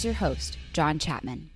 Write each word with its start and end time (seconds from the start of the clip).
Here's 0.00 0.18
your 0.18 0.28
host, 0.28 0.56
John 0.72 0.98
Chapman. 0.98 1.50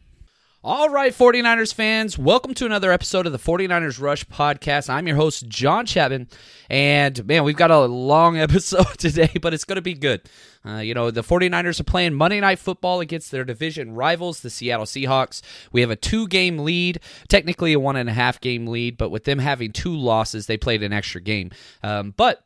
All 0.62 0.90
right, 0.90 1.14
49ers 1.14 1.72
fans, 1.72 2.18
welcome 2.18 2.52
to 2.54 2.66
another 2.66 2.92
episode 2.92 3.24
of 3.24 3.32
the 3.32 3.38
49ers 3.38 3.98
Rush 3.98 4.26
podcast. 4.26 4.90
I'm 4.90 5.06
your 5.06 5.16
host, 5.16 5.48
John 5.48 5.86
Chapman. 5.86 6.28
And 6.68 7.26
man, 7.26 7.44
we've 7.44 7.56
got 7.56 7.70
a 7.70 7.86
long 7.86 8.36
episode 8.38 8.98
today, 8.98 9.30
but 9.40 9.54
it's 9.54 9.64
going 9.64 9.76
to 9.76 9.82
be 9.82 9.94
good. 9.94 10.28
Uh, 10.62 10.78
you 10.78 10.92
know, 10.92 11.10
the 11.10 11.22
49ers 11.22 11.80
are 11.80 11.84
playing 11.84 12.12
Monday 12.12 12.38
Night 12.38 12.58
Football 12.58 13.00
against 13.00 13.30
their 13.30 13.44
division 13.44 13.94
rivals, 13.94 14.40
the 14.40 14.50
Seattle 14.50 14.84
Seahawks. 14.84 15.40
We 15.72 15.80
have 15.80 15.90
a 15.90 15.96
two 15.96 16.28
game 16.28 16.58
lead, 16.58 17.00
technically 17.28 17.72
a 17.72 17.80
one 17.80 17.96
and 17.96 18.10
a 18.10 18.14
half 18.14 18.42
game 18.42 18.66
lead, 18.66 18.98
but 18.98 19.08
with 19.08 19.24
them 19.24 19.38
having 19.38 19.72
two 19.72 19.96
losses, 19.96 20.46
they 20.46 20.58
played 20.58 20.82
an 20.82 20.92
extra 20.92 21.22
game. 21.22 21.50
Um, 21.82 22.12
but 22.14 22.44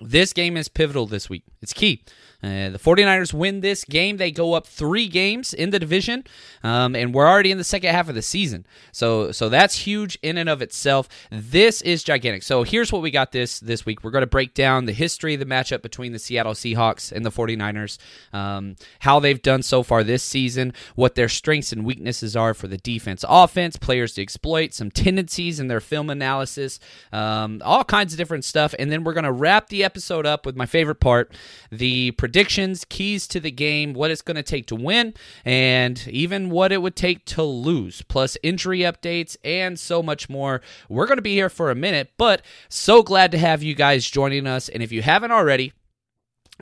this 0.00 0.32
game 0.32 0.56
is 0.56 0.68
pivotal 0.68 1.06
this 1.06 1.28
week. 1.28 1.42
It's 1.62 1.72
key. 1.72 2.04
Uh, 2.46 2.70
the 2.70 2.78
49ers 2.78 3.32
win 3.32 3.60
this 3.60 3.84
game. 3.84 4.18
They 4.18 4.30
go 4.30 4.54
up 4.54 4.68
three 4.68 5.08
games 5.08 5.52
in 5.52 5.70
the 5.70 5.80
division, 5.80 6.22
um, 6.62 6.94
and 6.94 7.12
we're 7.12 7.26
already 7.26 7.50
in 7.50 7.58
the 7.58 7.64
second 7.64 7.90
half 7.92 8.08
of 8.08 8.14
the 8.14 8.22
season. 8.22 8.64
So, 8.92 9.32
so 9.32 9.48
that's 9.48 9.74
huge 9.74 10.16
in 10.22 10.38
and 10.38 10.48
of 10.48 10.62
itself. 10.62 11.08
This 11.32 11.82
is 11.82 12.04
gigantic. 12.04 12.44
So 12.44 12.62
here's 12.62 12.92
what 12.92 13.02
we 13.02 13.10
got 13.10 13.32
this 13.32 13.58
this 13.58 13.84
week. 13.84 14.04
We're 14.04 14.12
going 14.12 14.22
to 14.22 14.28
break 14.28 14.54
down 14.54 14.84
the 14.84 14.92
history 14.92 15.34
of 15.34 15.40
the 15.40 15.46
matchup 15.46 15.82
between 15.82 16.12
the 16.12 16.20
Seattle 16.20 16.52
Seahawks 16.52 17.10
and 17.10 17.26
the 17.26 17.30
49ers, 17.30 17.98
um, 18.32 18.76
how 19.00 19.18
they've 19.18 19.42
done 19.42 19.62
so 19.62 19.82
far 19.82 20.04
this 20.04 20.22
season, 20.22 20.72
what 20.94 21.16
their 21.16 21.28
strengths 21.28 21.72
and 21.72 21.84
weaknesses 21.84 22.36
are 22.36 22.54
for 22.54 22.68
the 22.68 22.78
defense, 22.78 23.24
offense, 23.28 23.76
players 23.76 24.14
to 24.14 24.22
exploit, 24.22 24.72
some 24.72 24.90
tendencies 24.92 25.58
in 25.58 25.66
their 25.66 25.80
film 25.80 26.10
analysis, 26.10 26.78
um, 27.12 27.60
all 27.64 27.82
kinds 27.82 28.12
of 28.12 28.18
different 28.18 28.44
stuff, 28.44 28.72
and 28.78 28.92
then 28.92 29.02
we're 29.02 29.14
going 29.14 29.24
to 29.24 29.32
wrap 29.32 29.68
the 29.68 29.82
episode 29.82 30.26
up 30.26 30.46
with 30.46 30.54
my 30.54 30.66
favorite 30.66 31.00
part, 31.00 31.32
the 31.72 32.12
predictions, 32.36 32.84
keys 32.84 33.26
to 33.26 33.40
the 33.40 33.50
game, 33.50 33.94
what 33.94 34.10
it's 34.10 34.20
going 34.20 34.34
to 34.34 34.42
take 34.42 34.66
to 34.66 34.76
win, 34.76 35.14
and 35.42 36.06
even 36.08 36.50
what 36.50 36.70
it 36.70 36.82
would 36.82 36.94
take 36.94 37.24
to 37.24 37.42
lose, 37.42 38.02
plus 38.02 38.36
injury 38.42 38.80
updates 38.80 39.38
and 39.42 39.80
so 39.80 40.02
much 40.02 40.28
more. 40.28 40.60
We're 40.90 41.06
going 41.06 41.16
to 41.16 41.22
be 41.22 41.32
here 41.32 41.48
for 41.48 41.70
a 41.70 41.74
minute, 41.74 42.12
but 42.18 42.42
so 42.68 43.02
glad 43.02 43.32
to 43.32 43.38
have 43.38 43.62
you 43.62 43.74
guys 43.74 44.04
joining 44.04 44.46
us. 44.46 44.68
And 44.68 44.82
if 44.82 44.92
you 44.92 45.00
haven't 45.00 45.30
already, 45.30 45.72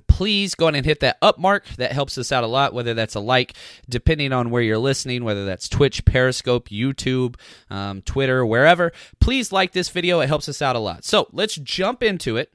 please 0.07 0.55
go 0.55 0.67
ahead 0.67 0.77
and 0.77 0.87
hit 0.87 1.01
that 1.01 1.19
up 1.21 1.41
mark. 1.41 1.67
That 1.77 1.91
helps 1.91 2.19
us 2.19 2.31
out 2.31 2.45
a 2.45 2.47
lot, 2.47 2.73
whether 2.73 2.95
that's 2.95 3.17
a 3.17 3.21
like, 3.21 3.55
depending 3.89 4.33
on 4.33 4.51
where 4.51 4.63
you're 4.63 4.79
listening, 4.79 5.25
whether 5.25 5.45
that's 5.45 5.69
Twitch, 5.69 6.05
Periscope, 6.05 6.69
YouTube, 6.69 7.35
um, 7.69 8.01
Twitter, 8.03 8.47
wherever. 8.47 8.93
Please 9.19 9.51
like 9.51 9.73
this 9.73 9.89
video. 9.89 10.21
It 10.21 10.29
helps 10.29 10.49
us 10.49 10.63
out 10.63 10.77
a 10.77 10.79
lot. 10.79 11.05
So 11.05 11.27
let's 11.33 11.57
jump 11.57 12.01
into 12.01 12.37
it. 12.37 12.53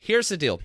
Here's 0.00 0.30
the 0.30 0.36
deal. 0.36 0.60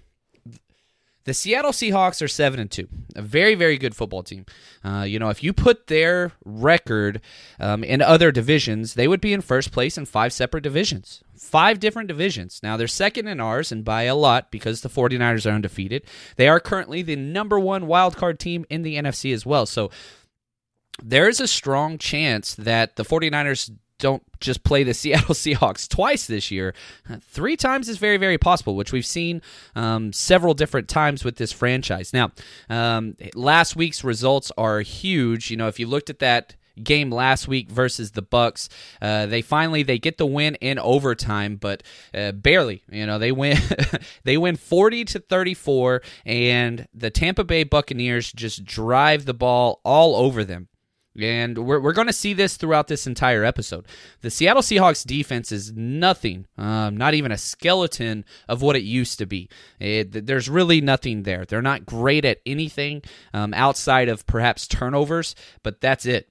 The 1.26 1.34
Seattle 1.34 1.72
Seahawks 1.72 2.22
are 2.22 2.28
seven 2.28 2.60
and 2.60 2.72
two, 2.72 2.88
a 3.16 3.22
very 3.22 3.54
very 3.56 3.78
good 3.78 3.96
football 3.96 4.24
team. 4.24 4.46
Uh, 4.84 5.04
you 5.08 5.20
know, 5.20 5.30
if 5.30 5.44
you 5.44 5.54
put 5.54 5.88
their 5.88 6.32
record 6.46 7.22
um, 7.60 7.84
in 7.84 8.02
other 8.02 8.32
divisions, 8.32 8.94
they 8.94 9.08
would 9.08 9.22
be 9.22 9.34
in 9.34 9.42
first 9.42 9.72
place 9.72 9.98
in 9.98 10.06
five 10.06 10.34
separate 10.34 10.64
divisions, 10.64 11.24
five 11.38 11.80
different 11.80 12.08
divisions. 12.08 12.62
Now 12.64 12.78
they're 12.78 12.88
second 12.88 13.28
in 13.28 13.40
ours, 13.40 13.72
and 13.72 13.84
by 13.84 14.04
a 14.04 14.16
lot 14.16 14.50
because 14.50 14.82
the 14.82 14.90
49ers 14.90 15.46
are 15.46 15.56
undefeated. 15.56 16.04
They 16.38 16.48
are 16.48 16.60
currently 16.60 17.02
the 17.02 17.16
number 17.16 17.60
one 17.60 17.88
wild 17.88 18.16
card 18.16 18.40
team 18.40 18.66
in 18.70 18.84
the 18.84 18.96
NFC 18.96 19.34
as 19.34 19.46
well. 19.46 19.66
So 19.66 19.92
there 21.04 21.30
is 21.30 21.40
a 21.40 21.48
strong 21.48 21.98
chance 21.98 22.56
that 22.56 22.96
the 22.96 23.06
49ers 23.06 23.72
don't 24.00 24.24
just 24.40 24.64
play 24.64 24.84
the 24.84 24.94
Seattle 24.96 25.36
Seahawks 25.36 25.88
twice 25.88 26.26
this 26.26 26.50
year. 26.50 26.74
Three 27.22 27.56
times 27.56 27.88
is 27.88 27.98
very, 27.98 28.18
very 28.18 28.38
possible, 28.38 28.76
which 28.76 28.92
we've 28.92 29.06
seen 29.06 29.42
um, 29.76 30.12
several 30.12 30.54
different 30.54 30.88
times 30.88 31.24
with 31.24 31.36
this 31.36 31.52
franchise. 31.52 32.14
Now, 32.14 32.32
um, 32.70 33.16
last 33.36 33.76
week's 33.76 34.04
results 34.04 34.52
are 34.58 34.82
huge. 34.82 35.52
You 35.52 35.58
know, 35.58 35.68
if 35.68 35.80
you 35.80 35.88
looked 35.88 36.10
at 36.10 36.20
that 36.20 36.56
game 36.84 37.12
last 37.12 37.48
week 37.48 37.70
versus 37.70 38.12
the 38.12 38.22
bucks 38.22 38.70
uh, 39.02 39.26
they 39.26 39.42
finally 39.42 39.84
they 39.84 40.00
get 40.00 40.18
the 40.18 40.26
win 40.26 40.56
in 40.56 40.80
overtime 40.80 41.58
but 41.58 41.84
uh, 42.14 42.32
barely 42.32 42.84
you 42.90 43.06
know 43.06 43.20
they 43.20 43.34
win 43.34 43.58
they 44.24 44.38
win 44.38 44.56
40 44.56 45.04
to 45.06 45.20
34 45.20 46.02
and 46.26 46.88
the 46.94 47.10
tampa 47.10 47.44
bay 47.44 47.66
buccaneers 47.66 48.32
just 48.32 48.64
drive 48.64 49.26
the 49.26 49.34
ball 49.34 49.82
all 49.84 50.16
over 50.16 50.46
them 50.46 50.69
and 51.22 51.58
we're, 51.58 51.80
we're 51.80 51.94
going 51.94 52.08
to 52.08 52.14
see 52.14 52.34
this 52.34 52.58
throughout 52.58 52.88
this 52.88 53.08
entire 53.08 53.44
episode. 53.44 53.86
The 54.22 54.30
Seattle 54.30 54.62
Seahawks 54.62 55.06
defense 55.06 55.52
is 55.52 55.72
nothing, 55.74 56.46
um, 56.58 56.98
not 56.98 57.14
even 57.14 57.32
a 57.32 57.38
skeleton 57.38 58.26
of 58.48 58.62
what 58.62 58.76
it 58.76 58.84
used 58.84 59.18
to 59.20 59.26
be. 59.26 59.50
It, 59.80 60.26
there's 60.26 60.50
really 60.50 60.82
nothing 60.82 61.24
there. 61.24 61.46
They're 61.46 61.62
not 61.62 61.86
great 61.86 62.26
at 62.26 62.40
anything 62.46 63.02
um, 63.34 63.54
outside 63.54 64.10
of 64.10 64.26
perhaps 64.26 64.68
turnovers, 64.68 65.36
but 65.64 65.82
that's 65.82 66.06
it. 66.06 66.30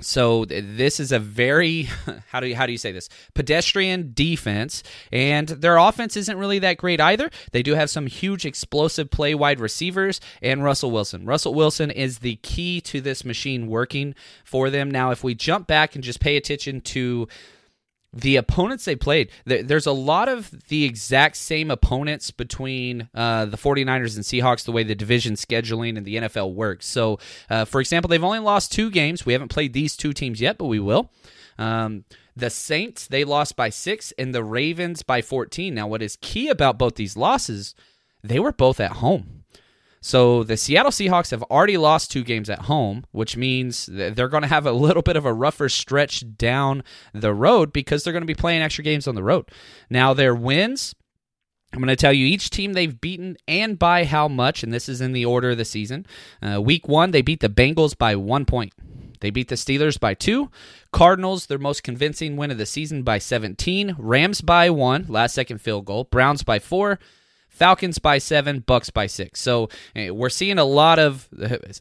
So 0.00 0.44
this 0.44 1.00
is 1.00 1.12
a 1.12 1.18
very 1.18 1.82
how 2.28 2.40
do 2.40 2.48
you 2.48 2.56
how 2.56 2.66
do 2.66 2.72
you 2.72 2.78
say 2.78 2.92
this 2.92 3.08
pedestrian 3.34 4.12
defense, 4.14 4.82
and 5.12 5.48
their 5.48 5.76
offense 5.76 6.16
isn't 6.16 6.38
really 6.38 6.58
that 6.60 6.76
great 6.76 7.00
either. 7.00 7.30
They 7.52 7.62
do 7.62 7.74
have 7.74 7.90
some 7.90 8.06
huge 8.06 8.44
explosive 8.44 9.10
play 9.10 9.34
wide 9.34 9.60
receivers 9.60 10.20
and 10.42 10.64
Russell 10.64 10.90
Wilson. 10.90 11.24
Russell 11.24 11.54
Wilson 11.54 11.90
is 11.90 12.18
the 12.18 12.36
key 12.36 12.80
to 12.82 13.00
this 13.00 13.24
machine 13.24 13.66
working 13.66 14.14
for 14.44 14.70
them. 14.70 14.90
Now, 14.90 15.10
if 15.10 15.24
we 15.24 15.34
jump 15.34 15.66
back 15.66 15.94
and 15.94 16.04
just 16.04 16.20
pay 16.20 16.36
attention 16.36 16.80
to 16.82 17.28
the 18.16 18.36
opponents 18.36 18.86
they 18.86 18.96
played, 18.96 19.30
there's 19.44 19.86
a 19.86 19.92
lot 19.92 20.28
of 20.28 20.50
the 20.68 20.84
exact 20.84 21.36
same 21.36 21.70
opponents 21.70 22.30
between 22.30 23.08
uh, 23.14 23.44
the 23.44 23.58
49ers 23.58 24.16
and 24.16 24.24
Seahawks, 24.24 24.64
the 24.64 24.72
way 24.72 24.82
the 24.82 24.94
division 24.94 25.34
scheduling 25.34 25.96
and 25.96 26.06
the 26.06 26.16
NFL 26.16 26.54
works. 26.54 26.86
So, 26.86 27.18
uh, 27.50 27.66
for 27.66 27.80
example, 27.80 28.08
they've 28.08 28.24
only 28.24 28.38
lost 28.38 28.72
two 28.72 28.90
games. 28.90 29.26
We 29.26 29.34
haven't 29.34 29.48
played 29.48 29.74
these 29.74 29.96
two 29.96 30.12
teams 30.12 30.40
yet, 30.40 30.56
but 30.56 30.66
we 30.66 30.80
will. 30.80 31.10
Um, 31.58 32.04
the 32.34 32.50
Saints, 32.50 33.06
they 33.06 33.24
lost 33.24 33.56
by 33.56 33.70
six, 33.70 34.12
and 34.18 34.34
the 34.34 34.44
Ravens 34.44 35.02
by 35.02 35.22
14. 35.22 35.74
Now, 35.74 35.86
what 35.86 36.02
is 36.02 36.16
key 36.20 36.48
about 36.48 36.78
both 36.78 36.94
these 36.96 37.16
losses, 37.16 37.74
they 38.22 38.38
were 38.38 38.52
both 38.52 38.80
at 38.80 38.92
home. 38.92 39.44
So 40.06 40.44
the 40.44 40.56
Seattle 40.56 40.92
Seahawks 40.92 41.32
have 41.32 41.42
already 41.42 41.76
lost 41.76 42.12
two 42.12 42.22
games 42.22 42.48
at 42.48 42.66
home, 42.66 43.04
which 43.10 43.36
means 43.36 43.86
they're 43.86 44.28
going 44.28 44.44
to 44.44 44.48
have 44.48 44.64
a 44.64 44.70
little 44.86 45.02
bit 45.02 45.16
of 45.16 45.24
a 45.24 45.32
rougher 45.32 45.68
stretch 45.68 46.22
down 46.36 46.84
the 47.12 47.34
road 47.34 47.72
because 47.72 48.04
they're 48.04 48.12
going 48.12 48.22
to 48.22 48.24
be 48.24 48.32
playing 48.32 48.62
extra 48.62 48.84
games 48.84 49.08
on 49.08 49.16
the 49.16 49.24
road. 49.24 49.50
Now, 49.90 50.14
their 50.14 50.32
wins, 50.32 50.94
I'm 51.72 51.80
going 51.80 51.88
to 51.88 51.96
tell 51.96 52.12
you 52.12 52.24
each 52.24 52.50
team 52.50 52.74
they've 52.74 53.00
beaten 53.00 53.36
and 53.48 53.80
by 53.80 54.04
how 54.04 54.28
much, 54.28 54.62
and 54.62 54.72
this 54.72 54.88
is 54.88 55.00
in 55.00 55.10
the 55.10 55.24
order 55.24 55.50
of 55.50 55.58
the 55.58 55.64
season. 55.64 56.06
Uh, 56.40 56.62
week 56.62 56.86
one, 56.86 57.10
they 57.10 57.20
beat 57.20 57.40
the 57.40 57.48
Bengals 57.48 57.98
by 57.98 58.14
one 58.14 58.44
point. 58.44 58.74
They 59.18 59.30
beat 59.30 59.48
the 59.48 59.56
Steelers 59.56 59.98
by 59.98 60.14
two. 60.14 60.52
Cardinals, 60.92 61.46
their 61.46 61.58
most 61.58 61.82
convincing 61.82 62.36
win 62.36 62.52
of 62.52 62.58
the 62.58 62.66
season 62.66 63.02
by 63.02 63.18
17. 63.18 63.96
Rams 63.98 64.40
by 64.40 64.70
one, 64.70 65.06
last 65.08 65.34
second 65.34 65.60
field 65.60 65.84
goal. 65.84 66.04
Browns 66.04 66.44
by 66.44 66.60
four. 66.60 67.00
Falcons 67.56 67.98
by 67.98 68.18
seven, 68.18 68.60
Bucks 68.60 68.90
by 68.90 69.06
six. 69.06 69.40
So 69.40 69.70
eh, 69.94 70.10
we're 70.10 70.28
seeing 70.28 70.58
a 70.58 70.64
lot 70.64 70.98
of 70.98 71.26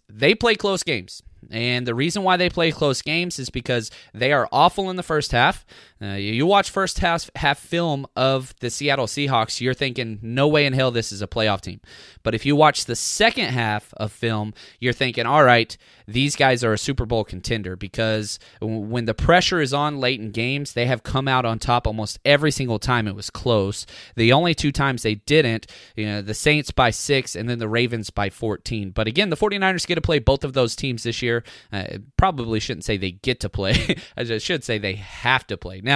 they 0.09 0.33
play 0.33 0.55
close 0.55 0.83
games. 0.83 1.21
And 1.51 1.85
the 1.85 1.93
reason 1.93 2.23
why 2.23 2.37
they 2.37 2.49
play 2.49 2.71
close 2.71 3.01
games 3.01 3.37
is 3.37 3.49
because 3.49 3.91
they 4.13 4.31
are 4.31 4.47
awful 4.51 4.89
in 4.89 4.95
the 4.95 5.03
first 5.03 5.31
half. 5.31 5.65
Uh, 6.05 6.15
you 6.15 6.45
watch 6.45 6.69
first 6.69 6.99
half, 6.99 7.29
half 7.35 7.57
film 7.57 8.05
of 8.15 8.53
the 8.59 8.69
Seattle 8.69 9.07
Seahawks, 9.07 9.61
you're 9.61 9.73
thinking, 9.73 10.19
no 10.21 10.47
way 10.47 10.65
in 10.65 10.73
hell 10.73 10.91
this 10.91 11.11
is 11.11 11.21
a 11.21 11.27
playoff 11.27 11.61
team. 11.61 11.79
But 12.21 12.35
if 12.35 12.45
you 12.45 12.55
watch 12.55 12.85
the 12.85 12.95
second 12.95 13.49
half 13.49 13.93
of 13.95 14.11
film, 14.11 14.53
you're 14.79 14.93
thinking, 14.93 15.25
all 15.25 15.43
right, 15.43 15.75
these 16.07 16.35
guys 16.35 16.63
are 16.63 16.73
a 16.73 16.77
Super 16.77 17.05
Bowl 17.05 17.23
contender 17.23 17.75
because 17.75 18.39
when 18.61 19.05
the 19.05 19.13
pressure 19.13 19.61
is 19.61 19.73
on 19.73 19.99
late 19.99 20.19
in 20.19 20.31
games, 20.31 20.73
they 20.73 20.85
have 20.85 21.03
come 21.03 21.27
out 21.27 21.45
on 21.45 21.59
top 21.59 21.87
almost 21.87 22.19
every 22.25 22.51
single 22.51 22.79
time 22.79 23.07
it 23.07 23.15
was 23.15 23.29
close. 23.29 23.85
The 24.15 24.33
only 24.33 24.53
two 24.53 24.71
times 24.71 25.03
they 25.03 25.15
didn't, 25.15 25.67
you 25.95 26.05
know, 26.05 26.21
the 26.21 26.33
Saints 26.33 26.71
by 26.71 26.89
six 26.91 27.35
and 27.35 27.49
then 27.49 27.59
the 27.59 27.69
Ravens 27.69 28.09
by 28.09 28.29
14. 28.29 28.91
But 28.91 29.07
again, 29.07 29.29
the 29.29 29.37
49ers 29.37 29.87
get 29.87 29.95
to 29.95 30.01
play 30.01 30.19
both 30.19 30.43
of 30.43 30.53
those 30.53 30.75
teams 30.75 31.03
this 31.03 31.21
year. 31.21 31.43
Uh, 31.71 31.99
probably 32.17 32.59
shouldn't 32.59 32.85
say 32.85 32.97
they 32.97 33.11
get 33.11 33.39
to 33.39 33.49
play, 33.49 33.95
I 34.17 34.37
should 34.37 34.63
say 34.63 34.77
they 34.77 34.95
have 34.95 35.47
to 35.47 35.57
play. 35.57 35.81
Now, 35.81 35.94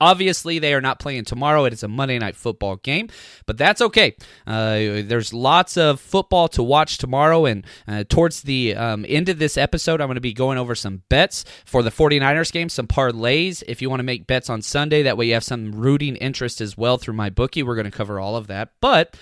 Obviously, 0.00 0.58
they 0.58 0.74
are 0.74 0.80
not 0.80 0.98
playing 0.98 1.24
tomorrow. 1.24 1.64
It 1.64 1.72
is 1.72 1.82
a 1.82 1.88
Monday 1.88 2.18
night 2.18 2.36
football 2.36 2.76
game, 2.76 3.08
but 3.46 3.56
that's 3.56 3.80
okay. 3.80 4.16
Uh, 4.46 5.02
there's 5.04 5.32
lots 5.32 5.76
of 5.76 6.00
football 6.00 6.48
to 6.48 6.62
watch 6.62 6.98
tomorrow, 6.98 7.46
and 7.46 7.64
uh, 7.86 8.04
towards 8.08 8.42
the 8.42 8.74
um, 8.74 9.06
end 9.08 9.28
of 9.28 9.38
this 9.38 9.56
episode, 9.56 10.00
I'm 10.00 10.08
going 10.08 10.16
to 10.16 10.20
be 10.20 10.34
going 10.34 10.58
over 10.58 10.74
some 10.74 11.02
bets 11.08 11.44
for 11.64 11.82
the 11.82 11.90
49ers 11.90 12.52
game, 12.52 12.68
some 12.68 12.86
parlays. 12.86 13.62
If 13.66 13.80
you 13.80 13.88
want 13.88 14.00
to 14.00 14.04
make 14.04 14.26
bets 14.26 14.50
on 14.50 14.60
Sunday, 14.60 15.02
that 15.02 15.16
way 15.16 15.26
you 15.26 15.34
have 15.34 15.44
some 15.44 15.72
rooting 15.72 16.16
interest 16.16 16.60
as 16.60 16.76
well 16.76 16.98
through 16.98 17.14
my 17.14 17.30
bookie. 17.30 17.62
We're 17.62 17.76
going 17.76 17.90
to 17.90 17.96
cover 17.96 18.20
all 18.20 18.36
of 18.36 18.48
that, 18.48 18.72
but 18.80 19.16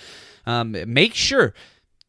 um, 0.46 0.76
make 0.86 1.14
sure 1.14 1.54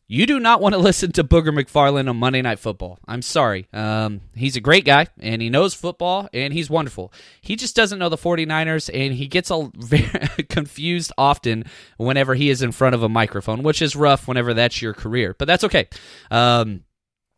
you 0.07 0.25
do 0.25 0.40
not 0.40 0.62
want 0.62 0.74
to 0.74 0.80
listen 0.80 1.12
to 1.13 1.24
Booger 1.24 1.50
McFarland 1.50 2.10
on 2.10 2.18
Monday 2.18 2.42
Night 2.42 2.60
Football. 2.60 3.00
I'm 3.07 3.22
sorry. 3.22 3.68
Um, 3.74 4.22
he's 4.36 4.56
a 4.56 4.62
great 4.62 4.86
guy, 4.86 5.07
and 5.19 5.42
he 5.42 5.50
knows 5.50 5.74
football, 5.74 6.30
and 6.34 6.54
he's 6.54 6.69
wonderful. 6.69 7.12
He 7.42 7.56
just 7.56 7.75
doesn't 7.75 8.00
know 8.00 8.10
the 8.10 8.18
49ers, 8.18 8.90
and 8.94 9.13
he 9.13 9.28
gets 9.28 9.52
all 9.52 9.72
confused 10.50 11.12
often 11.18 11.66
whenever 11.98 12.36
he 12.36 12.50
is 12.50 12.62
in 12.62 12.72
front 12.72 12.96
of 12.96 13.04
a 13.04 13.10
microphone, 13.10 13.63
which 13.63 13.81
is 13.81 13.96
rough 13.96 14.28
whenever 14.28 14.54
that's 14.54 14.81
your 14.81 14.94
career. 14.94 15.36
But 15.38 15.48
that's 15.48 15.63
okay. 15.63 15.88
Um, 16.31 16.84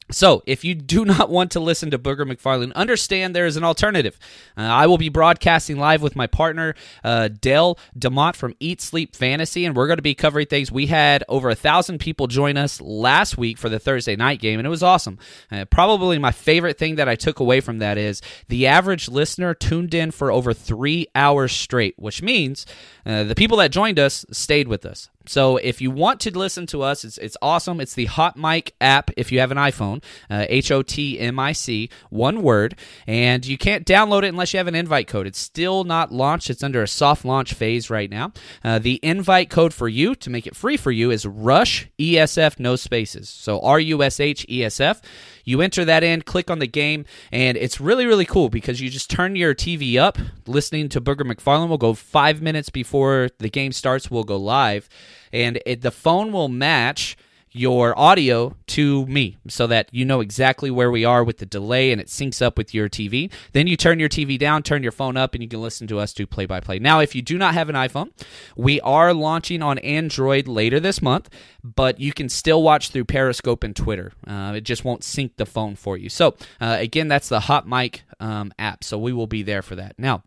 so, 0.10 0.42
if 0.46 0.64
you 0.64 0.74
do 0.74 1.06
not 1.06 1.30
want 1.30 1.52
to 1.52 1.60
listen 1.60 1.92
to 1.92 2.00
Booger 2.00 2.30
McFarland, 2.30 2.74
understand 2.74 3.36
there 3.36 3.46
is 3.46 3.58
an 3.58 3.64
alternative. 3.64 4.18
Uh, 4.58 4.62
I 4.62 4.88
will 4.88 4.98
be 4.98 5.10
broadcasting 5.10 5.78
live 5.78 6.02
with 6.02 6.16
my 6.16 6.28
partner, 6.28 6.76
uh, 7.04 7.28
Dale 7.28 7.78
DeMont 7.98 8.36
from 8.36 8.56
Eat 8.60 8.82
Sleep 8.82 9.16
Fantasy, 9.16 9.66
and 9.66 9.76
we're 9.76 9.88
going 9.88 9.98
to 9.98 10.04
be 10.04 10.16
covering 10.16 10.48
things. 10.48 10.72
We 10.72 10.88
had 10.88 11.24
over 11.28 11.50
a 11.50 11.56
thousand 11.56 12.00
people 12.00 12.28
join 12.28 12.58
us 12.58 12.80
last 12.80 13.38
week 13.38 13.58
for 13.58 13.70
the 13.70 13.80
Thursday 13.80 14.16
night 14.16 14.40
game, 14.40 14.60
and 14.60 14.66
it 14.66 14.70
was 14.70 14.84
awesome. 14.84 15.20
Uh, 15.52 15.66
probably 15.66 16.18
my 16.18 16.32
favorite 16.32 16.78
thing 16.78 16.96
that 16.96 17.10
I 17.10 17.16
took 17.16 17.40
away 17.40 17.60
from 17.60 17.80
that 17.80 17.98
is 17.98 18.22
the 18.48 18.68
average 18.68 19.10
listener 19.10 19.54
tuned 19.54 19.94
in 19.94 20.12
for 20.12 20.32
over 20.32 20.54
three 20.54 21.08
hours 21.16 21.52
straight, 21.52 21.96
which 21.98 22.22
means 22.22 22.66
uh, 23.06 23.24
the 23.24 23.36
people 23.36 23.58
that 23.58 23.72
joined 23.72 24.00
us 24.00 24.26
stayed 24.32 24.68
with 24.68 24.86
us. 24.86 25.10
So 25.28 25.58
if 25.58 25.82
you 25.82 25.92
want 25.92 26.20
to 26.22 26.38
listen 26.38 26.66
to 26.68 26.82
us, 26.82 27.04
it's, 27.04 27.18
it's 27.18 27.38
awesome. 27.42 27.80
It's 27.80 27.94
the 27.94 28.06
Hot 28.06 28.38
Mic 28.38 28.74
app 28.82 29.12
if 29.18 29.32
you 29.32 29.40
have 29.40 29.52
an 29.52 29.58
iPhone, 29.58 30.04
uh, 30.30 30.46
H 30.50 30.72
O 30.72 30.82
T 30.82 31.20
M 31.20 31.40
I 31.40 31.52
C, 31.52 31.90
one 32.10 32.42
word. 32.42 32.76
And 33.06 33.46
you 33.46 33.58
can't 33.58 33.86
download 33.86 34.24
it 34.24 34.30
unless 34.30 34.54
you 34.54 34.58
have 34.58 34.68
an 34.68 34.76
invite 34.76 35.08
code. 35.08 35.28
It's 35.28 35.40
still 35.40 35.84
not 35.84 36.12
launched, 36.12 36.50
it's 36.50 36.64
under 36.64 36.82
a 36.82 36.88
soft 36.88 37.26
launch 37.26 37.54
phase 37.54 37.90
right 37.90 38.10
now. 38.10 38.32
Uh, 38.64 38.80
the 38.80 39.00
invite 39.04 39.50
code 39.50 39.74
for 39.74 39.88
you 39.88 40.16
to 40.16 40.30
make 40.30 40.48
it 40.48 40.56
free 40.56 40.78
for 40.78 40.92
you 40.92 41.12
is 41.12 41.26
RUSH 41.26 41.88
ESF, 42.00 42.60
no 42.60 42.76
spaces. 42.76 43.30
So 43.30 43.60
R 43.62 43.80
U 43.80 44.04
S 44.04 44.20
H 44.20 44.46
E 44.50 44.64
S 44.64 44.80
F. 44.80 45.02
You 45.48 45.62
enter 45.62 45.86
that 45.86 46.04
in, 46.04 46.24
click 46.24 46.52
on 46.52 46.60
the 46.60 46.68
game, 46.68 47.06
and 47.32 47.56
it's 47.56 47.80
really, 47.80 48.06
really 48.06 48.26
cool 48.26 48.50
because 48.50 48.82
you 48.82 48.90
just 48.90 49.10
turn 49.10 49.38
your 49.38 49.56
TV 49.56 49.96
up, 49.96 50.18
listening 50.46 50.90
to 50.90 51.00
Booger 51.00 51.22
McFarland. 51.22 51.70
will 51.70 51.78
go 51.78 51.94
five 51.94 52.42
minutes 52.42 52.70
before 52.70 53.30
the 53.38 53.50
game 53.50 53.72
starts, 53.72 54.12
we'll 54.12 54.26
go 54.26 54.36
live, 54.36 54.90
and 55.32 55.62
it, 55.66 55.84
the 55.84 55.92
phone 55.92 56.34
will 56.34 56.50
match 56.50 57.16
your 57.58 57.98
audio 57.98 58.56
to 58.68 59.06
me 59.08 59.38
so 59.48 59.68
that 59.68 59.90
you 59.92 60.06
know 60.06 60.20
exactly 60.20 60.70
where 60.70 60.92
we 60.92 61.06
are 61.06 61.24
with 61.24 61.38
the 61.38 61.46
delay 61.46 61.92
and 61.92 62.00
it 62.00 62.08
syncs 62.08 62.42
up 62.42 62.58
with 62.58 62.74
your 62.74 62.90
TV. 62.90 63.32
Then 63.54 63.68
you 63.68 63.78
turn 63.78 64.00
your 64.00 64.10
TV 64.10 64.38
down, 64.38 64.64
turn 64.64 64.84
your 64.84 64.92
phone 64.92 65.18
up, 65.18 65.34
and 65.34 65.44
you 65.44 65.50
can 65.50 65.62
listen 65.62 65.88
to 65.88 66.00
us 66.00 66.14
do 66.14 66.26
play 66.26 66.46
by 66.46 66.60
play. 66.60 66.80
Now, 66.80 67.00
if 67.00 67.16
you 67.16 67.22
do 67.22 67.38
not 67.38 67.54
have 67.54 67.70
an 67.70 67.76
iPhone, 67.76 68.12
we 68.56 68.82
are 68.82 69.14
launching 69.14 69.62
on 69.62 69.78
Android 69.80 70.48
later 70.48 70.80
this 70.80 71.02
month, 71.02 71.30
but 71.64 72.00
you 72.00 72.14
can 72.14 72.30
still 72.30 72.62
watch 72.62 72.90
through 72.90 73.06
Periscope 73.06 73.64
and 73.64 73.76
Twitter. 73.76 74.12
Uh, 74.26 74.54
it 74.56 74.62
just 74.62 74.84
won't 74.86 75.04
sync 75.04 75.38
the 75.38 75.46
phone 75.46 75.76
for 75.76 75.98
you. 75.98 76.10
So, 76.10 76.36
uh, 76.60 76.78
again, 76.80 77.08
that's 77.08 77.30
the 77.30 77.42
Hot 77.42 77.68
Mic 77.68 78.04
um, 78.20 78.54
app. 78.60 78.84
So 78.84 78.98
we 78.98 79.14
will 79.14 79.28
be 79.28 79.44
there 79.44 79.62
for 79.62 79.76
that. 79.76 79.96
Now, 79.98 80.24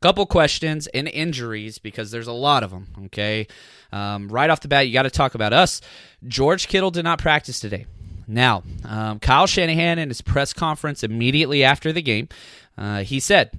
couple 0.00 0.26
questions 0.26 0.86
and 0.88 1.08
injuries 1.08 1.78
because 1.78 2.10
there's 2.10 2.26
a 2.26 2.32
lot 2.32 2.62
of 2.62 2.70
them. 2.70 2.88
Okay, 3.06 3.46
um, 3.92 4.28
right 4.28 4.50
off 4.50 4.60
the 4.60 4.68
bat, 4.68 4.86
you 4.86 4.92
got 4.92 5.02
to 5.02 5.10
talk 5.10 5.34
about 5.34 5.52
us. 5.52 5.80
George 6.26 6.68
Kittle 6.68 6.90
did 6.90 7.04
not 7.04 7.18
practice 7.18 7.60
today. 7.60 7.86
Now, 8.26 8.64
um, 8.84 9.20
Kyle 9.20 9.46
Shanahan 9.46 9.98
in 9.98 10.08
his 10.08 10.20
press 10.20 10.52
conference 10.52 11.04
immediately 11.04 11.62
after 11.62 11.92
the 11.92 12.02
game, 12.02 12.28
uh, 12.76 13.04
he 13.04 13.20
said, 13.20 13.50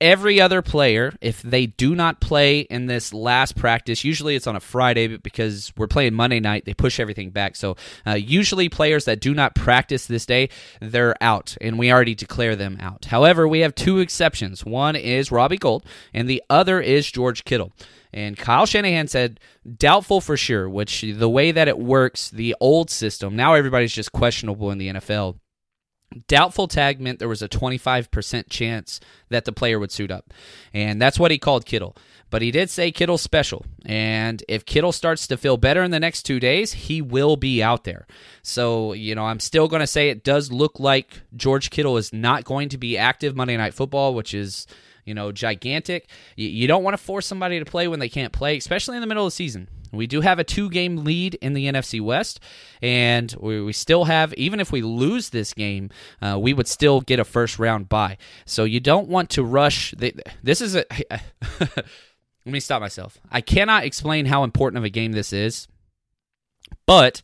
every 0.00 0.40
other 0.40 0.62
player, 0.62 1.14
if 1.20 1.42
they 1.42 1.66
do 1.66 1.94
not 1.94 2.20
play 2.20 2.60
in 2.60 2.86
this 2.86 3.12
last 3.12 3.56
practice, 3.56 4.04
usually 4.04 4.34
it's 4.36 4.46
on 4.46 4.56
a 4.56 4.60
Friday 4.60 5.08
but 5.08 5.22
because 5.22 5.72
we're 5.76 5.86
playing 5.86 6.14
Monday 6.14 6.40
night, 6.40 6.64
they 6.64 6.74
push 6.74 7.00
everything 7.00 7.30
back. 7.30 7.56
So 7.56 7.76
uh, 8.06 8.12
usually 8.12 8.68
players 8.68 9.04
that 9.06 9.20
do 9.20 9.34
not 9.34 9.54
practice 9.54 10.06
this 10.06 10.26
day, 10.26 10.50
they're 10.80 11.16
out, 11.22 11.56
and 11.60 11.78
we 11.78 11.92
already 11.92 12.14
declare 12.14 12.56
them 12.56 12.78
out. 12.80 13.06
However, 13.06 13.46
we 13.46 13.60
have 13.60 13.74
two 13.74 13.98
exceptions. 13.98 14.64
One 14.64 14.96
is 14.96 15.32
Robbie 15.32 15.58
Gould, 15.58 15.84
and 16.12 16.28
the 16.28 16.42
other 16.48 16.80
is 16.80 17.10
George 17.10 17.44
Kittle. 17.44 17.72
And 18.12 18.38
Kyle 18.38 18.64
Shanahan 18.64 19.08
said, 19.08 19.38
doubtful 19.76 20.20
for 20.20 20.36
sure, 20.36 20.68
which 20.68 21.02
the 21.02 21.28
way 21.28 21.52
that 21.52 21.68
it 21.68 21.78
works, 21.78 22.30
the 22.30 22.54
old 22.58 22.90
system, 22.90 23.36
now 23.36 23.54
everybody's 23.54 23.92
just 23.92 24.12
questionable 24.12 24.70
in 24.70 24.78
the 24.78 24.88
NFL 24.88 25.38
Doubtful 26.26 26.68
tag 26.68 27.00
meant 27.00 27.18
there 27.18 27.28
was 27.28 27.42
a 27.42 27.48
25% 27.48 28.44
chance 28.48 29.00
that 29.28 29.44
the 29.44 29.52
player 29.52 29.78
would 29.78 29.92
suit 29.92 30.10
up. 30.10 30.32
And 30.72 31.00
that's 31.00 31.18
what 31.18 31.30
he 31.30 31.38
called 31.38 31.66
Kittle. 31.66 31.96
But 32.30 32.42
he 32.42 32.50
did 32.50 32.70
say 32.70 32.90
Kittle's 32.90 33.22
special. 33.22 33.64
And 33.84 34.42
if 34.48 34.64
Kittle 34.64 34.92
starts 34.92 35.26
to 35.26 35.36
feel 35.36 35.56
better 35.56 35.82
in 35.82 35.90
the 35.90 36.00
next 36.00 36.22
two 36.22 36.40
days, 36.40 36.72
he 36.72 37.02
will 37.02 37.36
be 37.36 37.62
out 37.62 37.84
there. 37.84 38.06
So, 38.42 38.92
you 38.92 39.14
know, 39.14 39.26
I'm 39.26 39.40
still 39.40 39.68
going 39.68 39.80
to 39.80 39.86
say 39.86 40.08
it 40.08 40.24
does 40.24 40.50
look 40.50 40.80
like 40.80 41.22
George 41.36 41.70
Kittle 41.70 41.96
is 41.96 42.12
not 42.12 42.44
going 42.44 42.68
to 42.70 42.78
be 42.78 42.96
active 42.96 43.36
Monday 43.36 43.56
Night 43.56 43.74
Football, 43.74 44.14
which 44.14 44.34
is 44.34 44.66
you 45.08 45.14
know, 45.14 45.32
gigantic. 45.32 46.06
You, 46.36 46.68
don't 46.68 46.84
want 46.84 46.92
to 46.92 47.02
force 47.02 47.26
somebody 47.26 47.58
to 47.58 47.64
play 47.64 47.88
when 47.88 47.98
they 47.98 48.10
can't 48.10 48.30
play, 48.30 48.58
especially 48.58 48.98
in 48.98 49.00
the 49.00 49.06
middle 49.06 49.24
of 49.24 49.28
the 49.28 49.36
season. 49.36 49.66
We 49.92 50.06
do 50.06 50.20
have 50.20 50.38
a 50.38 50.44
two 50.44 50.70
game 50.70 51.04
lead 51.04 51.34
in 51.36 51.54
the 51.54 51.66
NFC 51.66 52.00
West, 52.00 52.40
and 52.82 53.34
we, 53.40 53.62
we 53.62 53.72
still 53.72 54.04
have, 54.04 54.34
even 54.34 54.60
if 54.60 54.72
we 54.72 54.82
lose 54.82 55.30
this 55.30 55.54
game, 55.54 55.90
uh, 56.20 56.38
we 56.40 56.52
would 56.52 56.68
still 56.68 57.00
get 57.00 57.18
a 57.18 57.24
first 57.24 57.58
round 57.58 57.88
bye. 57.88 58.18
So 58.44 58.64
you 58.64 58.80
don't 58.80 59.08
want 59.08 59.30
to 59.30 59.42
rush. 59.42 59.94
The, 59.96 60.14
this 60.42 60.60
is 60.60 60.76
a. 60.76 60.84
let 61.60 61.86
me 62.44 62.60
stop 62.60 62.80
myself. 62.80 63.18
I 63.30 63.40
cannot 63.40 63.84
explain 63.84 64.26
how 64.26 64.44
important 64.44 64.78
of 64.78 64.84
a 64.84 64.90
game 64.90 65.12
this 65.12 65.32
is, 65.32 65.68
but 66.86 67.22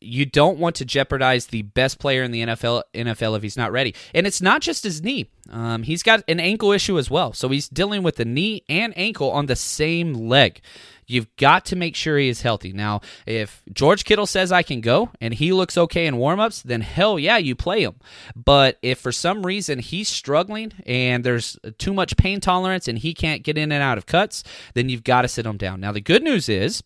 you 0.00 0.24
don't 0.24 0.58
want 0.58 0.76
to 0.76 0.84
jeopardize 0.84 1.46
the 1.46 1.62
best 1.62 1.98
player 1.98 2.22
in 2.22 2.30
the 2.30 2.42
NFL 2.42 2.82
NFL 2.94 3.36
if 3.36 3.42
he's 3.42 3.56
not 3.56 3.72
ready. 3.72 3.94
And 4.14 4.26
it's 4.26 4.40
not 4.40 4.62
just 4.62 4.84
his 4.84 5.02
knee. 5.02 5.28
Um, 5.50 5.82
he's 5.82 6.02
got 6.02 6.24
an 6.28 6.40
ankle 6.40 6.72
issue 6.72 6.98
as 6.98 7.10
well. 7.10 7.32
So 7.32 7.48
he's 7.48 7.68
dealing 7.68 8.02
with 8.02 8.16
the 8.16 8.24
knee 8.24 8.64
and 8.68 8.96
ankle 8.96 9.30
on 9.30 9.46
the 9.46 9.56
same 9.56 10.14
leg. 10.14 10.60
You've 11.06 11.34
got 11.36 11.64
to 11.66 11.76
make 11.76 11.96
sure 11.96 12.16
he 12.16 12.28
is 12.28 12.42
healthy. 12.42 12.72
Now, 12.72 13.00
if 13.26 13.64
George 13.72 14.04
Kittle 14.04 14.26
says 14.26 14.52
I 14.52 14.62
can 14.62 14.80
go 14.80 15.10
and 15.20 15.34
he 15.34 15.52
looks 15.52 15.76
okay 15.76 16.06
in 16.06 16.14
warmups, 16.14 16.62
then 16.62 16.82
hell 16.82 17.18
yeah, 17.18 17.36
you 17.36 17.56
play 17.56 17.82
him. 17.82 17.96
But 18.36 18.78
if 18.80 19.00
for 19.00 19.10
some 19.10 19.44
reason 19.44 19.80
he's 19.80 20.08
struggling 20.08 20.72
and 20.86 21.24
there's 21.24 21.58
too 21.78 21.92
much 21.92 22.16
pain 22.16 22.38
tolerance 22.40 22.86
and 22.86 22.96
he 22.96 23.12
can't 23.12 23.42
get 23.42 23.58
in 23.58 23.72
and 23.72 23.82
out 23.82 23.98
of 23.98 24.06
cuts, 24.06 24.44
then 24.74 24.88
you've 24.88 25.02
got 25.02 25.22
to 25.22 25.28
sit 25.28 25.46
him 25.46 25.56
down. 25.56 25.80
Now, 25.80 25.90
the 25.90 26.00
good 26.00 26.22
news 26.22 26.48
is 26.48 26.80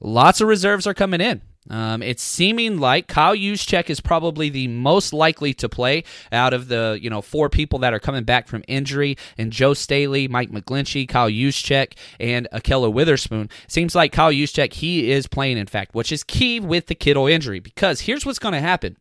lots 0.00 0.40
of 0.40 0.48
reserves 0.48 0.86
are 0.86 0.94
coming 0.94 1.20
in. 1.20 1.42
Um, 1.70 2.02
it's 2.02 2.22
seeming 2.22 2.78
like 2.78 3.06
Kyle 3.06 3.36
Juszczyk 3.36 3.88
is 3.88 4.00
probably 4.00 4.48
the 4.48 4.66
most 4.68 5.12
likely 5.12 5.54
to 5.54 5.68
play 5.68 6.02
out 6.32 6.52
of 6.52 6.68
the 6.68 6.98
you 7.00 7.08
know 7.08 7.22
four 7.22 7.48
people 7.48 7.78
that 7.80 7.94
are 7.94 8.00
coming 8.00 8.24
back 8.24 8.48
from 8.48 8.64
injury, 8.66 9.16
and 9.38 9.52
Joe 9.52 9.74
Staley, 9.74 10.26
Mike 10.26 10.50
McGlinchey, 10.50 11.08
Kyle 11.08 11.30
Juszczyk, 11.30 11.92
and 12.18 12.48
Ahkello 12.52 12.92
Witherspoon. 12.92 13.48
Seems 13.68 13.94
like 13.94 14.12
Kyle 14.12 14.32
Juszczyk 14.32 14.72
he 14.74 15.10
is 15.10 15.26
playing, 15.26 15.56
in 15.56 15.66
fact, 15.66 15.94
which 15.94 16.10
is 16.10 16.24
key 16.24 16.58
with 16.58 16.86
the 16.86 16.94
Kittle 16.94 17.26
injury 17.26 17.60
because 17.60 18.00
here's 18.00 18.26
what's 18.26 18.40
going 18.40 18.54
to 18.54 18.60
happen. 18.60 18.96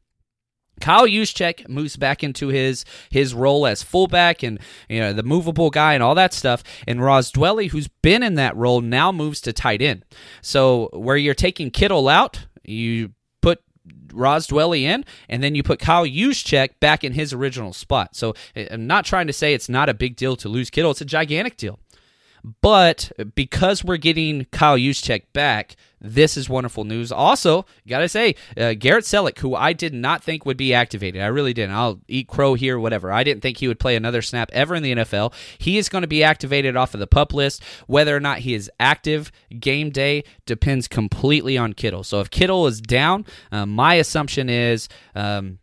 Kyle 0.79 1.07
Juszczyk 1.07 1.69
moves 1.69 1.95
back 1.95 2.23
into 2.23 2.47
his 2.47 2.85
his 3.09 3.33
role 3.33 3.65
as 3.67 3.83
fullback 3.83 4.43
and 4.43 4.59
you 4.89 4.99
know 4.99 5.13
the 5.13 5.23
movable 5.23 5.69
guy 5.69 5.93
and 5.93 6.03
all 6.03 6.15
that 6.15 6.33
stuff. 6.33 6.63
And 6.87 7.01
Ross 7.01 7.31
Dwelley, 7.31 7.69
who's 7.69 7.87
been 7.87 8.23
in 8.23 8.35
that 8.35 8.55
role, 8.55 8.81
now 8.81 9.11
moves 9.11 9.41
to 9.41 9.53
tight 9.53 9.81
end. 9.81 10.03
So 10.41 10.89
where 10.93 11.17
you're 11.17 11.33
taking 11.33 11.71
Kittle 11.71 12.09
out, 12.09 12.47
you 12.63 13.11
put 13.41 13.61
Ross 14.13 14.47
Dwelley 14.47 14.83
in, 14.83 15.05
and 15.29 15.43
then 15.43 15.55
you 15.55 15.63
put 15.63 15.79
Kyle 15.79 16.05
Juszczyk 16.05 16.79
back 16.79 17.03
in 17.03 17.13
his 17.13 17.33
original 17.33 17.73
spot. 17.73 18.15
So 18.15 18.33
eh, 18.55 18.67
I'm 18.71 18.87
not 18.87 19.05
trying 19.05 19.27
to 19.27 19.33
say 19.33 19.53
it's 19.53 19.69
not 19.69 19.89
a 19.89 19.93
big 19.93 20.15
deal 20.15 20.35
to 20.37 20.49
lose 20.49 20.69
Kittle. 20.69 20.91
It's 20.91 21.01
a 21.01 21.05
gigantic 21.05 21.57
deal. 21.57 21.79
But 22.43 23.11
because 23.35 23.83
we're 23.83 23.97
getting 23.97 24.45
Kyle 24.45 24.77
Juszczyk 24.77 25.23
back, 25.33 25.75
this 25.99 26.35
is 26.35 26.49
wonderful 26.49 26.83
news. 26.83 27.11
Also, 27.11 27.65
gotta 27.87 28.09
say, 28.09 28.35
uh, 28.57 28.73
Garrett 28.73 29.05
Celek, 29.05 29.37
who 29.37 29.55
I 29.55 29.73
did 29.73 29.93
not 29.93 30.23
think 30.23 30.45
would 30.45 30.57
be 30.57 30.73
activated, 30.73 31.21
I 31.21 31.27
really 31.27 31.53
didn't. 31.53 31.75
I'll 31.75 32.01
eat 32.07 32.27
crow 32.27 32.55
here, 32.55 32.79
whatever. 32.79 33.11
I 33.11 33.23
didn't 33.23 33.41
think 33.41 33.57
he 33.57 33.67
would 33.67 33.79
play 33.79 33.95
another 33.95 34.23
snap 34.23 34.49
ever 34.53 34.73
in 34.73 34.81
the 34.81 34.95
NFL. 34.95 35.33
He 35.59 35.77
is 35.77 35.89
going 35.89 36.01
to 36.01 36.07
be 36.07 36.23
activated 36.23 36.75
off 36.75 36.95
of 36.95 36.99
the 36.99 37.07
pup 37.07 37.33
list. 37.33 37.63
Whether 37.85 38.15
or 38.15 38.19
not 38.19 38.39
he 38.39 38.55
is 38.55 38.71
active 38.79 39.31
game 39.59 39.91
day 39.91 40.23
depends 40.47 40.87
completely 40.87 41.57
on 41.57 41.73
Kittle. 41.73 42.03
So 42.03 42.19
if 42.19 42.31
Kittle 42.31 42.65
is 42.65 42.81
down, 42.81 43.25
uh, 43.51 43.65
my 43.65 43.95
assumption 43.95 44.49
is. 44.49 44.89
Um, 45.15 45.59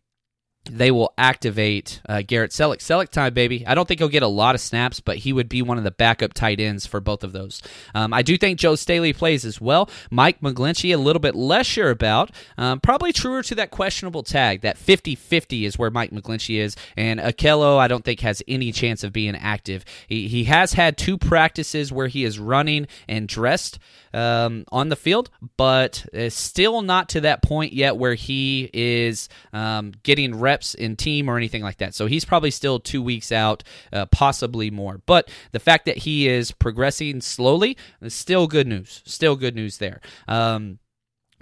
they 0.71 0.91
will 0.91 1.13
activate 1.19 2.01
uh, 2.09 2.23
Garrett 2.27 2.51
Celek. 2.51 2.79
Celek 2.79 3.09
time, 3.09 3.35
baby. 3.35 3.67
I 3.67 3.75
don't 3.75 3.87
think 3.87 4.01
he'll 4.01 4.09
get 4.09 4.23
a 4.23 4.29
lot 4.29 4.55
of 4.55 4.61
snaps, 4.61 5.01
but 5.01 5.19
he 5.19 5.33
would 5.33 5.49
be 5.49 5.63
one 5.63 5.79
of 5.79 5.85
the 5.85 5.91
backup 5.91 6.35
tight 6.35 6.61
ends 6.61 6.87
for 6.87 7.01
both 7.01 7.25
of 7.25 7.33
those. 7.33 7.63
Um, 7.95 8.13
I 8.13 8.23
do 8.23 8.37
think 8.37 8.59
Joe 8.59 8.75
Staley 8.75 9.13
plays 9.13 9.45
as 9.45 9.61
well. 9.61 9.89
Mike 10.11 10.41
McGlinchey, 10.41 10.95
a 10.95 10.99
little 10.99 11.21
bit 11.21 11.35
less 11.35 11.67
sure 11.67 11.91
about. 11.91 12.31
Um, 12.57 12.81
probably 12.81 13.13
truer 13.13 13.43
to 13.45 13.55
that 13.57 13.71
questionable 13.71 14.23
tag. 14.23 14.61
That 14.61 14.79
50 14.79 15.15
50 15.15 15.65
is 15.65 15.79
where 15.79 15.91
Mike 15.91 16.11
McGlinchey 16.11 16.59
is. 16.59 16.77
And 16.97 17.21
Ahkello, 17.21 17.79
I 17.79 17.89
don't 17.89 18.05
think, 18.05 18.21
has 18.21 18.43
any 18.47 18.73
chance 18.73 19.03
of 19.05 19.13
being 19.13 19.37
active. 19.37 19.85
He, 20.07 20.29
he 20.29 20.45
has 20.45 20.75
had 20.75 20.97
two 20.97 21.19
practices 21.19 21.93
where 21.93 22.09
he 22.09 22.25
is 22.25 22.39
running 22.39 22.87
and 23.09 23.29
dressed 23.29 23.79
um, 24.13 24.65
on 24.73 24.89
the 24.89 24.97
field, 24.97 25.31
but 25.57 26.05
still 26.29 26.83
not 26.83 27.11
to 27.11 27.21
that 27.23 27.43
point 27.43 27.73
yet 27.73 27.97
where 27.97 28.15
he 28.15 28.71
is 28.73 29.29
um, 29.53 29.93
getting 30.03 30.39
reps 30.39 30.58
in 30.75 30.97
team 30.97 31.29
or 31.29 31.37
anything 31.37 31.63
like 31.63 31.79
that. 31.79 31.95
So 31.95 32.07
he's 32.07 32.25
probably 32.25 32.51
still 32.51 32.79
two 32.81 33.03
weeks 33.03 33.33
out, 33.33 33.63
uh, 33.93 34.07
possibly 34.07 34.71
more. 34.71 35.01
But 35.07 35.31
the 35.53 35.61
fact 35.61 35.87
that 35.87 35.99
he 35.99 36.29
is 36.29 36.53
progressing 36.53 37.21
slowly 37.21 37.77
is 38.01 38.15
still 38.15 38.47
good 38.47 38.67
news. 38.67 39.03
Still 39.05 39.37
good 39.37 39.55
news 39.55 39.79
there. 39.79 40.01
Um, 40.27 40.79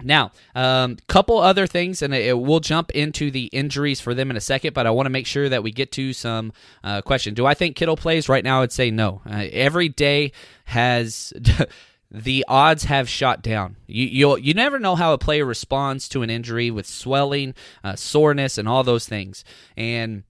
now, 0.03 0.31
a 0.55 0.59
um, 0.59 0.97
couple 1.07 1.39
other 1.39 1.65
things, 1.65 2.03
and 2.03 2.13
it, 2.13 2.37
we'll 2.37 2.59
jump 2.59 2.91
into 2.91 3.31
the 3.31 3.45
injuries 3.45 3.99
for 3.99 4.13
them 4.13 4.29
in 4.29 4.37
a 4.37 4.41
second, 4.41 4.73
but 4.73 4.85
I 4.85 4.91
want 4.91 5.07
to 5.07 5.11
make 5.11 5.25
sure 5.25 5.49
that 5.49 5.63
we 5.63 5.71
get 5.71 5.91
to 5.93 6.13
some 6.13 6.53
uh, 6.83 7.01
question. 7.01 7.33
Do 7.33 7.47
I 7.47 7.55
think 7.55 7.75
Kittle 7.75 7.97
plays? 7.97 8.29
Right 8.29 8.43
now, 8.43 8.61
I'd 8.61 8.71
say 8.71 8.91
no. 8.91 9.21
Uh, 9.25 9.45
every 9.51 9.89
day 9.89 10.33
has 10.65 11.33
the 12.09 12.45
odds 12.47 12.85
have 12.85 13.09
shot 13.09 13.41
down. 13.41 13.75
You 13.85 14.05
you 14.05 14.37
you 14.37 14.53
never 14.53 14.79
know 14.79 14.95
how 14.95 15.13
a 15.13 15.17
player 15.17 15.45
responds 15.45 16.07
to 16.09 16.21
an 16.21 16.29
injury 16.29 16.71
with 16.71 16.85
swelling, 16.85 17.53
uh, 17.83 17.95
soreness, 17.95 18.57
and 18.57 18.67
all 18.67 18.83
those 18.83 19.07
things. 19.07 19.43
And 19.75 20.23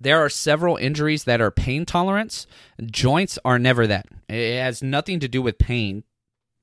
there 0.00 0.18
are 0.22 0.28
several 0.28 0.76
injuries 0.76 1.24
that 1.24 1.40
are 1.40 1.50
pain 1.50 1.86
tolerance. 1.86 2.46
Joints 2.84 3.38
are 3.44 3.58
never 3.58 3.86
that. 3.86 4.06
It 4.28 4.60
has 4.60 4.82
nothing 4.82 5.20
to 5.20 5.28
do 5.28 5.40
with 5.40 5.58
pain. 5.58 6.04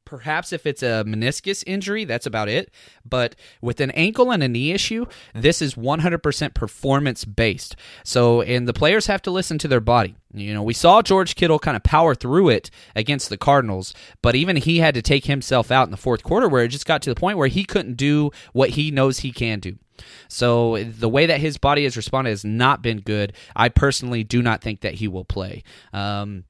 Perhaps 0.10 0.52
if 0.52 0.66
it's 0.66 0.82
a 0.82 1.04
meniscus 1.06 1.64
injury, 1.68 2.04
that's 2.04 2.26
about 2.26 2.50
it. 2.50 2.74
But 3.08 3.36
with 3.62 3.80
an 3.80 3.92
ankle 3.92 4.32
and 4.32 4.42
a 4.42 4.48
knee 4.48 4.72
issue, 4.72 5.06
this 5.36 5.62
is 5.62 5.76
100% 5.76 6.56
performance 6.56 7.26
based. 7.26 7.76
So, 8.04 8.42
and 8.42 8.68
the 8.68 8.74
players 8.74 9.06
have 9.06 9.22
to 9.22 9.32
listen 9.32 9.60
to 9.60 9.68
their 9.68 9.80
body. 9.80 10.16
You 10.34 10.56
know, 10.56 10.64
we 10.64 10.74
saw 10.74 11.04
George 11.04 11.36
Kittle 11.36 11.60
kind 11.60 11.78
of 11.78 11.84
power 11.84 12.16
through 12.16 12.50
it 12.50 12.72
against 12.96 13.30
the 13.30 13.38
Cardinals, 13.38 13.94
but 14.24 14.36
even 14.36 14.56
he 14.56 14.80
had 14.80 14.96
to 14.96 15.04
take 15.04 15.26
himself 15.26 15.70
out 15.70 15.86
in 15.86 15.92
the 15.92 15.98
fourth 15.98 16.24
quarter 16.24 16.50
where 16.50 16.64
it 16.64 16.70
just 16.70 16.88
got 16.88 17.04
to 17.04 17.12
the 17.12 17.20
point 17.20 17.38
where 17.38 17.48
he 17.48 17.64
couldn't 17.64 17.96
do 17.96 18.32
what 18.52 18.72
he 18.72 18.90
knows 18.90 19.20
he 19.20 19.32
can 19.32 19.60
do. 19.60 19.78
So 20.28 20.84
the 20.84 21.10
way 21.10 21.28
that 21.28 21.40
his 21.40 21.60
body 21.60 21.84
has 21.84 21.96
responded 21.96 22.32
has 22.32 22.44
not 22.44 22.82
been 22.82 23.02
good. 23.02 23.34
I 23.56 23.70
personally 23.70 24.24
do 24.24 24.42
not 24.42 24.62
think 24.62 24.82
that 24.82 24.96
he 24.96 25.08
will 25.08 25.26
play. 25.26 25.62
Um, 25.94 26.46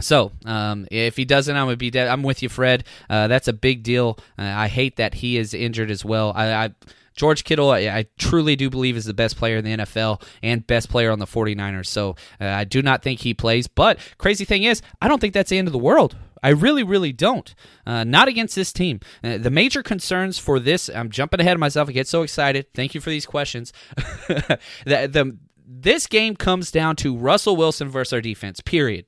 so, 0.00 0.32
um, 0.44 0.86
if 0.90 1.16
he 1.16 1.24
doesn't, 1.24 1.56
I'm 1.56 1.72
be 1.76 1.90
dead. 1.90 2.08
I'm 2.08 2.22
with 2.22 2.42
you, 2.42 2.48
Fred. 2.48 2.84
Uh, 3.08 3.28
that's 3.28 3.48
a 3.48 3.52
big 3.52 3.82
deal. 3.82 4.18
Uh, 4.38 4.42
I 4.42 4.68
hate 4.68 4.96
that 4.96 5.14
he 5.14 5.36
is 5.36 5.54
injured 5.54 5.90
as 5.90 6.04
well. 6.04 6.32
I, 6.34 6.52
I 6.52 6.74
George 7.14 7.44
Kittle, 7.44 7.70
I, 7.70 7.80
I, 7.82 8.06
truly 8.18 8.56
do 8.56 8.68
believe 8.68 8.96
is 8.96 9.04
the 9.04 9.14
best 9.14 9.36
player 9.36 9.56
in 9.56 9.64
the 9.64 9.76
NFL 9.84 10.20
and 10.42 10.66
best 10.66 10.88
player 10.88 11.12
on 11.12 11.20
the 11.20 11.26
49ers. 11.26 11.86
So 11.86 12.16
uh, 12.40 12.46
I 12.46 12.64
do 12.64 12.82
not 12.82 13.02
think 13.02 13.20
he 13.20 13.34
plays. 13.34 13.68
But 13.68 13.98
crazy 14.18 14.44
thing 14.44 14.64
is, 14.64 14.82
I 15.00 15.06
don't 15.06 15.20
think 15.20 15.32
that's 15.32 15.50
the 15.50 15.58
end 15.58 15.68
of 15.68 15.72
the 15.72 15.78
world. 15.78 16.16
I 16.42 16.48
really, 16.48 16.82
really 16.82 17.12
don't. 17.12 17.54
Uh, 17.86 18.04
not 18.04 18.28
against 18.28 18.54
this 18.56 18.72
team. 18.72 19.00
Uh, 19.22 19.38
the 19.38 19.50
major 19.50 19.82
concerns 19.82 20.38
for 20.38 20.58
this, 20.58 20.90
I'm 20.90 21.08
jumping 21.08 21.40
ahead 21.40 21.54
of 21.54 21.60
myself. 21.60 21.88
I 21.88 21.92
get 21.92 22.08
so 22.08 22.22
excited. 22.22 22.66
Thank 22.74 22.94
you 22.94 23.00
for 23.00 23.10
these 23.10 23.26
questions. 23.26 23.72
the, 24.26 24.58
the, 24.84 25.38
this 25.66 26.06
game 26.06 26.34
comes 26.34 26.70
down 26.70 26.96
to 26.96 27.16
Russell 27.16 27.56
Wilson 27.56 27.88
versus 27.88 28.12
our 28.12 28.20
defense, 28.20 28.60
period 28.60 29.06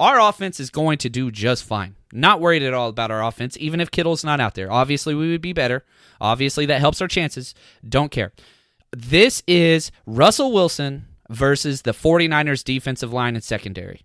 our 0.00 0.20
offense 0.20 0.60
is 0.60 0.70
going 0.70 0.98
to 0.98 1.08
do 1.08 1.30
just 1.30 1.64
fine. 1.64 1.96
Not 2.12 2.40
worried 2.40 2.62
at 2.62 2.74
all 2.74 2.88
about 2.88 3.10
our 3.10 3.22
offense, 3.22 3.56
even 3.58 3.80
if 3.80 3.90
Kittle's 3.90 4.24
not 4.24 4.40
out 4.40 4.54
there. 4.54 4.70
Obviously, 4.70 5.14
we 5.14 5.30
would 5.30 5.42
be 5.42 5.52
better. 5.52 5.84
Obviously, 6.20 6.66
that 6.66 6.80
helps 6.80 7.00
our 7.02 7.08
chances. 7.08 7.54
Don't 7.86 8.10
care. 8.10 8.32
This 8.92 9.42
is 9.46 9.90
Russell 10.06 10.52
Wilson 10.52 11.06
versus 11.28 11.82
the 11.82 11.92
49ers 11.92 12.64
defensive 12.64 13.12
line 13.12 13.34
and 13.34 13.44
secondary 13.44 14.02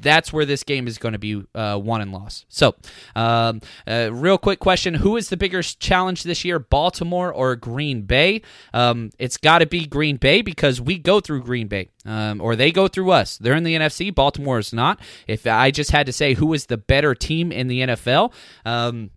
that's 0.00 0.32
where 0.32 0.44
this 0.44 0.62
game 0.62 0.86
is 0.86 0.98
going 0.98 1.12
to 1.12 1.18
be 1.18 1.42
uh, 1.54 1.78
won 1.82 2.00
and 2.00 2.12
lost. 2.12 2.44
So, 2.48 2.74
um, 3.14 3.60
uh, 3.86 4.10
real 4.12 4.38
quick 4.38 4.58
question: 4.58 4.94
Who 4.94 5.16
is 5.16 5.28
the 5.28 5.36
bigger 5.36 5.62
challenge 5.62 6.22
this 6.22 6.44
year, 6.44 6.58
Baltimore 6.58 7.32
or 7.32 7.56
Green 7.56 8.02
Bay? 8.02 8.42
Um, 8.72 9.10
it's 9.18 9.36
got 9.36 9.58
to 9.58 9.66
be 9.66 9.86
Green 9.86 10.16
Bay 10.16 10.42
because 10.42 10.80
we 10.80 10.98
go 10.98 11.20
through 11.20 11.42
Green 11.42 11.68
Bay, 11.68 11.88
um, 12.04 12.40
or 12.40 12.56
they 12.56 12.70
go 12.70 12.88
through 12.88 13.10
us. 13.10 13.38
They're 13.38 13.54
in 13.54 13.64
the 13.64 13.74
NFC. 13.74 14.14
Baltimore 14.14 14.58
is 14.58 14.72
not. 14.72 15.00
If 15.26 15.46
I 15.46 15.70
just 15.70 15.90
had 15.90 16.06
to 16.06 16.12
say 16.12 16.34
who 16.34 16.52
is 16.52 16.66
the 16.66 16.76
better 16.76 17.14
team 17.14 17.52
in 17.52 17.68
the 17.68 17.80
NFL, 17.80 18.32
um, 18.64 19.10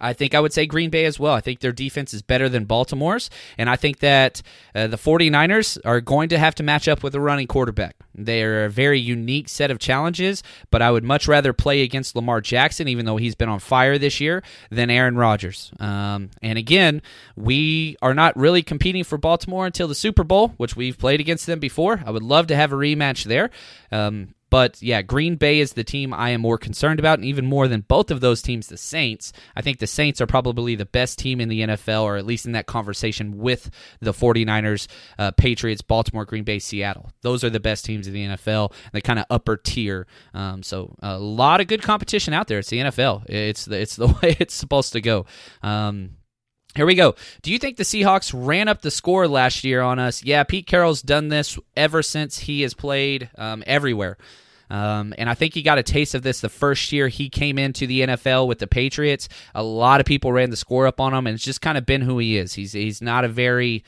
I 0.00 0.12
think 0.12 0.34
I 0.34 0.40
would 0.40 0.52
say 0.52 0.66
Green 0.66 0.90
Bay 0.90 1.04
as 1.04 1.18
well. 1.18 1.34
I 1.34 1.40
think 1.40 1.60
their 1.60 1.72
defense 1.72 2.14
is 2.14 2.22
better 2.22 2.48
than 2.48 2.64
Baltimore's, 2.64 3.30
and 3.58 3.68
I 3.68 3.76
think 3.76 3.98
that 4.00 4.42
uh, 4.74 4.86
the 4.86 4.96
49ers 4.96 5.78
are 5.84 6.00
going 6.00 6.28
to 6.30 6.38
have 6.38 6.54
to 6.56 6.62
match 6.62 6.88
up 6.88 7.02
with 7.02 7.14
a 7.14 7.20
running 7.20 7.46
quarterback. 7.46 7.96
They're 8.14 8.64
a 8.64 8.70
very 8.70 8.98
unique 8.98 9.48
set 9.48 9.70
of 9.70 9.78
challenges, 9.78 10.42
but 10.70 10.80
I 10.80 10.90
would 10.90 11.04
much 11.04 11.28
rather 11.28 11.52
play 11.52 11.82
against 11.82 12.16
Lamar 12.16 12.40
Jackson, 12.40 12.88
even 12.88 13.04
though 13.04 13.18
he's 13.18 13.34
been 13.34 13.48
on 13.48 13.58
fire 13.58 13.98
this 13.98 14.20
year, 14.20 14.42
than 14.70 14.90
Aaron 14.90 15.16
Rodgers. 15.16 15.70
Um, 15.78 16.30
and 16.42 16.58
again, 16.58 17.02
we 17.36 17.96
are 18.00 18.14
not 18.14 18.36
really 18.36 18.62
competing 18.62 19.04
for 19.04 19.18
Baltimore 19.18 19.66
until 19.66 19.88
the 19.88 19.94
Super 19.94 20.24
Bowl, 20.24 20.48
which 20.56 20.76
we've 20.76 20.98
played 20.98 21.20
against 21.20 21.46
them 21.46 21.58
before. 21.58 22.02
I 22.06 22.10
would 22.10 22.22
love 22.22 22.46
to 22.48 22.56
have 22.56 22.72
a 22.72 22.76
rematch 22.76 23.24
there. 23.24 23.50
Um, 23.92 24.34
but 24.50 24.80
yeah, 24.80 25.02
Green 25.02 25.36
Bay 25.36 25.58
is 25.58 25.72
the 25.72 25.84
team 25.84 26.14
I 26.14 26.30
am 26.30 26.40
more 26.40 26.58
concerned 26.58 27.00
about, 27.00 27.18
and 27.18 27.26
even 27.26 27.46
more 27.46 27.66
than 27.68 27.80
both 27.80 28.10
of 28.10 28.20
those 28.20 28.42
teams, 28.42 28.68
the 28.68 28.76
Saints. 28.76 29.32
I 29.56 29.62
think 29.62 29.78
the 29.78 29.86
Saints 29.86 30.20
are 30.20 30.26
probably 30.26 30.76
the 30.76 30.86
best 30.86 31.18
team 31.18 31.40
in 31.40 31.48
the 31.48 31.62
NFL, 31.62 32.02
or 32.02 32.16
at 32.16 32.26
least 32.26 32.46
in 32.46 32.52
that 32.52 32.66
conversation 32.66 33.38
with 33.38 33.70
the 34.00 34.12
49ers, 34.12 34.86
uh, 35.18 35.32
Patriots, 35.32 35.82
Baltimore, 35.82 36.24
Green 36.24 36.44
Bay, 36.44 36.58
Seattle. 36.58 37.10
Those 37.22 37.42
are 37.42 37.50
the 37.50 37.60
best 37.60 37.84
teams 37.84 38.06
in 38.06 38.14
the 38.14 38.26
NFL, 38.26 38.72
the 38.92 39.00
kind 39.00 39.18
of 39.18 39.26
upper 39.30 39.56
tier. 39.56 40.06
Um, 40.32 40.62
so 40.62 40.94
a 41.02 41.18
lot 41.18 41.60
of 41.60 41.66
good 41.66 41.82
competition 41.82 42.32
out 42.32 42.46
there. 42.46 42.58
It's 42.58 42.70
the 42.70 42.78
NFL. 42.78 43.28
It's 43.28 43.64
the, 43.64 43.80
it's 43.80 43.96
the 43.96 44.06
way 44.22 44.36
it's 44.38 44.54
supposed 44.54 44.92
to 44.92 45.00
go. 45.00 45.26
Um, 45.62 46.10
Here 46.76 46.86
we 46.86 46.94
go. 46.94 47.14
Do 47.40 47.50
you 47.50 47.58
think 47.58 47.78
the 47.78 47.84
Seahawks 47.84 48.32
ran 48.34 48.68
up 48.68 48.82
the 48.82 48.90
score 48.90 49.26
last 49.26 49.64
year 49.64 49.80
on 49.80 49.98
us? 49.98 50.22
Yeah, 50.22 50.44
Pete 50.44 50.66
Carroll's 50.66 51.00
done 51.00 51.28
this 51.28 51.58
ever 51.74 52.02
since 52.02 52.38
he 52.40 52.60
has 52.62 52.74
played 52.74 53.30
um, 53.38 53.64
everywhere. 53.66 54.18
Um, 54.68 55.14
and 55.16 55.30
I 55.30 55.34
think 55.34 55.54
he 55.54 55.62
got 55.62 55.78
a 55.78 55.82
taste 55.82 56.14
of 56.14 56.22
this 56.22 56.40
the 56.40 56.48
first 56.48 56.92
year 56.92 57.08
he 57.08 57.30
came 57.30 57.58
into 57.58 57.86
the 57.86 58.02
NFL 58.02 58.46
with 58.46 58.58
the 58.58 58.66
Patriots. 58.66 59.28
A 59.54 59.62
lot 59.62 60.00
of 60.00 60.06
people 60.06 60.32
ran 60.32 60.50
the 60.50 60.56
score 60.56 60.86
up 60.86 61.00
on 61.00 61.14
him, 61.14 61.26
and 61.26 61.34
it's 61.34 61.44
just 61.44 61.62
kind 61.62 61.78
of 61.78 61.86
been 61.86 62.02
who 62.02 62.18
he 62.18 62.36
is. 62.36 62.54
He's 62.54 62.72
he's 62.72 63.00
not 63.00 63.24
a 63.24 63.28
very 63.28 63.84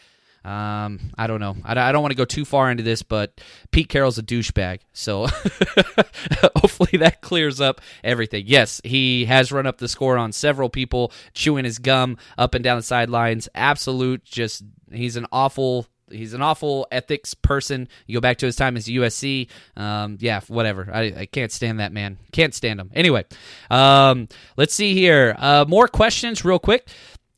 um, 0.48 0.98
I 1.18 1.26
don't 1.26 1.40
know. 1.40 1.56
I, 1.62 1.78
I 1.78 1.92
don't 1.92 2.00
want 2.00 2.12
to 2.12 2.16
go 2.16 2.24
too 2.24 2.46
far 2.46 2.70
into 2.70 2.82
this, 2.82 3.02
but 3.02 3.38
Pete 3.70 3.90
Carroll's 3.90 4.16
a 4.16 4.22
douchebag. 4.22 4.80
So 4.94 5.26
hopefully 6.56 6.98
that 7.00 7.20
clears 7.20 7.60
up 7.60 7.82
everything. 8.02 8.44
Yes, 8.46 8.80
he 8.82 9.26
has 9.26 9.52
run 9.52 9.66
up 9.66 9.76
the 9.76 9.88
score 9.88 10.16
on 10.16 10.32
several 10.32 10.70
people, 10.70 11.12
chewing 11.34 11.66
his 11.66 11.78
gum 11.78 12.16
up 12.38 12.54
and 12.54 12.64
down 12.64 12.78
the 12.78 12.82
sidelines. 12.82 13.50
Absolute, 13.54 14.24
just 14.24 14.64
he's 14.90 15.16
an 15.16 15.26
awful 15.32 15.86
he's 16.10 16.32
an 16.32 16.40
awful 16.40 16.86
ethics 16.90 17.34
person. 17.34 17.86
You 18.06 18.14
go 18.14 18.20
back 18.22 18.38
to 18.38 18.46
his 18.46 18.56
time 18.56 18.78
as 18.78 18.86
USC. 18.86 19.48
Um, 19.76 20.16
yeah, 20.18 20.40
whatever. 20.48 20.88
I, 20.90 21.12
I, 21.18 21.26
can't 21.26 21.52
stand 21.52 21.80
that 21.80 21.92
man. 21.92 22.16
Can't 22.32 22.54
stand 22.54 22.80
him. 22.80 22.90
Anyway, 22.94 23.26
um, 23.70 24.28
let's 24.56 24.72
see 24.72 24.94
here. 24.94 25.36
Uh, 25.38 25.66
more 25.68 25.88
questions, 25.88 26.42
real 26.42 26.58
quick. 26.58 26.88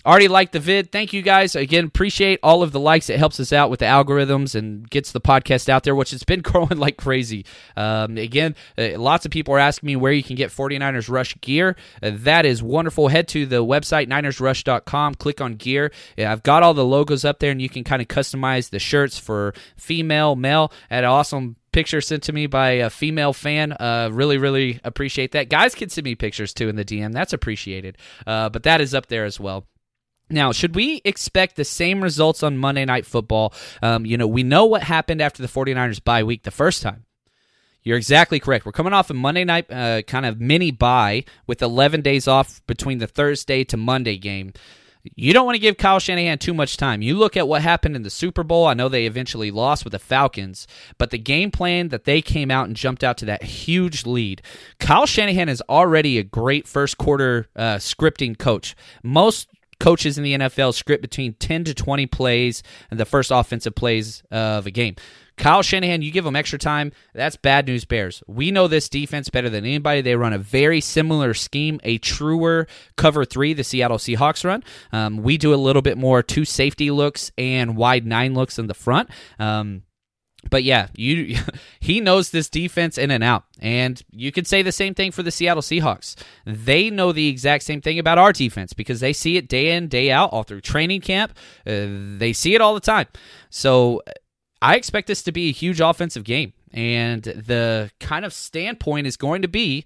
Already 0.07 0.29
liked 0.29 0.53
the 0.53 0.61
vid. 0.61 0.91
Thank 0.91 1.13
you 1.13 1.21
guys. 1.21 1.55
Again, 1.55 1.85
appreciate 1.85 2.41
all 2.43 2.63
of 2.63 2.73
the 2.73 2.81
likes. 2.81 3.11
It 3.11 3.19
helps 3.19 3.39
us 3.39 3.53
out 3.53 3.69
with 3.69 3.81
the 3.81 3.87
algorithms 3.87 4.55
and 4.55 4.89
gets 4.89 5.13
the 5.13 5.21
podcast 5.21 5.69
out 5.69 5.85
there, 5.85 5.95
which 5.95 6.11
has 6.13 6.25
been 6.25 6.41
growing 6.43 6.79
like 6.79 6.97
crazy. 6.97 7.45
Um, 7.77 8.17
again, 8.17 8.57
uh, 8.79 8.99
lots 8.99 9.27
of 9.27 9.31
people 9.31 9.55
are 9.55 9.59
asking 9.59 9.87
me 9.89 9.97
where 9.97 10.13
you 10.13 10.23
can 10.23 10.37
get 10.37 10.51
49ers 10.51 11.11
Rush 11.11 11.39
gear. 11.43 11.77
Uh, 12.03 12.13
that 12.15 12.47
is 12.47 12.63
wonderful. 12.63 13.09
Head 13.09 13.29
to 13.29 13.45
the 13.45 13.63
website, 13.63 14.09
ninersrush.com, 14.09 15.17
click 15.17 15.41
on 15.43 15.57
gear. 15.57 15.93
Yeah, 16.17 16.33
I've 16.33 16.43
got 16.43 16.63
all 16.63 16.73
the 16.73 16.85
logos 16.85 17.27
up 17.27 17.39
there, 17.39 17.51
and 17.51 17.61
you 17.61 17.69
can 17.69 17.85
kind 17.85 18.01
of 18.01 18.09
customize 18.09 18.71
the 18.71 18.79
shirts 18.79 19.19
for 19.19 19.53
female, 19.77 20.35
male. 20.35 20.73
At 20.89 21.05
awesome 21.05 21.57
picture 21.73 22.01
sent 22.01 22.23
to 22.25 22.33
me 22.33 22.47
by 22.47 22.71
a 22.71 22.91
female 22.91 23.35
fan. 23.35 23.73
Uh, 23.73 24.09
really, 24.13 24.39
really 24.39 24.81
appreciate 24.83 25.33
that. 25.33 25.51
Guys 25.51 25.75
can 25.75 25.91
send 25.91 26.07
me 26.07 26.15
pictures 26.15 26.55
too 26.55 26.69
in 26.69 26.77
the 26.77 26.85
DM. 26.85 27.13
That's 27.13 27.33
appreciated. 27.33 27.99
Uh, 28.27 28.49
but 28.49 28.63
that 28.63 28.81
is 28.81 28.95
up 28.95 29.07
there 29.07 29.25
as 29.25 29.39
well. 29.39 29.67
Now, 30.31 30.53
should 30.53 30.75
we 30.75 31.03
expect 31.05 31.57
the 31.57 31.65
same 31.65 32.03
results 32.03 32.43
on 32.43 32.57
Monday 32.57 32.85
Night 32.85 33.05
Football? 33.05 33.53
Um, 33.83 34.07
you 34.07 34.17
know, 34.17 34.27
we 34.27 34.43
know 34.43 34.65
what 34.67 34.83
happened 34.83 35.21
after 35.21 35.43
the 35.43 35.49
49ers 35.49 36.03
bye 36.03 36.23
week 36.23 36.45
the 36.45 36.51
first 36.51 36.83
time. 36.83 37.05
You're 37.83 37.97
exactly 37.97 38.41
correct. 38.41 38.67
We're 38.67 38.73
coming 38.73 38.93
off 38.93 39.11
a 39.11 39.15
Monday 39.15 39.45
night 39.45 39.71
uh, 39.71 40.03
kind 40.03 40.27
of 40.27 40.41
mini 40.41 40.71
bye 40.71 41.25
with 41.47 41.63
11 41.63 42.03
days 42.03 42.29
off 42.29 42.61
between 42.67 42.99
the 42.99 43.07
Thursday 43.07 43.65
to 43.65 43.77
Monday 43.77 44.19
game. 44.19 44.53
You 45.03 45.33
don't 45.33 45.47
want 45.47 45.57
to 45.57 45.61
give 45.61 45.79
Kyle 45.79 45.99
Shanahan 45.99 46.37
too 46.37 46.53
much 46.53 46.77
time. 46.77 47.01
You 47.01 47.17
look 47.17 47.35
at 47.35 47.49
what 47.49 47.63
happened 47.63 47.97
in 47.97 48.03
the 48.03 48.11
Super 48.11 48.43
Bowl. 48.43 48.67
I 48.67 48.75
know 48.75 48.91
they 48.91 49.07
eventually 49.07 49.51
lost 49.51 49.83
with 49.83 49.93
the 49.93 49.99
Falcons, 49.99 50.67
but 50.99 51.09
the 51.09 51.17
game 51.17 51.51
plan 51.51 51.89
that 51.89 52.05
they 52.05 52.21
came 52.21 52.51
out 52.51 52.67
and 52.67 52.77
jumped 52.77 53.03
out 53.03 53.17
to 53.19 53.25
that 53.25 53.43
huge 53.43 54.05
lead. 54.05 54.43
Kyle 54.79 55.07
Shanahan 55.07 55.49
is 55.49 55.63
already 55.71 56.19
a 56.19 56.23
great 56.23 56.69
first 56.69 56.99
quarter 56.99 57.49
uh, 57.57 57.77
scripting 57.77 58.37
coach. 58.37 58.77
Most 59.03 59.49
coaches 59.81 60.17
in 60.17 60.25
the 60.25 60.35
NFL 60.35 60.75
script 60.75 61.03
between 61.03 61.35
10 61.35 61.65
to 61.65 61.75
20 61.75 62.07
plays 62.07 62.63
and 62.91 63.01
the 63.01 63.05
first 63.05 63.31
offensive 63.33 63.75
plays 63.75 64.23
of 64.31 64.67
a 64.67 64.71
game. 64.71 64.95
Kyle 65.37 65.63
Shanahan, 65.63 66.03
you 66.03 66.11
give 66.11 66.25
them 66.25 66.37
extra 66.37 66.59
time, 66.59 66.93
that's 67.15 67.37
bad 67.37 67.67
news 67.67 67.87
Bears. 67.87 68.23
We 68.27 68.51
know 68.51 68.69
this 68.69 68.91
defense 68.91 69.31
better 69.31 69.49
than 69.49 69.65
anybody. 69.65 70.03
They 70.03 70.15
run 70.15 70.35
a 70.35 70.39
very 70.39 70.83
similar 70.83 71.33
scheme, 71.33 71.81
a 71.83 71.97
truer 71.97 72.67
cover 72.97 73.25
three, 73.25 73.55
the 73.55 73.65
Seattle 73.65 73.97
Seahawks 73.97 74.45
run. 74.45 74.63
Um, 74.93 75.23
we 75.23 75.39
do 75.39 75.55
a 75.55 75.57
little 75.57 75.81
bit 75.81 75.97
more 75.97 76.23
two 76.23 76.45
safety 76.45 76.91
looks 76.91 77.33
and 77.39 77.75
wide 77.75 78.07
nine 78.07 78.35
looks 78.35 78.59
in 78.59 78.67
the 78.67 78.75
front. 78.75 79.09
Um, 79.39 79.83
but 80.49 80.65
yeah, 80.65 80.89
you 80.95 81.37
he 81.81 82.01
knows 82.01 82.31
this 82.31 82.49
defense 82.49 82.97
in 82.97 83.11
and 83.11 83.23
out. 83.23 83.45
And 83.59 84.01
you 84.13 84.33
could 84.33 84.47
say 84.47 84.63
the 84.63 84.73
same 84.73 84.95
thing 84.95 85.11
for 85.11 85.23
the 85.23 85.31
Seattle 85.31 85.63
Seahawks. 85.63 86.17
They 86.47 86.89
know 86.89 87.13
the 87.13 87.29
exact 87.29 87.65
same 87.65 87.81
thing 87.81 87.99
about 87.99 88.19
our 88.19 88.33
defense 88.33 88.73
because 88.73 89.01
they 89.01 89.13
see 89.13 89.37
it 89.37 89.49
day 89.49 89.77
in, 89.77 89.89
day 89.89 90.11
out, 90.11 90.33
all 90.33 90.45
through 90.45 90.63
training 90.63 91.03
camp. 91.03 91.33
Uh, 91.67 91.87
they 92.17 92.33
see 92.33 92.55
it 92.55 92.61
all 92.61 92.75
the 92.75 92.81
time. 92.81 93.07
So 93.51 94.03
I 94.63 94.77
expect 94.77 95.09
this 95.09 95.23
to 95.25 95.33
be 95.33 95.49
a 95.49 95.53
huge 95.53 95.81
offensive 95.81 96.25
game. 96.25 96.53
And 96.73 97.23
the 97.23 97.91
kind 97.99 98.25
of 98.25 98.33
standpoint 98.33 99.07
is 99.07 99.17
going 99.17 99.43
to 99.43 99.49
be 99.49 99.85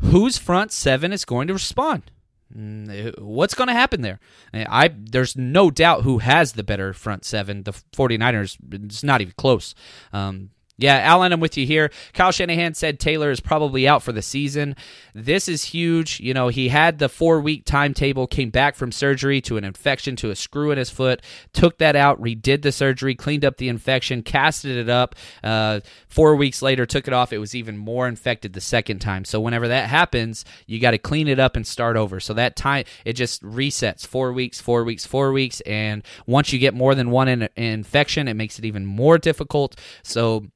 whose 0.00 0.36
front 0.36 0.72
seven 0.72 1.12
is 1.12 1.24
going 1.24 1.48
to 1.48 1.54
respond. 1.54 2.10
Mm, 2.56 3.18
what's 3.20 3.54
going 3.54 3.68
to 3.68 3.74
happen 3.74 4.02
there? 4.02 4.20
I 4.52 4.90
there's 4.94 5.36
no 5.36 5.70
doubt 5.70 6.02
who 6.02 6.18
has 6.18 6.52
the 6.52 6.62
better 6.62 6.92
front 6.92 7.24
seven. 7.24 7.62
The 7.62 7.72
49ers 7.72 8.56
it's 8.72 9.02
not 9.02 9.20
even 9.20 9.34
close. 9.36 9.74
Um, 10.12 10.50
yeah, 10.82 10.98
Alan, 10.98 11.32
I'm 11.32 11.40
with 11.40 11.56
you 11.56 11.64
here. 11.64 11.90
Kyle 12.12 12.32
Shanahan 12.32 12.74
said 12.74 12.98
Taylor 12.98 13.30
is 13.30 13.40
probably 13.40 13.86
out 13.86 14.02
for 14.02 14.10
the 14.10 14.20
season. 14.20 14.74
This 15.14 15.48
is 15.48 15.64
huge. 15.64 16.18
You 16.18 16.34
know, 16.34 16.48
he 16.48 16.68
had 16.68 16.98
the 16.98 17.08
four 17.08 17.40
week 17.40 17.64
timetable, 17.64 18.26
came 18.26 18.50
back 18.50 18.74
from 18.74 18.90
surgery 18.90 19.40
to 19.42 19.56
an 19.56 19.64
infection 19.64 20.16
to 20.16 20.30
a 20.30 20.34
screw 20.34 20.72
in 20.72 20.78
his 20.78 20.90
foot, 20.90 21.22
took 21.52 21.78
that 21.78 21.94
out, 21.94 22.20
redid 22.20 22.62
the 22.62 22.72
surgery, 22.72 23.14
cleaned 23.14 23.44
up 23.44 23.58
the 23.58 23.68
infection, 23.68 24.22
casted 24.22 24.76
it 24.76 24.88
up. 24.88 25.14
Uh, 25.44 25.80
four 26.08 26.34
weeks 26.34 26.62
later, 26.62 26.84
took 26.84 27.06
it 27.06 27.14
off. 27.14 27.32
It 27.32 27.38
was 27.38 27.54
even 27.54 27.78
more 27.78 28.08
infected 28.08 28.52
the 28.52 28.60
second 28.60 28.98
time. 28.98 29.24
So 29.24 29.40
whenever 29.40 29.68
that 29.68 29.88
happens, 29.88 30.44
you 30.66 30.80
got 30.80 30.90
to 30.92 30.98
clean 30.98 31.28
it 31.28 31.38
up 31.38 31.54
and 31.54 31.64
start 31.64 31.96
over. 31.96 32.18
So 32.18 32.34
that 32.34 32.56
time, 32.56 32.84
it 33.04 33.12
just 33.12 33.42
resets 33.44 34.04
four 34.04 34.32
weeks, 34.32 34.60
four 34.60 34.82
weeks, 34.82 35.06
four 35.06 35.32
weeks. 35.32 35.60
And 35.60 36.02
once 36.26 36.52
you 36.52 36.58
get 36.58 36.74
more 36.74 36.96
than 36.96 37.10
one 37.10 37.28
in- 37.28 37.48
infection, 37.56 38.26
it 38.26 38.34
makes 38.34 38.58
it 38.58 38.64
even 38.64 38.84
more 38.84 39.18
difficult. 39.18 39.78
So 40.02 40.46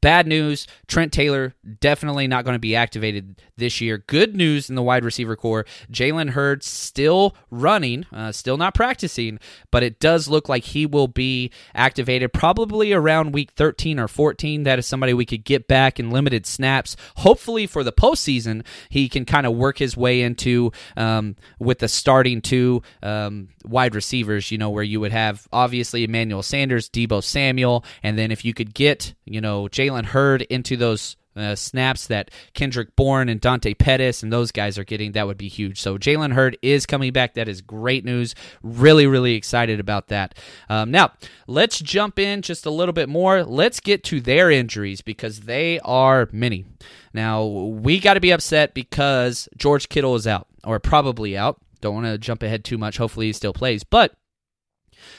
Bad 0.00 0.26
news 0.26 0.66
Trent 0.88 1.12
Taylor 1.12 1.54
definitely 1.80 2.26
not 2.26 2.44
going 2.44 2.54
to 2.54 2.60
be 2.60 2.76
activated 2.76 3.40
this 3.56 3.80
year. 3.80 3.98
Good 3.98 4.36
news 4.36 4.68
in 4.68 4.74
the 4.74 4.82
wide 4.82 5.04
receiver 5.04 5.36
core 5.36 5.64
Jalen 5.90 6.30
Hurd 6.30 6.62
still 6.62 7.34
running, 7.50 8.04
uh, 8.12 8.32
still 8.32 8.58
not 8.58 8.74
practicing, 8.74 9.38
but 9.70 9.82
it 9.82 9.98
does 9.98 10.28
look 10.28 10.48
like 10.48 10.64
he 10.64 10.84
will 10.84 11.08
be 11.08 11.50
activated 11.74 12.32
probably 12.32 12.92
around 12.92 13.32
week 13.32 13.52
13 13.52 13.98
or 13.98 14.08
14. 14.08 14.64
That 14.64 14.78
is 14.78 14.86
somebody 14.86 15.14
we 15.14 15.24
could 15.24 15.44
get 15.44 15.66
back 15.66 15.98
in 15.98 16.10
limited 16.10 16.44
snaps. 16.44 16.94
Hopefully 17.16 17.66
for 17.66 17.82
the 17.82 17.92
postseason, 17.92 18.64
he 18.90 19.08
can 19.08 19.24
kind 19.24 19.46
of 19.46 19.54
work 19.54 19.78
his 19.78 19.96
way 19.96 20.20
into 20.20 20.72
um, 20.96 21.36
with 21.58 21.78
the 21.78 21.88
starting 21.88 22.42
two 22.42 22.82
um, 23.02 23.48
wide 23.64 23.94
receivers, 23.94 24.50
you 24.50 24.58
know, 24.58 24.68
where 24.68 24.84
you 24.84 25.00
would 25.00 25.12
have 25.12 25.48
obviously 25.52 26.04
Emmanuel 26.04 26.42
Sanders, 26.42 26.90
Deebo 26.90 27.22
Samuel, 27.22 27.84
and 28.02 28.18
then 28.18 28.30
if 28.30 28.44
you 28.44 28.52
could 28.52 28.74
get, 28.74 29.14
you 29.24 29.40
know, 29.40 29.68
Jalen 29.70 30.06
Hurd 30.06 30.42
into 30.42 30.76
those 30.76 31.16
uh, 31.36 31.54
snaps 31.54 32.08
that 32.08 32.30
Kendrick 32.54 32.96
Bourne 32.96 33.28
and 33.28 33.40
Dante 33.40 33.74
Pettis 33.74 34.22
and 34.22 34.32
those 34.32 34.50
guys 34.50 34.78
are 34.78 34.84
getting, 34.84 35.12
that 35.12 35.26
would 35.26 35.38
be 35.38 35.48
huge. 35.48 35.80
So 35.80 35.96
Jalen 35.96 36.32
Hurd 36.32 36.58
is 36.60 36.86
coming 36.86 37.12
back. 37.12 37.34
That 37.34 37.48
is 37.48 37.60
great 37.60 38.04
news. 38.04 38.34
Really, 38.62 39.06
really 39.06 39.34
excited 39.34 39.80
about 39.80 40.08
that. 40.08 40.34
Um, 40.68 40.90
now, 40.90 41.12
let's 41.46 41.78
jump 41.78 42.18
in 42.18 42.42
just 42.42 42.66
a 42.66 42.70
little 42.70 42.92
bit 42.92 43.08
more. 43.08 43.44
Let's 43.44 43.80
get 43.80 44.02
to 44.04 44.20
their 44.20 44.50
injuries 44.50 45.00
because 45.00 45.40
they 45.40 45.78
are 45.80 46.28
many. 46.32 46.64
Now, 47.12 47.44
we 47.44 48.00
got 48.00 48.14
to 48.14 48.20
be 48.20 48.32
upset 48.32 48.74
because 48.74 49.48
George 49.56 49.88
Kittle 49.88 50.14
is 50.14 50.26
out, 50.26 50.46
or 50.64 50.78
probably 50.78 51.36
out. 51.36 51.60
Don't 51.80 51.94
want 51.94 52.06
to 52.06 52.18
jump 52.18 52.42
ahead 52.42 52.64
too 52.64 52.76
much. 52.76 52.98
Hopefully, 52.98 53.26
he 53.26 53.32
still 53.32 53.52
plays. 53.52 53.84
But 53.84 54.14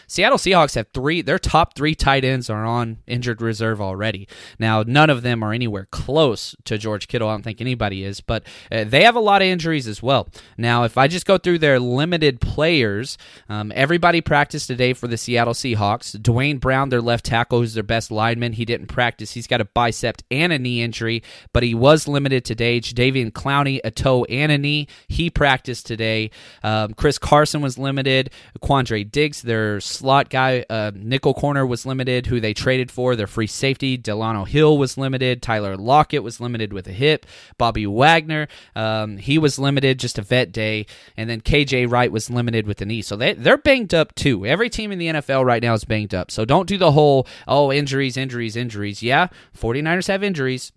Seattle 0.08 0.38
Seahawks 0.38 0.76
have 0.76 0.88
three, 0.94 1.22
their 1.22 1.40
top 1.40 1.76
three 1.76 1.96
tight 1.96 2.24
ends 2.24 2.50
are 2.50 2.66
on 2.66 2.98
injured 3.08 3.42
reserve 3.42 3.82
already. 3.82 4.28
Now, 4.60 4.84
none 4.86 5.10
of 5.10 5.22
them 5.22 5.44
are 5.44 5.54
anywhere 5.54 5.88
close 5.92 6.56
to 6.66 6.78
George 6.78 7.08
Kittle. 7.08 7.30
I 7.30 7.34
don't 7.34 7.44
think 7.44 7.62
anybody 7.62 8.04
is, 8.04 8.22
but 8.22 8.44
uh, 8.72 8.84
they 8.84 9.04
have 9.04 9.16
a 9.16 9.20
lot 9.20 9.42
of 9.42 9.48
injuries 9.48 9.88
as 9.88 10.02
well. 10.04 10.28
Now, 10.58 10.84
if 10.84 10.98
I 10.98 11.08
just 11.08 11.26
go 11.26 11.38
through 11.38 11.60
their 11.60 11.80
limited 11.80 12.42
players, 12.42 13.18
um, 13.50 13.72
everybody 13.76 14.22
practiced 14.22 14.68
today 14.68 14.94
for 14.94 15.08
the 15.08 15.18
Seattle 15.18 15.54
Seahawks. 15.54 16.22
Duane 16.22 16.58
Brown, 16.58 16.90
their 16.90 17.02
left 17.02 17.26
tackle, 17.26 17.60
who's 17.60 17.74
their 17.74 17.84
best 17.84 18.12
lineman, 18.12 18.54
he 18.54 18.66
didn't 18.66 18.88
practice. 18.88 19.32
He's 19.32 19.48
got 19.48 19.62
a 19.62 19.66
bicep 19.66 20.22
and 20.30 20.54
a 20.54 20.60
knee 20.60 20.82
injury, 20.82 21.24
but 21.54 21.64
he 21.64 21.74
was 21.74 22.08
limited 22.08 22.46
today. 22.46 22.80
Jadeveon 22.80 23.32
Clowney, 23.32 23.80
a 23.84 23.92
toe 23.92 24.24
and 24.26 24.52
a 24.52 24.58
knee. 24.58 24.88
He 25.08 25.30
practiced 25.30 25.86
today. 25.86 26.32
Um, 26.64 26.94
Chris 26.94 27.18
Carson 27.18 27.62
was 27.62 27.78
limited. 27.78 28.32
Quandre 28.62 29.10
Diggs, 29.10 29.42
their 29.42 29.71
slot 29.80 30.30
guy, 30.30 30.66
uh, 30.70 30.92
nickel 30.94 31.34
corner 31.34 31.66
was 31.66 31.86
limited, 31.86 32.26
who 32.26 32.40
they 32.40 32.54
traded 32.54 32.92
for. 32.92 33.16
Their 33.16 33.28
free 33.28 33.48
safety, 33.48 33.98
Delano 33.98 34.46
Hill, 34.46 34.78
was 34.78 34.98
limited. 34.98 35.42
Tyler 35.42 35.78
Lockett 35.78 36.24
was 36.24 36.40
limited 36.40 36.74
with 36.74 36.88
a 36.88 36.92
hip. 36.92 37.26
Bobby 37.58 37.86
Wagner, 37.86 38.48
um, 38.76 39.18
he 39.18 39.38
was 39.38 39.60
limited, 39.60 40.00
just 40.00 40.18
a 40.18 40.22
vet 40.22 40.52
day. 40.52 40.86
And 41.16 41.30
then 41.30 41.42
KJ 41.42 41.90
Wright 41.90 42.12
was 42.12 42.30
limited 42.30 42.68
with 42.68 42.78
the 42.78 42.86
knee. 42.86 43.02
So 43.02 43.16
they, 43.16 43.34
they're 43.34 43.58
banged 43.58 43.94
up 43.94 44.16
too. 44.16 44.46
Every 44.46 44.70
team 44.70 44.92
in 44.92 45.00
the 45.00 45.08
NFL 45.08 45.46
right 45.46 45.62
now 45.62 45.74
is 45.74 45.86
banged 45.86 46.14
up. 46.14 46.32
So 46.32 46.46
don't 46.46 46.68
do 46.68 46.78
the 46.78 46.92
whole, 46.92 47.28
oh, 47.48 47.72
injuries, 47.72 48.18
injuries, 48.18 48.56
injuries. 48.56 49.02
Yeah, 49.02 49.28
49ers 49.58 50.08
have 50.08 50.24
injuries 50.24 50.72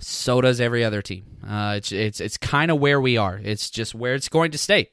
so 0.00 0.40
does 0.40 0.60
every 0.60 0.84
other 0.84 1.02
team. 1.02 1.24
Uh, 1.46 1.74
it's 1.76 1.92
it's 1.92 2.20
it's 2.20 2.36
kind 2.36 2.70
of 2.70 2.78
where 2.78 3.00
we 3.00 3.16
are. 3.16 3.40
It's 3.42 3.70
just 3.70 3.94
where 3.94 4.14
it's 4.14 4.28
going 4.28 4.50
to 4.52 4.58
stay. 4.58 4.90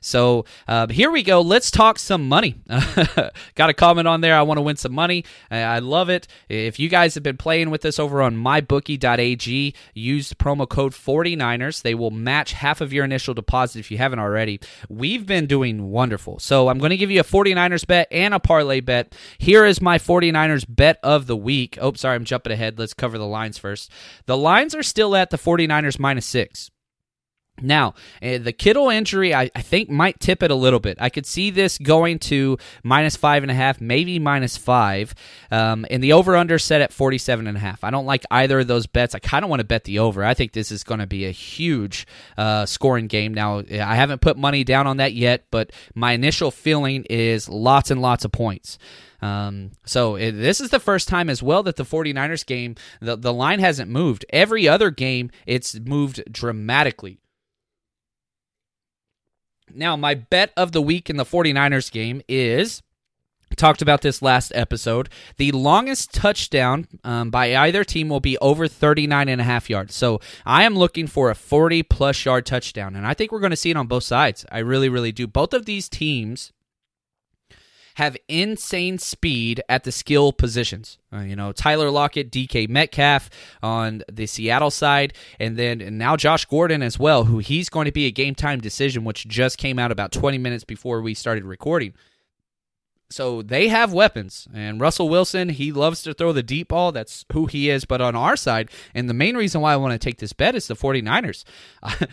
So 0.00 0.44
uh, 0.66 0.88
here 0.88 1.10
we 1.10 1.22
go. 1.22 1.40
Let's 1.40 1.70
talk 1.70 1.98
some 1.98 2.28
money. 2.28 2.56
Got 3.54 3.70
a 3.70 3.74
comment 3.74 4.08
on 4.08 4.20
there. 4.20 4.36
I 4.36 4.42
want 4.42 4.58
to 4.58 4.62
win 4.62 4.76
some 4.76 4.92
money. 4.92 5.24
I 5.50 5.78
love 5.80 6.08
it. 6.08 6.26
If 6.48 6.78
you 6.78 6.88
guys 6.88 7.14
have 7.14 7.22
been 7.22 7.36
playing 7.36 7.70
with 7.70 7.84
us 7.84 7.98
over 7.98 8.22
on 8.22 8.36
mybookie.ag, 8.36 9.74
use 9.94 10.32
promo 10.34 10.68
code 10.68 10.92
49ers. 10.92 11.82
They 11.82 11.94
will 11.94 12.10
match 12.10 12.52
half 12.52 12.80
of 12.80 12.92
your 12.92 13.04
initial 13.04 13.34
deposit 13.34 13.80
if 13.80 13.90
you 13.90 13.98
haven't 13.98 14.18
already. 14.18 14.60
We've 14.88 15.26
been 15.26 15.46
doing 15.46 15.90
wonderful. 15.90 16.38
So 16.38 16.68
I'm 16.68 16.78
going 16.78 16.90
to 16.90 16.96
give 16.96 17.10
you 17.10 17.20
a 17.20 17.24
49ers 17.24 17.86
bet 17.86 18.08
and 18.10 18.34
a 18.34 18.40
parlay 18.40 18.80
bet. 18.80 19.14
Here 19.38 19.64
is 19.64 19.80
my 19.80 19.98
49ers 19.98 20.64
bet 20.68 20.98
of 21.02 21.26
the 21.26 21.36
week. 21.36 21.78
Oh, 21.80 21.92
sorry, 21.94 22.16
I'm 22.16 22.24
jumping 22.24 22.52
ahead. 22.52 22.78
Let's 22.78 22.94
cover 22.94 23.18
the 23.18 23.26
lines 23.26 23.58
first. 23.58 23.90
The 24.26 24.36
lines 24.36 24.74
are 24.74 24.82
still 24.82 25.16
at 25.16 25.30
the 25.30 25.38
49ers 25.38 25.98
minus 25.98 26.26
six. 26.26 26.70
Now, 27.60 27.94
uh, 28.22 28.38
the 28.38 28.52
Kittle 28.52 28.88
injury, 28.88 29.34
I, 29.34 29.50
I, 29.54 29.62
think, 29.62 29.90
might 29.90 30.20
tip 30.20 30.42
it 30.42 30.50
a 30.50 30.54
little 30.54 30.80
bit. 30.80 30.98
I 31.00 31.08
could 31.08 31.26
see 31.26 31.50
this 31.50 31.78
going 31.78 32.18
to 32.20 32.58
minus 32.82 33.16
five 33.16 33.42
and 33.42 33.50
a 33.50 33.54
half, 33.54 33.80
maybe 33.80 34.18
minus 34.18 34.56
five, 34.56 35.14
um, 35.50 35.86
and 35.90 36.02
the 36.02 36.12
over 36.12 36.36
under 36.36 36.58
set 36.58 36.80
at 36.80 36.92
47 36.92 37.46
and 37.46 37.56
a 37.56 37.60
half. 37.60 37.84
I 37.84 37.90
don't 37.90 38.06
like 38.06 38.24
either 38.30 38.60
of 38.60 38.66
those 38.66 38.86
bets. 38.86 39.14
I 39.14 39.18
kind 39.18 39.44
of 39.44 39.48
want 39.48 39.60
to 39.60 39.66
bet 39.66 39.84
the 39.84 39.98
over. 39.98 40.24
I 40.24 40.34
think 40.34 40.52
this 40.52 40.70
is 40.70 40.84
going 40.84 41.00
to 41.00 41.06
be 41.06 41.26
a 41.26 41.30
huge 41.30 42.06
uh, 42.36 42.66
scoring 42.66 43.06
game. 43.06 43.34
Now, 43.34 43.58
I 43.58 43.94
haven't 43.94 44.20
put 44.20 44.36
money 44.36 44.64
down 44.64 44.86
on 44.86 44.98
that 44.98 45.12
yet, 45.12 45.44
but 45.50 45.72
my 45.94 46.12
initial 46.12 46.50
feeling 46.50 47.04
is 47.10 47.48
lots 47.48 47.90
and 47.90 48.00
lots 48.00 48.24
of 48.24 48.32
points. 48.32 48.78
Um, 49.20 49.72
so 49.84 50.14
it, 50.14 50.32
this 50.32 50.60
is 50.60 50.70
the 50.70 50.80
first 50.80 51.08
time 51.08 51.28
as 51.28 51.42
well 51.42 51.62
that 51.64 51.76
the 51.76 51.84
49ers 51.84 52.46
game, 52.46 52.76
the, 53.00 53.16
the 53.16 53.32
line 53.32 53.58
hasn't 53.58 53.90
moved. 53.90 54.24
Every 54.30 54.68
other 54.68 54.90
game, 54.90 55.30
it's 55.46 55.78
moved 55.78 56.22
dramatically. 56.30 57.18
Now, 59.74 59.96
my 59.96 60.14
bet 60.14 60.52
of 60.56 60.72
the 60.72 60.82
week 60.82 61.08
in 61.10 61.16
the 61.16 61.24
49ers 61.24 61.90
game 61.90 62.22
is 62.28 62.82
talked 63.56 63.82
about 63.82 64.02
this 64.02 64.22
last 64.22 64.52
episode. 64.54 65.08
The 65.36 65.52
longest 65.52 66.14
touchdown 66.14 66.86
um, 67.04 67.30
by 67.30 67.56
either 67.56 67.84
team 67.84 68.08
will 68.08 68.20
be 68.20 68.38
over 68.38 68.68
39 68.68 69.28
and 69.28 69.40
a 69.40 69.44
half 69.44 69.68
yards. 69.68 69.94
So 69.94 70.20
I 70.46 70.64
am 70.64 70.76
looking 70.76 71.06
for 71.06 71.30
a 71.30 71.34
40 71.34 71.82
plus 71.82 72.24
yard 72.24 72.46
touchdown. 72.46 72.96
And 72.96 73.06
I 73.06 73.14
think 73.14 73.32
we're 73.32 73.40
going 73.40 73.50
to 73.50 73.56
see 73.56 73.70
it 73.70 73.76
on 73.76 73.86
both 73.86 74.04
sides. 74.04 74.46
I 74.50 74.58
really, 74.58 74.88
really 74.88 75.12
do. 75.12 75.26
Both 75.26 75.52
of 75.52 75.66
these 75.66 75.88
teams 75.88 76.52
have 77.98 78.16
insane 78.28 78.96
speed 78.96 79.60
at 79.68 79.82
the 79.82 79.90
skill 79.90 80.32
positions. 80.32 80.98
Uh, 81.12 81.18
you 81.18 81.34
know, 81.34 81.50
Tyler 81.50 81.90
Lockett, 81.90 82.30
DK 82.30 82.68
Metcalf 82.68 83.28
on 83.60 84.04
the 84.10 84.24
Seattle 84.26 84.70
side, 84.70 85.14
and 85.40 85.56
then 85.56 85.80
and 85.80 85.98
now 85.98 86.16
Josh 86.16 86.44
Gordon 86.44 86.80
as 86.80 86.96
well, 86.96 87.24
who 87.24 87.38
he's 87.38 87.68
going 87.68 87.86
to 87.86 87.92
be 87.92 88.06
a 88.06 88.12
game 88.12 88.36
time 88.36 88.60
decision, 88.60 89.02
which 89.02 89.26
just 89.26 89.58
came 89.58 89.80
out 89.80 89.90
about 89.90 90.12
20 90.12 90.38
minutes 90.38 90.62
before 90.62 91.02
we 91.02 91.12
started 91.12 91.44
recording. 91.44 91.92
So 93.10 93.42
they 93.42 93.66
have 93.66 93.92
weapons, 93.92 94.46
and 94.54 94.80
Russell 94.80 95.08
Wilson, 95.08 95.48
he 95.48 95.72
loves 95.72 96.02
to 96.02 96.14
throw 96.14 96.32
the 96.32 96.42
deep 96.42 96.68
ball. 96.68 96.92
That's 96.92 97.24
who 97.32 97.46
he 97.46 97.68
is. 97.68 97.84
But 97.84 98.00
on 98.00 98.14
our 98.14 98.36
side, 98.36 98.70
and 98.94 99.08
the 99.08 99.14
main 99.14 99.36
reason 99.36 99.60
why 99.60 99.72
I 99.72 99.76
want 99.76 99.92
to 99.92 99.98
take 99.98 100.18
this 100.18 100.32
bet 100.32 100.54
is 100.54 100.68
the 100.68 100.76
49ers. 100.76 101.42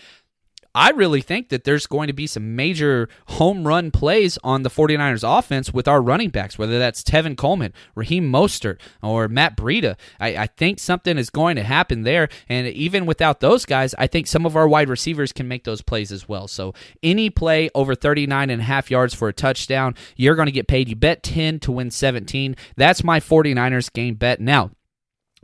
I 0.75 0.89
really 0.89 1.21
think 1.21 1.47
that 1.49 1.63
there's 1.63 1.87
going 1.87 2.07
to 2.07 2.13
be 2.13 2.27
some 2.27 2.57
major 2.57 3.07
home 3.27 3.65
run 3.65 3.91
plays 3.91 4.37
on 4.43 4.63
the 4.63 4.69
49ers 4.69 5.23
offense 5.25 5.73
with 5.73 5.87
our 5.87 6.01
running 6.01 6.29
backs, 6.29 6.57
whether 6.57 6.77
that's 6.77 7.01
Tevin 7.01 7.37
Coleman, 7.37 7.73
Raheem 7.95 8.29
Mostert, 8.29 8.77
or 9.01 9.29
Matt 9.29 9.55
Breida. 9.55 9.95
I, 10.19 10.35
I, 10.35 10.47
think 10.47 10.79
something 10.79 11.17
is 11.17 11.29
going 11.29 11.55
to 11.55 11.63
happen 11.63 12.01
there. 12.01 12.27
And 12.49 12.67
even 12.67 13.05
without 13.05 13.39
those 13.39 13.63
guys, 13.65 13.95
I 13.97 14.07
think 14.07 14.27
some 14.27 14.45
of 14.45 14.57
our 14.57 14.67
wide 14.67 14.89
receivers 14.89 15.31
can 15.31 15.47
make 15.47 15.63
those 15.63 15.81
plays 15.81 16.11
as 16.11 16.27
well. 16.27 16.45
So 16.49 16.73
any 17.01 17.29
play 17.29 17.69
over 17.73 17.95
39 17.95 18.49
and 18.49 18.61
a 18.61 18.65
half 18.65 18.91
yards 18.91 19.13
for 19.13 19.29
a 19.29 19.33
touchdown, 19.33 19.95
you're 20.17 20.35
going 20.35 20.47
to 20.47 20.51
get 20.51 20.67
paid. 20.67 20.89
You 20.89 20.97
bet 20.97 21.23
10 21.23 21.61
to 21.61 21.71
win 21.71 21.89
17. 21.89 22.53
That's 22.75 23.01
my 23.01 23.21
49ers 23.21 23.91
game 23.93 24.15
bet. 24.15 24.41
Now, 24.41 24.71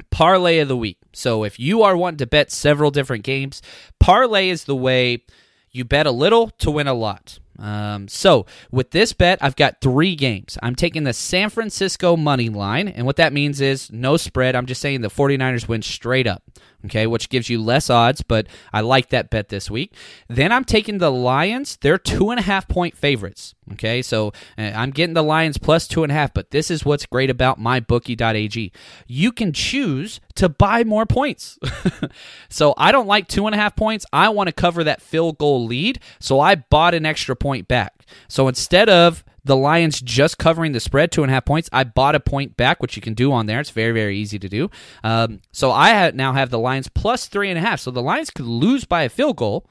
parlay 0.10 0.60
of 0.60 0.68
the 0.68 0.76
week. 0.76 1.01
So 1.14 1.44
if 1.44 1.60
you 1.60 1.84
are 1.84 1.98
wanting 1.98 2.18
to 2.20 2.28
bet 2.28 2.52
several 2.52 2.92
different 2.92 3.24
games, 3.24 3.62
parlay 4.00 4.50
is 4.50 4.64
the 4.64 4.76
way 4.76 5.24
you 5.72 5.86
bet 5.86 6.08
a 6.08 6.12
little 6.12 6.50
to 6.60 6.72
win 6.72 6.88
a 6.88 6.94
lot. 6.94 7.40
Um, 7.60 8.08
so 8.08 8.46
with 8.72 8.92
this 8.92 9.14
bet, 9.14 9.38
I've 9.42 9.56
got 9.56 9.82
three 9.82 10.16
games. 10.16 10.58
I'm 10.64 10.76
taking 10.76 11.04
the 11.04 11.14
San 11.14 11.50
Francisco 11.50 12.18
money 12.18 12.50
line, 12.50 12.88
and 12.88 13.06
what 13.06 13.18
that 13.18 13.34
means 13.34 13.62
is 13.62 13.92
no 13.92 14.18
spread. 14.18 14.56
I'm 14.56 14.66
just 14.66 14.82
saying 14.82 15.02
the 15.02 15.10
49ers 15.10 15.68
win 15.68 15.82
straight 15.82 16.28
up 16.28 16.44
okay, 16.86 17.08
which 17.08 17.30
gives 17.30 17.50
you 17.50 17.62
less 17.62 17.90
odds, 17.90 18.22
but 18.22 18.48
I 18.74 18.82
like 18.82 19.10
that 19.10 19.30
bet 19.30 19.50
this 19.50 19.70
week. 19.70 19.94
Then 20.28 20.52
I'm 20.52 20.66
taking 20.66 20.98
the 20.98 21.12
Lions. 21.12 21.78
They're 21.78 21.98
two 21.98 22.30
and 22.30 22.40
a 22.40 22.44
half 22.44 22.68
point 22.68 22.98
favorites, 22.98 23.56
okay, 23.74 24.02
so 24.02 24.32
uh, 24.58 24.62
I'm 24.62 24.92
getting 24.92 25.14
the 25.14 25.24
Lions 25.24 25.58
plus 25.58 25.88
two 25.88 26.04
and 26.04 26.12
a 26.12 26.16
half, 26.16 26.34
but 26.34 26.52
this 26.52 26.72
is 26.72 26.86
what's 26.86 27.06
great 27.06 27.30
about 27.30 27.60
mybookie.ag. 27.60 28.72
You 29.08 29.32
can 29.32 29.54
choose 29.54 30.20
to 30.36 30.50
buy 30.50 30.84
more 30.84 31.06
points. 31.06 31.60
so 32.50 32.74
I 32.78 32.92
don't 32.92 33.08
like 33.08 33.28
two 33.28 33.46
and 33.46 33.56
a 33.56 33.58
half 33.58 33.76
points. 33.76 34.06
I 34.12 34.30
want 34.30 34.48
to 34.48 34.54
cover 34.54 34.84
that 34.84 35.02
field 35.02 35.38
goal 35.38 35.66
lead, 35.66 36.00
so 36.20 36.40
I 36.40 36.56
bought 36.56 36.94
an 36.94 37.06
extra 37.06 37.36
point 37.42 37.68
back. 37.68 38.06
So 38.28 38.48
instead 38.48 38.88
of 38.88 39.24
the 39.44 39.56
Lions 39.56 40.00
just 40.02 40.38
covering 40.38 40.72
the 40.72 40.80
spread, 40.80 41.12
two 41.12 41.24
and 41.24 41.32
a 41.32 41.34
half 41.34 41.46
points. 41.46 41.70
I 41.72 41.84
bought 41.84 42.16
a 42.16 42.20
point 42.20 42.56
back, 42.58 42.82
which 42.82 42.96
you 42.96 43.02
can 43.02 43.14
do 43.14 43.32
on 43.32 43.48
there. 43.48 43.60
It's 43.60 43.72
very, 43.72 43.92
very 43.92 44.18
easy 44.18 44.38
to 44.40 44.50
do. 44.50 44.70
Um, 45.04 45.42
so 45.52 45.72
I 45.72 46.12
now 46.12 46.34
have 46.34 46.50
the 46.50 46.60
Lions 46.60 46.88
plus 46.88 47.28
three 47.28 47.50
and 47.50 47.58
a 47.58 47.62
half. 47.62 47.80
So 47.80 47.92
the 47.92 48.02
Lions 48.02 48.30
could 48.30 48.46
lose 48.46 48.86
by 48.86 49.04
a 49.04 49.10
field 49.10 49.38
goal, 49.38 49.68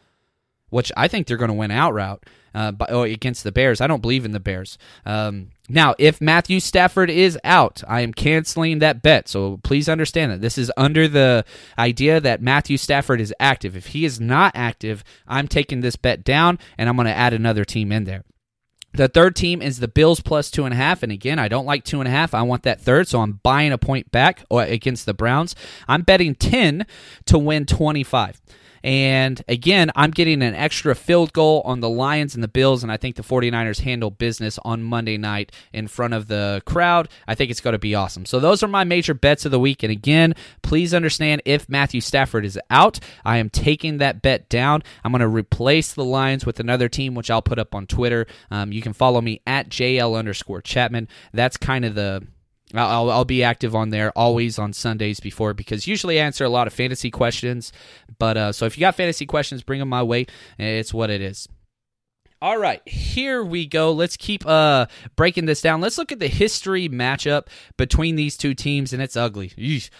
which 0.70 0.90
I 0.96 1.08
think 1.08 1.26
they're 1.26 1.36
going 1.36 1.48
to 1.48 1.54
win 1.54 1.70
outright 1.70 2.20
uh, 2.54 2.72
by, 2.72 2.86
oh, 2.88 3.02
against 3.02 3.44
the 3.44 3.52
Bears. 3.52 3.80
I 3.80 3.86
don't 3.86 4.02
believe 4.02 4.24
in 4.24 4.32
the 4.32 4.40
Bears. 4.40 4.78
Um, 5.04 5.50
now, 5.68 5.94
if 5.98 6.20
Matthew 6.20 6.60
Stafford 6.60 7.10
is 7.10 7.38
out, 7.44 7.82
I 7.86 8.00
am 8.00 8.12
canceling 8.12 8.80
that 8.80 9.02
bet. 9.02 9.28
So 9.28 9.60
please 9.62 9.88
understand 9.88 10.32
that 10.32 10.40
this 10.40 10.58
is 10.58 10.72
under 10.76 11.06
the 11.06 11.44
idea 11.78 12.20
that 12.20 12.42
Matthew 12.42 12.76
Stafford 12.76 13.20
is 13.20 13.34
active. 13.38 13.76
If 13.76 13.88
he 13.88 14.04
is 14.04 14.20
not 14.20 14.52
active, 14.54 15.04
I'm 15.28 15.48
taking 15.48 15.80
this 15.80 15.96
bet 15.96 16.24
down 16.24 16.58
and 16.76 16.88
I'm 16.88 16.96
going 16.96 17.06
to 17.06 17.16
add 17.16 17.32
another 17.32 17.64
team 17.64 17.92
in 17.92 18.04
there. 18.04 18.24
The 18.92 19.06
third 19.06 19.36
team 19.36 19.62
is 19.62 19.78
the 19.78 19.86
Bills 19.86 20.20
plus 20.20 20.50
two 20.50 20.64
and 20.64 20.74
a 20.74 20.76
half. 20.76 21.04
And 21.04 21.12
again, 21.12 21.38
I 21.38 21.46
don't 21.46 21.66
like 21.66 21.84
two 21.84 22.00
and 22.00 22.08
a 22.08 22.10
half. 22.10 22.34
I 22.34 22.42
want 22.42 22.64
that 22.64 22.80
third. 22.80 23.06
So 23.06 23.20
I'm 23.20 23.38
buying 23.44 23.70
a 23.70 23.78
point 23.78 24.10
back 24.10 24.44
uh, 24.50 24.56
against 24.58 25.06
the 25.06 25.14
Browns. 25.14 25.54
I'm 25.86 26.02
betting 26.02 26.34
10 26.34 26.86
to 27.26 27.38
win 27.38 27.66
25. 27.66 28.40
And 28.82 29.42
again, 29.48 29.90
I'm 29.94 30.10
getting 30.10 30.42
an 30.42 30.54
extra 30.54 30.94
field 30.94 31.32
goal 31.32 31.62
on 31.64 31.80
the 31.80 31.88
Lions 31.88 32.34
and 32.34 32.42
the 32.42 32.48
Bills, 32.48 32.82
and 32.82 32.90
I 32.90 32.96
think 32.96 33.16
the 33.16 33.22
49ers 33.22 33.80
handle 33.80 34.10
business 34.10 34.58
on 34.64 34.82
Monday 34.82 35.18
night 35.18 35.52
in 35.72 35.88
front 35.88 36.14
of 36.14 36.28
the 36.28 36.62
crowd. 36.64 37.08
I 37.26 37.34
think 37.34 37.50
it's 37.50 37.60
going 37.60 37.72
to 37.72 37.78
be 37.78 37.94
awesome. 37.94 38.26
So 38.26 38.40
those 38.40 38.62
are 38.62 38.68
my 38.68 38.84
major 38.84 39.14
bets 39.14 39.44
of 39.44 39.50
the 39.50 39.60
week. 39.60 39.82
And 39.82 39.92
again, 39.92 40.34
please 40.62 40.94
understand 40.94 41.42
if 41.44 41.68
Matthew 41.68 42.00
Stafford 42.00 42.44
is 42.44 42.58
out, 42.70 43.00
I 43.24 43.38
am 43.38 43.50
taking 43.50 43.98
that 43.98 44.22
bet 44.22 44.48
down. 44.48 44.82
I'm 45.04 45.12
going 45.12 45.20
to 45.20 45.28
replace 45.28 45.92
the 45.92 46.04
Lions 46.04 46.46
with 46.46 46.60
another 46.60 46.88
team, 46.88 47.14
which 47.14 47.30
I'll 47.30 47.42
put 47.42 47.58
up 47.58 47.74
on 47.74 47.86
Twitter. 47.86 48.26
Um, 48.50 48.72
you 48.72 48.82
can 48.82 48.92
follow 48.92 49.20
me 49.20 49.40
at 49.46 49.68
JL 49.68 50.18
underscore 50.18 50.62
Chapman. 50.62 51.08
That's 51.32 51.56
kind 51.56 51.84
of 51.84 51.94
the 51.94 52.26
I'll, 52.74 53.10
I'll 53.10 53.24
be 53.24 53.42
active 53.42 53.74
on 53.74 53.90
there 53.90 54.16
always 54.16 54.58
on 54.58 54.72
Sundays 54.72 55.20
before 55.20 55.54
because 55.54 55.86
usually 55.86 56.20
I 56.20 56.24
answer 56.24 56.44
a 56.44 56.48
lot 56.48 56.66
of 56.66 56.72
fantasy 56.72 57.10
questions. 57.10 57.72
But 58.18 58.36
uh, 58.36 58.52
so 58.52 58.66
if 58.66 58.76
you 58.76 58.82
got 58.82 58.94
fantasy 58.94 59.26
questions, 59.26 59.62
bring 59.62 59.80
them 59.80 59.88
my 59.88 60.02
way. 60.02 60.26
It's 60.58 60.94
what 60.94 61.10
it 61.10 61.20
is. 61.20 61.48
All 62.42 62.56
right, 62.56 62.80
here 62.88 63.44
we 63.44 63.66
go. 63.66 63.92
Let's 63.92 64.16
keep 64.16 64.46
uh 64.46 64.86
breaking 65.14 65.44
this 65.44 65.60
down. 65.60 65.82
Let's 65.82 65.98
look 65.98 66.10
at 66.10 66.20
the 66.20 66.28
history 66.28 66.88
matchup 66.88 67.48
between 67.76 68.16
these 68.16 68.38
two 68.38 68.54
teams, 68.54 68.94
and 68.94 69.02
it's 69.02 69.16
ugly. 69.16 69.50
Eesh. 69.50 69.90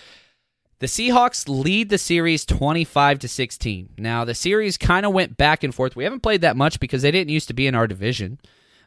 The 0.79 0.87
Seahawks 0.87 1.47
lead 1.47 1.91
the 1.91 1.99
series 1.99 2.47
25 2.47 3.19
to 3.19 3.29
16. 3.29 3.91
Now, 3.99 4.25
the 4.25 4.35
series 4.35 4.79
kind 4.79 5.05
of 5.05 5.13
went 5.13 5.37
back 5.37 5.63
and 5.63 5.75
forth. 5.75 5.95
We 5.95 6.05
haven't 6.05 6.23
played 6.23 6.41
that 6.41 6.57
much 6.57 6.81
because 6.81 7.03
they 7.03 7.11
didn't 7.11 7.29
used 7.29 7.49
to 7.49 7.55
be 7.55 7.67
in 7.67 7.75
our 7.75 7.87
division. 7.87 8.39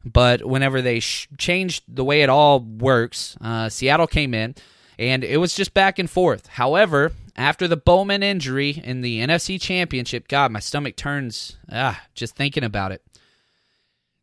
But 0.06 0.46
whenever 0.46 0.82
they 0.82 1.00
sh- 1.00 1.28
changed 1.38 1.84
the 1.88 2.04
way 2.04 2.22
it 2.22 2.30
all 2.30 2.60
works, 2.60 3.38
uh, 3.42 3.70
Seattle 3.70 4.08
came 4.08 4.34
in 4.34 4.56
and 5.00 5.24
it 5.24 5.38
was 5.38 5.56
just 5.56 5.74
back 5.74 5.98
and 5.98 6.10
forth. 6.10 6.48
However, 6.48 7.12
after 7.36 7.68
the 7.68 7.78
Bowman 7.78 8.22
injury 8.22 8.82
in 8.84 9.02
the 9.02 9.20
NFC 9.20 9.60
Championship, 9.60 10.28
God, 10.28 10.52
my 10.52 10.60
stomach 10.60 10.96
turns 10.96 11.58
ah, 11.72 12.02
just 12.14 12.36
thinking 12.36 12.64
about 12.64 12.92
it. 12.92 13.02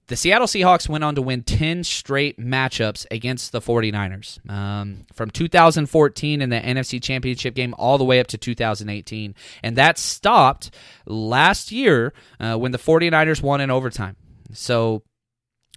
The 0.06 0.16
Seattle 0.16 0.48
Seahawks 0.48 0.88
went 0.88 1.04
on 1.04 1.14
to 1.14 1.22
win 1.22 1.44
10 1.44 1.84
straight 1.84 2.36
matchups 2.36 3.06
against 3.12 3.52
the 3.52 3.60
49ers 3.60 4.50
um, 4.50 5.06
from 5.12 5.30
2014 5.30 6.42
in 6.42 6.50
the 6.50 6.60
NFC 6.60 7.00
Championship 7.00 7.54
game 7.54 7.76
all 7.78 7.96
the 7.96 8.04
way 8.04 8.18
up 8.18 8.26
to 8.28 8.36
2018. 8.36 9.36
And 9.62 9.76
that 9.76 9.98
stopped 9.98 10.72
last 11.06 11.70
year 11.70 12.12
uh, 12.40 12.56
when 12.56 12.72
the 12.72 12.78
49ers 12.78 13.40
won 13.40 13.60
in 13.60 13.70
overtime. 13.70 14.16
So 14.52 15.04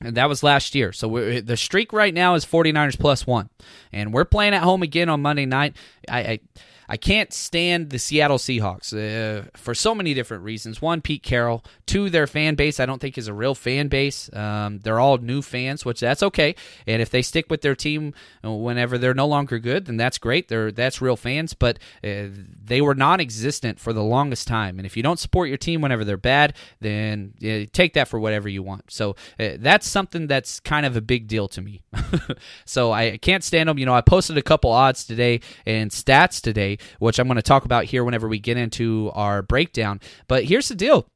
and 0.04 0.16
that 0.18 0.30
was 0.30 0.44
last 0.44 0.76
year. 0.76 0.92
So 0.92 1.42
the 1.42 1.58
streak 1.58 1.94
right 1.94 2.14
now 2.14 2.36
is 2.36 2.46
49ers 2.46 3.00
plus 3.00 3.26
one. 3.26 3.50
And 3.92 4.14
we're 4.14 4.26
playing 4.26 4.54
at 4.54 4.64
home 4.64 4.84
again 4.84 5.10
on 5.10 5.22
Monday 5.22 5.46
night. 5.46 5.76
I, 6.10 6.20
I, 6.20 6.40
I 6.88 6.98
can't 6.98 7.34
stand 7.34 7.90
the 7.90 8.00
Seattle 8.00 8.38
Seahawks 8.38 8.94
uh, 8.94 9.50
for 9.56 9.74
so 9.74 9.96
many 9.96 10.14
different 10.14 10.44
reasons. 10.44 10.82
One, 10.82 11.02
Pete 11.02 11.24
Carroll. 11.24 11.64
Two, 11.86 12.10
their 12.10 12.28
fan 12.28 12.56
base 12.56 12.80
I 12.80 12.86
don't 12.86 13.00
think 13.00 13.18
is 13.18 13.28
a 13.28 13.34
real 13.34 13.56
fan 13.56 13.88
base. 13.88 14.32
Um, 14.34 14.80
they're 14.80 15.00
all 15.00 15.18
new 15.18 15.42
fans, 15.42 15.86
which 15.86 16.00
that's 16.00 16.24
okay. 16.24 16.56
And 16.88 17.02
if 17.02 17.10
they 17.10 17.22
stick 17.22 17.50
with 17.50 17.62
their 17.62 17.76
team 17.76 18.14
whenever 18.44 18.98
they're 18.98 19.14
no 19.14 19.28
longer 19.28 19.60
good, 19.60 19.86
then 19.86 19.98
that's 19.98 20.18
great. 20.18 20.48
They're 20.48 20.72
that's 20.72 21.02
real 21.02 21.16
fans. 21.16 21.54
But 21.54 21.80
uh, 22.04 22.28
they 22.64 22.82
were 22.82 22.96
non-existent 22.96 23.80
for 23.80 23.94
the 23.94 24.04
longest 24.04 24.48
time. 24.48 24.80
And 24.80 24.86
if 24.86 24.98
you 24.98 25.04
don't 25.04 25.20
support 25.20 25.50
your 25.50 25.58
team 25.58 25.82
whenever 25.82 26.04
they're 26.04 26.18
bad, 26.18 26.56
then 26.80 27.34
uh, 27.44 27.70
take 27.72 27.94
that 27.94 28.08
for 28.08 28.20
whatever 28.20 28.50
you 28.50 28.64
want. 28.64 28.92
So 28.92 29.16
uh, 29.40 29.50
that's 29.60 29.88
something 29.88 30.28
that's 30.28 30.60
kind 30.60 30.86
of 30.86 30.96
a 30.96 31.02
big 31.02 31.28
deal 31.28 31.48
to 31.50 31.62
me. 31.62 31.82
so 32.66 32.92
I 32.92 33.18
can't 33.18 33.44
stand 33.44 33.70
them. 33.70 33.78
You 33.78 33.86
know, 33.86 33.94
I 33.94 34.02
posted 34.02 34.38
a 34.38 34.42
couple 34.42 34.72
odds 34.72 35.06
today 35.06 35.42
and 35.66 35.92
stats 35.92 36.42
today, 36.42 36.73
which 37.00 37.20
I'm 37.20 37.28
going 37.28 37.36
to 37.36 37.42
talk 37.42 37.66
about 37.66 37.86
here 37.86 38.04
whenever 38.04 38.28
we 38.28 38.40
get 38.40 38.58
into 38.58 39.12
our 39.14 39.42
breakdown. 39.42 40.00
But 40.28 40.46
here's 40.46 40.70
the 40.70 40.76
deal. 40.76 41.08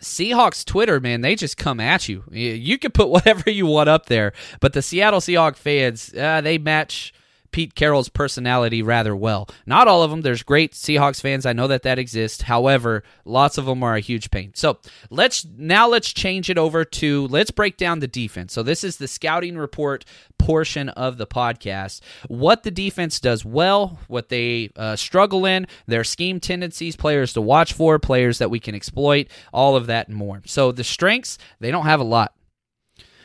Seahawks 0.00 0.64
Twitter, 0.64 1.00
man, 1.00 1.20
they 1.20 1.34
just 1.34 1.56
come 1.56 1.78
at 1.78 2.08
you. 2.08 2.24
You 2.30 2.78
can 2.78 2.90
put 2.90 3.08
whatever 3.10 3.50
you 3.50 3.66
want 3.66 3.88
up 3.88 4.06
there, 4.06 4.32
but 4.60 4.72
the 4.72 4.82
Seattle 4.82 5.20
Seahawks 5.20 5.56
fans, 5.56 6.12
uh, 6.14 6.40
they 6.40 6.58
match 6.58 7.12
Pete 7.52 7.74
Carroll's 7.74 8.08
personality 8.08 8.82
rather 8.82 9.14
well. 9.14 9.48
Not 9.66 9.88
all 9.88 10.02
of 10.02 10.10
them. 10.10 10.22
There's 10.22 10.42
great 10.42 10.72
Seahawks 10.72 11.20
fans. 11.20 11.46
I 11.46 11.52
know 11.52 11.68
that 11.68 11.82
that 11.82 11.98
exists. 11.98 12.42
However, 12.42 13.04
lots 13.24 13.58
of 13.58 13.66
them 13.66 13.82
are 13.82 13.94
a 13.94 14.00
huge 14.00 14.30
pain. 14.30 14.52
So 14.54 14.78
let's 15.10 15.46
now 15.56 15.88
let's 15.88 16.12
change 16.12 16.50
it 16.50 16.58
over 16.58 16.84
to 16.84 17.26
let's 17.28 17.50
break 17.50 17.76
down 17.76 18.00
the 18.00 18.08
defense. 18.08 18.52
So 18.52 18.62
this 18.62 18.82
is 18.82 18.96
the 18.96 19.08
scouting 19.08 19.56
report 19.56 20.04
portion 20.38 20.88
of 20.90 21.18
the 21.18 21.26
podcast. 21.26 22.00
What 22.26 22.62
the 22.62 22.70
defense 22.70 23.20
does 23.20 23.44
well, 23.44 23.98
what 24.08 24.28
they 24.28 24.70
uh, 24.76 24.96
struggle 24.96 25.46
in, 25.46 25.66
their 25.86 26.04
scheme 26.04 26.40
tendencies, 26.40 26.96
players 26.96 27.32
to 27.34 27.40
watch 27.40 27.72
for, 27.72 27.98
players 27.98 28.38
that 28.38 28.50
we 28.50 28.58
can 28.58 28.74
exploit, 28.74 29.28
all 29.52 29.76
of 29.76 29.86
that 29.86 30.08
and 30.08 30.16
more. 30.16 30.42
So 30.46 30.72
the 30.72 30.84
strengths, 30.84 31.38
they 31.60 31.70
don't 31.70 31.84
have 31.84 32.00
a 32.00 32.04
lot. 32.04 32.34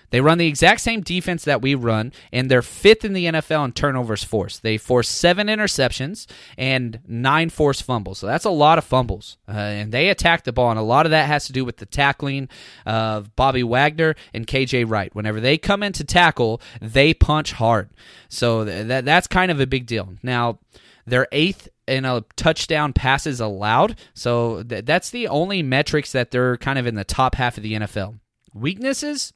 They 0.10 0.22
run 0.22 0.38
the 0.38 0.48
exact 0.48 0.82
same 0.82 1.02
defense 1.02 1.44
that 1.44 1.62
we 1.62 1.76
run, 1.76 2.14
and 2.32 2.50
they're 2.50 2.62
fifth 2.62 3.04
in 3.04 3.14
the 3.14 3.26
NFL 3.26 3.66
in 3.66 3.72
turnovers 3.74 4.24
forced. 4.24 4.64
They 4.64 4.78
force 4.78 5.10
seven 5.10 5.48
interceptions 5.48 6.28
and 6.58 7.00
nine 7.08 7.50
forced 7.50 7.84
fumbles. 7.84 8.20
So 8.20 8.28
that's 8.28 8.46
a 8.46 8.50
lot 8.50 8.78
of 8.78 8.86
fumbles. 8.86 9.38
Uh, 9.48 9.52
and 9.58 9.92
they 9.92 10.10
attack 10.10 10.44
the 10.44 10.54
ball, 10.54 10.70
and 10.70 10.80
a 10.80 10.84
lot 10.84 11.06
of 11.06 11.12
that 11.12 11.28
has 11.28 11.46
to 11.48 11.54
do 11.54 11.66
with 11.66 11.78
the 11.78 11.86
tackling 11.86 12.48
of 12.86 13.36
Bobby 13.36 13.64
Wagner 13.64 14.16
and 14.34 14.48
KJ 14.48 14.90
Wright. 14.90 15.14
Whenever 15.14 15.42
they 15.42 15.58
come 15.58 15.84
in 15.84 15.94
to 15.94 16.04
tackle, 16.04 16.62
they 16.82 17.14
punch 17.14 17.54
hard. 17.54 17.90
So 18.30 18.64
that 18.64 19.06
that's 19.06 19.28
kind 19.28 19.52
of 19.52 19.60
a 19.60 19.68
big 19.68 19.86
deal. 19.86 20.16
Now, 20.24 20.60
they're 21.06 21.28
eighth 21.32 21.70
in 21.88 22.06
a 22.06 22.24
touchdown 22.36 22.94
passes 22.94 23.40
allowed. 23.40 23.98
So 24.14 24.64
th- 24.64 24.86
that's 24.86 25.10
the 25.10 25.28
only 25.28 25.64
metrics 25.64 26.12
that 26.12 26.32
they're 26.32 26.58
kind 26.58 26.78
of 26.78 26.86
in 26.86 26.96
the 26.96 27.06
top 27.06 27.36
half 27.36 27.58
of 27.58 27.64
the 27.64 27.74
NFL. 27.74 28.20
Weaknesses? 28.54 29.34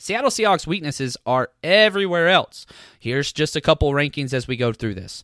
Seattle 0.00 0.30
Seahawks 0.30 0.66
weaknesses 0.66 1.18
are 1.26 1.50
everywhere 1.62 2.30
else. 2.30 2.64
Here's 2.98 3.34
just 3.34 3.54
a 3.54 3.60
couple 3.60 3.92
rankings 3.92 4.32
as 4.32 4.48
we 4.48 4.56
go 4.56 4.72
through 4.72 4.94
this. 4.94 5.22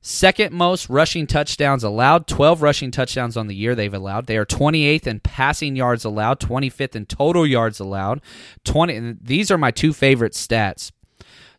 Second 0.00 0.52
most 0.54 0.88
rushing 0.88 1.26
touchdowns 1.26 1.82
allowed, 1.82 2.28
12 2.28 2.62
rushing 2.62 2.92
touchdowns 2.92 3.36
on 3.36 3.48
the 3.48 3.54
year 3.54 3.74
they've 3.74 3.92
allowed. 3.92 4.26
They 4.26 4.36
are 4.36 4.46
28th 4.46 5.08
in 5.08 5.18
passing 5.18 5.74
yards 5.74 6.04
allowed, 6.04 6.38
25th 6.38 6.94
in 6.94 7.04
total 7.04 7.44
yards 7.44 7.80
allowed. 7.80 8.22
20 8.64 9.16
these 9.20 9.50
are 9.50 9.58
my 9.58 9.72
two 9.72 9.92
favorite 9.92 10.34
stats. 10.34 10.92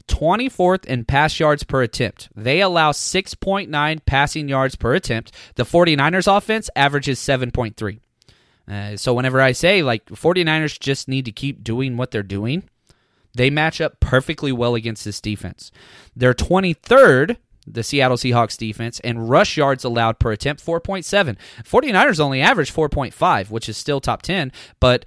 24th 0.07 0.85
in 0.85 1.03
pass 1.03 1.37
yards 1.37 1.63
per 1.63 1.83
attempt. 1.83 2.29
They 2.33 2.61
allow 2.61 2.93
6.9 2.93 4.05
passing 4.05 4.47
yards 4.47 4.75
per 4.77 4.95
attempt. 4.95 5.35
The 5.55 5.63
49ers 5.63 6.33
offense 6.33 6.69
averages 6.77 7.19
7.3. 7.19 7.99
Uh, 8.71 8.95
so 8.95 9.13
whenever 9.13 9.41
I 9.41 9.51
say 9.51 9.83
like 9.83 10.05
49ers 10.05 10.79
just 10.79 11.09
need 11.09 11.25
to 11.25 11.31
keep 11.31 11.63
doing 11.63 11.97
what 11.97 12.11
they're 12.11 12.23
doing, 12.23 12.63
they 13.35 13.49
match 13.49 13.81
up 13.81 13.99
perfectly 13.99 14.51
well 14.51 14.75
against 14.75 15.03
this 15.03 15.19
defense. 15.19 15.71
They're 16.15 16.33
23rd, 16.33 17.35
the 17.67 17.83
Seattle 17.83 18.17
Seahawks 18.17 18.57
defense, 18.57 18.99
and 19.01 19.29
rush 19.29 19.57
yards 19.57 19.83
allowed 19.83 20.19
per 20.19 20.31
attempt 20.31 20.65
4.7. 20.65 21.37
49ers 21.63 22.19
only 22.19 22.41
average 22.41 22.73
4.5, 22.73 23.49
which 23.49 23.67
is 23.67 23.77
still 23.77 23.99
top 23.99 24.21
10, 24.21 24.53
but 24.79 25.05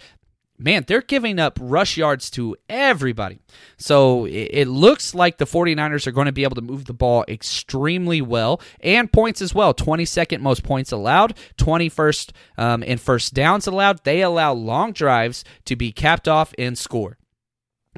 man, 0.59 0.85
they're 0.87 1.03
giving 1.03 1.39
up 1.39 1.59
rush 1.61 1.97
yards 1.97 2.31
to 2.31 2.57
everybody. 2.69 3.39
So 3.77 4.27
it, 4.27 4.67
looks 4.67 5.15
like 5.15 5.39
the 5.39 5.45
49ers 5.45 6.07
are 6.07 6.13
going 6.13 6.27
to 6.27 6.33
be 6.33 6.45
able 6.45 6.57
to 6.57 6.63
move 6.63 6.85
the 6.85 6.95
ball 6.95 7.25
extremely 7.29 8.21
well 8.21 8.61
and 8.81 9.13
points 9.13 9.43
as 9.43 9.55
well. 9.55 9.75
22nd 9.75 10.41
most 10.41 10.63
points 10.63 10.93
allowed, 10.93 11.37
21st 11.59 12.31
um, 12.57 12.83
in 12.83 12.99
first 12.99 13.35
downs 13.35 13.67
allowed. 13.67 14.05
They 14.05 14.23
allow 14.23 14.53
long 14.53 14.93
drives 14.93 15.45
to 15.67 15.77
be 15.77 15.93
capped 15.93 16.29
off 16.29 16.55
and 16.59 16.79
score. 16.79 17.19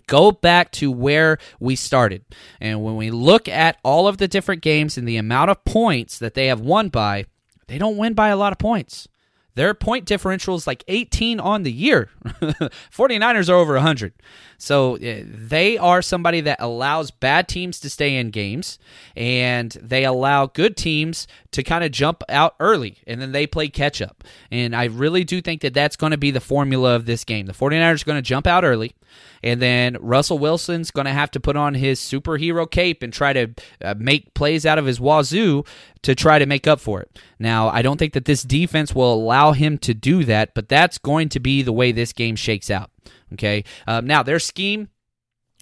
Go 0.06 0.30
back 0.30 0.70
to 0.72 0.90
where 0.90 1.38
we 1.58 1.74
started. 1.74 2.24
And 2.60 2.82
when 2.82 2.96
we 2.96 3.10
look 3.10 3.48
at 3.48 3.78
all 3.82 4.06
of 4.06 4.18
the 4.18 4.28
different 4.28 4.62
games 4.62 4.96
and 4.96 5.08
the 5.08 5.16
amount 5.16 5.50
of 5.50 5.64
points 5.64 6.18
that 6.18 6.34
they 6.34 6.46
have 6.46 6.60
won 6.60 6.90
by, 6.90 7.26
they 7.66 7.78
don't 7.78 7.96
win 7.96 8.14
by 8.14 8.28
a 8.28 8.36
lot 8.36 8.52
of 8.52 8.58
points. 8.58 9.08
Their 9.56 9.72
point 9.72 10.04
differential 10.04 10.54
is 10.54 10.66
like 10.66 10.84
18 10.86 11.40
on 11.40 11.62
the 11.62 11.72
year. 11.72 12.10
49ers 12.24 13.48
are 13.48 13.54
over 13.54 13.72
100. 13.72 14.12
So 14.58 14.96
uh, 14.96 15.22
they 15.26 15.78
are 15.78 16.02
somebody 16.02 16.42
that 16.42 16.60
allows 16.60 17.10
bad 17.10 17.48
teams 17.48 17.80
to 17.80 17.90
stay 17.90 18.16
in 18.16 18.30
games 18.30 18.78
and 19.16 19.70
they 19.82 20.04
allow 20.04 20.46
good 20.46 20.76
teams 20.76 21.26
to 21.52 21.62
kind 21.62 21.84
of 21.84 21.90
jump 21.90 22.22
out 22.28 22.54
early 22.60 22.98
and 23.06 23.20
then 23.20 23.32
they 23.32 23.46
play 23.46 23.68
catch 23.68 24.02
up. 24.02 24.24
And 24.50 24.76
I 24.76 24.84
really 24.84 25.24
do 25.24 25.40
think 25.40 25.62
that 25.62 25.72
that's 25.72 25.96
going 25.96 26.10
to 26.12 26.18
be 26.18 26.30
the 26.30 26.40
formula 26.40 26.94
of 26.94 27.06
this 27.06 27.24
game. 27.24 27.46
The 27.46 27.54
49ers 27.54 28.02
are 28.02 28.04
going 28.04 28.16
to 28.16 28.22
jump 28.22 28.46
out 28.46 28.62
early 28.62 28.94
and 29.42 29.60
then 29.60 29.96
Russell 30.00 30.38
Wilson's 30.38 30.90
going 30.90 31.06
to 31.06 31.12
have 31.12 31.30
to 31.32 31.40
put 31.40 31.56
on 31.56 31.74
his 31.74 32.00
superhero 32.00 32.70
cape 32.70 33.02
and 33.02 33.12
try 33.12 33.32
to 33.32 33.54
uh, 33.82 33.94
make 33.98 34.34
plays 34.34 34.66
out 34.66 34.78
of 34.78 34.86
his 34.86 35.00
wazoo 35.00 35.64
to 36.06 36.14
try 36.14 36.38
to 36.38 36.46
make 36.46 36.68
up 36.68 36.78
for 36.78 37.00
it. 37.00 37.18
Now, 37.40 37.68
I 37.68 37.82
don't 37.82 37.96
think 37.96 38.12
that 38.12 38.26
this 38.26 38.44
defense 38.44 38.94
will 38.94 39.12
allow 39.12 39.50
him 39.50 39.76
to 39.78 39.92
do 39.92 40.22
that, 40.22 40.54
but 40.54 40.68
that's 40.68 40.98
going 40.98 41.28
to 41.30 41.40
be 41.40 41.62
the 41.62 41.72
way 41.72 41.90
this 41.90 42.12
game 42.12 42.36
shakes 42.36 42.70
out. 42.70 42.92
Okay. 43.32 43.64
Um, 43.88 44.06
now, 44.06 44.22
their 44.22 44.38
scheme 44.38 44.88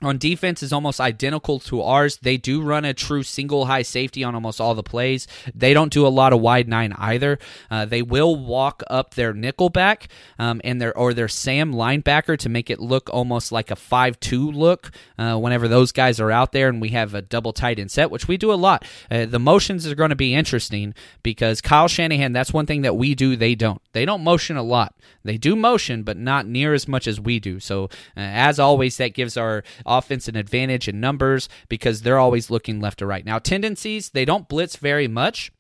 on 0.05 0.19
defense 0.19 0.63
is 0.63 0.73
almost 0.73 1.01
identical 1.01 1.59
to 1.61 1.83
ours. 1.83 2.19
They 2.19 2.37
do 2.37 2.63
run 2.63 2.85
a 2.85 2.95
true 2.95 3.23
single 3.23 3.67
high 3.67 3.83
safety 3.83 4.23
on 4.25 4.35
almost 4.35 4.61
all 4.61 4.75
the 4.75 4.83
plays. 4.83 5.27
They 5.55 5.75
don't 5.75 5.93
do 5.93 6.07
a 6.07 6.09
lot 6.09 6.33
of 6.33 6.41
wide 6.41 6.69
nine 6.69 6.95
either. 6.99 7.39
Uh, 7.71 7.85
they 7.85 8.03
will 8.03 8.37
walk 8.37 8.83
up 8.89 9.15
their 9.15 9.33
nickel 9.33 9.69
back 9.69 10.09
um, 10.39 10.61
and 10.65 10.81
their 10.81 10.97
or 10.97 11.15
their 11.15 11.29
Sam 11.29 11.73
linebacker 11.73 12.39
to 12.39 12.49
make 12.49 12.71
it 12.71 12.81
look 12.81 13.11
almost 13.11 13.53
like 13.53 13.71
a 13.71 13.77
five 13.77 14.19
two 14.21 14.51
look 14.51 14.91
uh, 15.19 15.37
whenever 15.37 15.69
those 15.69 15.93
guys 15.93 16.21
are 16.21 16.31
out 16.31 16.53
there 16.53 16.69
and 16.69 16.81
we 16.81 16.91
have 16.91 17.15
a 17.15 17.23
double 17.23 17.53
tight 17.53 17.79
end 17.79 17.91
set, 17.91 18.11
which 18.11 18.29
we 18.29 18.37
do 18.37 18.53
a 18.53 18.55
lot. 18.55 18.85
Uh, 19.11 19.27
the 19.27 19.39
motions 19.39 19.87
are 19.87 19.95
going 19.95 20.11
to 20.11 20.17
be 20.17 20.35
interesting 20.35 20.95
because 21.23 21.61
Kyle 21.61 21.89
Shanahan. 21.89 22.33
That's 22.33 22.53
one 22.53 22.67
thing 22.67 22.83
that 22.83 22.97
we 22.97 23.15
do. 23.15 23.37
They 23.37 23.55
don't. 23.55 23.81
They 23.95 24.05
don't 24.05 24.23
motion 24.23 24.57
a 24.57 24.63
lot. 24.63 24.95
They 25.23 25.39
do 25.39 25.57
motion, 25.57 26.03
but 26.03 26.19
not 26.19 26.47
near 26.47 26.75
as 26.75 26.87
much 26.87 27.07
as 27.07 27.21
we 27.21 27.41
do. 27.41 27.61
So 27.61 27.85
uh, 27.85 28.21
as 28.21 28.59
always, 28.59 28.97
that 28.99 29.15
gives 29.15 29.37
our 29.37 29.65
offense 29.87 30.29
an 30.29 30.37
advantage 30.37 30.89
in 30.89 31.01
numbers 31.01 31.49
because 31.69 32.03
they're 32.03 32.19
always 32.19 32.51
looking 32.51 32.81
left 32.81 32.99
to 32.99 33.07
right. 33.07 33.25
Now, 33.25 33.39
tendencies, 33.39 34.11
they 34.11 34.25
don't 34.25 34.49
blitz 34.49 34.77
very 34.77 35.09
much 35.09 35.53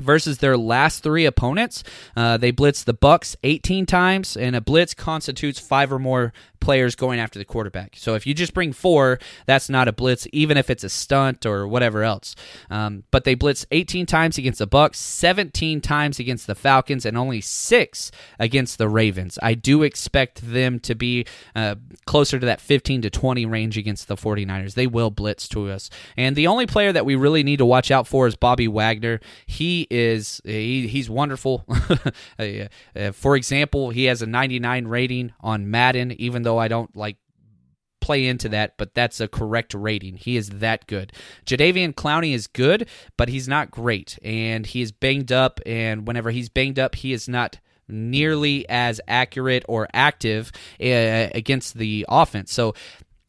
versus 0.00 0.38
their 0.38 0.56
last 0.56 1.02
three 1.02 1.26
opponents. 1.26 1.82
Uh, 2.16 2.36
they 2.36 2.50
blitz 2.50 2.84
the 2.84 2.94
Bucks 2.94 3.36
18 3.42 3.86
times, 3.86 4.36
and 4.36 4.54
a 4.56 4.60
blitz 4.60 4.94
constitutes 4.94 5.58
five 5.58 5.92
or 5.92 5.98
more 5.98 6.32
players 6.60 6.94
going 6.94 7.20
after 7.20 7.38
the 7.38 7.44
quarterback. 7.44 7.94
So 7.96 8.14
if 8.14 8.26
you 8.26 8.34
just 8.34 8.54
bring 8.54 8.72
four, 8.72 9.18
that's 9.46 9.68
not 9.68 9.88
a 9.88 9.92
blitz, 9.92 10.26
even 10.32 10.56
if 10.56 10.70
it's 10.70 10.84
a 10.84 10.88
stunt 10.88 11.46
or 11.46 11.66
whatever 11.66 12.02
else. 12.02 12.34
Um, 12.70 13.04
but 13.10 13.24
they 13.24 13.34
blitz 13.34 13.66
18 13.70 14.06
times 14.06 14.38
against 14.38 14.58
the 14.58 14.66
Bucks, 14.66 14.98
17 14.98 15.80
times 15.80 16.18
against 16.18 16.46
the 16.46 16.54
Falcons, 16.54 17.04
and 17.06 17.16
only 17.16 17.40
six 17.40 18.10
against 18.38 18.78
the 18.78 18.88
Ravens. 18.88 19.38
I 19.42 19.54
do 19.54 19.82
expect 19.82 20.42
them 20.42 20.80
to 20.80 20.94
be 20.94 21.26
uh, 21.54 21.76
closer 22.06 22.38
to 22.38 22.46
that 22.46 22.60
15 22.60 23.02
to 23.02 23.10
20 23.10 23.46
range 23.46 23.76
against 23.76 24.08
the 24.08 24.16
49ers. 24.16 24.74
They 24.74 24.86
will 24.86 25.10
blitz 25.10 25.48
to 25.48 25.70
us. 25.70 25.90
And 26.16 26.36
the 26.36 26.46
only 26.46 26.66
player 26.66 26.92
that 26.92 27.06
we 27.06 27.14
really 27.14 27.42
need 27.42 27.58
to 27.58 27.66
watch 27.66 27.90
out 27.90 28.06
for 28.06 28.26
is 28.26 28.36
Bobby 28.36 28.68
Wagner. 28.68 29.20
He 29.46 29.86
is 29.90 30.40
he, 30.44 30.88
he's 30.88 31.08
wonderful. 31.10 31.64
Uh, 32.38 32.68
uh, 32.96 33.12
for 33.12 33.36
example, 33.36 33.90
he 33.90 34.04
has 34.04 34.22
a 34.22 34.26
99 34.26 34.86
rating 34.86 35.32
on 35.40 35.70
Madden, 35.70 36.12
even 36.12 36.42
though 36.42 36.47
though 36.48 36.56
I 36.58 36.68
don't 36.68 36.96
like 36.96 37.18
play 38.00 38.26
into 38.26 38.48
that, 38.48 38.78
but 38.78 38.94
that's 38.94 39.20
a 39.20 39.28
correct 39.28 39.74
rating. 39.74 40.16
He 40.16 40.38
is 40.38 40.48
that 40.48 40.86
good. 40.86 41.12
Jadeveon 41.44 41.92
Clowney 41.92 42.32
is 42.32 42.46
good, 42.46 42.88
but 43.18 43.28
he's 43.28 43.46
not 43.46 43.70
great, 43.70 44.18
and 44.22 44.64
he 44.64 44.80
is 44.80 44.90
banged 44.90 45.30
up. 45.30 45.60
And 45.66 46.06
whenever 46.06 46.30
he's 46.30 46.48
banged 46.48 46.78
up, 46.78 46.94
he 46.94 47.12
is 47.12 47.28
not 47.28 47.58
nearly 47.86 48.66
as 48.70 48.98
accurate 49.06 49.64
or 49.68 49.88
active 49.92 50.50
uh, 50.80 51.28
against 51.34 51.76
the 51.76 52.06
offense. 52.08 52.50
So 52.50 52.74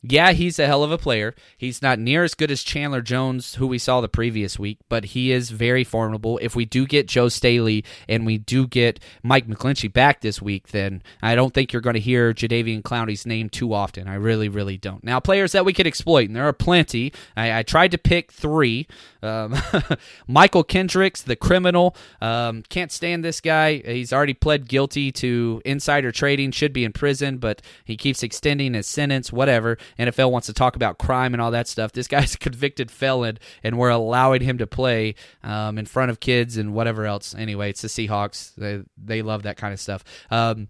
yeah, 0.02 0.32
he's 0.32 0.60
a 0.60 0.66
hell 0.66 0.84
of 0.84 0.92
a 0.92 0.98
player. 0.98 1.36
He's 1.58 1.82
not 1.82 2.00
near 2.00 2.24
as 2.24 2.34
good 2.34 2.52
as 2.52 2.64
Chandler 2.64 3.02
Jones, 3.02 3.56
who 3.56 3.68
we 3.68 3.78
saw 3.78 4.00
the 4.00 4.08
previous 4.08 4.58
week, 4.58 4.78
but 4.88 5.06
he 5.06 5.32
is 5.32 5.50
very 5.50 5.84
formidable. 5.84 6.40
If 6.42 6.56
we 6.56 6.64
do 6.64 6.86
get 6.86 7.08
Joe 7.08 7.28
Staley 7.28 7.84
and 8.08 8.26
we 8.26 8.38
do 8.38 8.66
get 8.66 9.00
Mike 9.24 9.48
McGlinchey 9.48 9.92
back 9.92 10.22
this 10.22 10.42
week, 10.42 10.70
then 10.70 11.04
I 11.22 11.36
don't 11.36 11.54
think 11.54 11.74
you're 11.74 11.82
going 11.82 11.96
to 11.96 12.00
hear 12.00 12.34
Jadeveon 12.34 12.82
Clowney's 12.82 13.26
name 13.26 13.50
too 13.50 13.74
often. 13.74 14.08
I 14.08 14.16
really, 14.16 14.48
really 14.48 14.78
don't. 14.78 15.04
Now, 15.04 15.20
players 15.20 15.52
that 15.52 15.66
we 15.66 15.74
could 15.74 15.88
exploit, 15.88 16.28
and 16.28 16.36
there 16.36 16.48
are 16.48 16.54
plenty. 16.54 17.12
I, 17.36 17.60
I 17.60 17.64
tried 17.64 17.92
to 17.92 17.98
pick 17.98 18.32
three. 18.32 18.88
Um, 19.22 19.52
Mychal 20.30 20.66
Kendricks, 20.66 21.22
the 21.22 21.36
criminal. 21.36 21.94
Um, 22.22 22.64
can't 22.70 22.92
stand 22.92 23.26
this 23.26 23.42
guy. 23.42 23.82
He's 23.86 24.14
already 24.14 24.34
pled 24.34 24.70
guilty 24.70 25.12
to 25.14 25.62
insider 25.66 26.14
trading, 26.14 26.52
should 26.52 26.72
be 26.72 26.86
in 26.86 26.94
prison, 26.94 27.38
but 27.38 27.62
he 27.84 27.98
keeps 27.98 28.24
extending 28.24 28.76
his 28.76 28.88
sentence, 28.88 29.34
whatever. 29.34 29.78
NFL 29.98 30.32
wants 30.32 30.48
to 30.48 30.54
talk 30.54 30.76
about 30.76 30.98
crime 30.98 31.34
and 31.34 31.42
all 31.42 31.52
that 31.52 31.68
stuff. 31.68 31.92
This 31.92 32.08
guy's 32.08 32.36
a 32.36 32.38
convicted 32.40 32.92
felon, 32.92 33.40
and 33.64 33.78
we're 33.78 33.90
allowing 33.90 34.42
him 34.42 34.58
to 34.58 34.68
play 34.68 35.16
um, 35.44 35.78
in 35.78 35.86
front 35.86 36.12
of 36.12 36.20
kids 36.20 36.58
and 36.58 36.74
whatever 36.74 37.06
else. 37.06 37.34
Anyway, 37.36 37.70
it's 37.70 37.82
the 37.82 37.88
Seahawks. 37.88 38.54
They, 38.56 38.84
they 38.98 39.22
love 39.22 39.44
that 39.44 39.58
kind 39.58 39.74
of 39.74 39.80
stuff. 39.80 40.04
Um, 40.30 40.68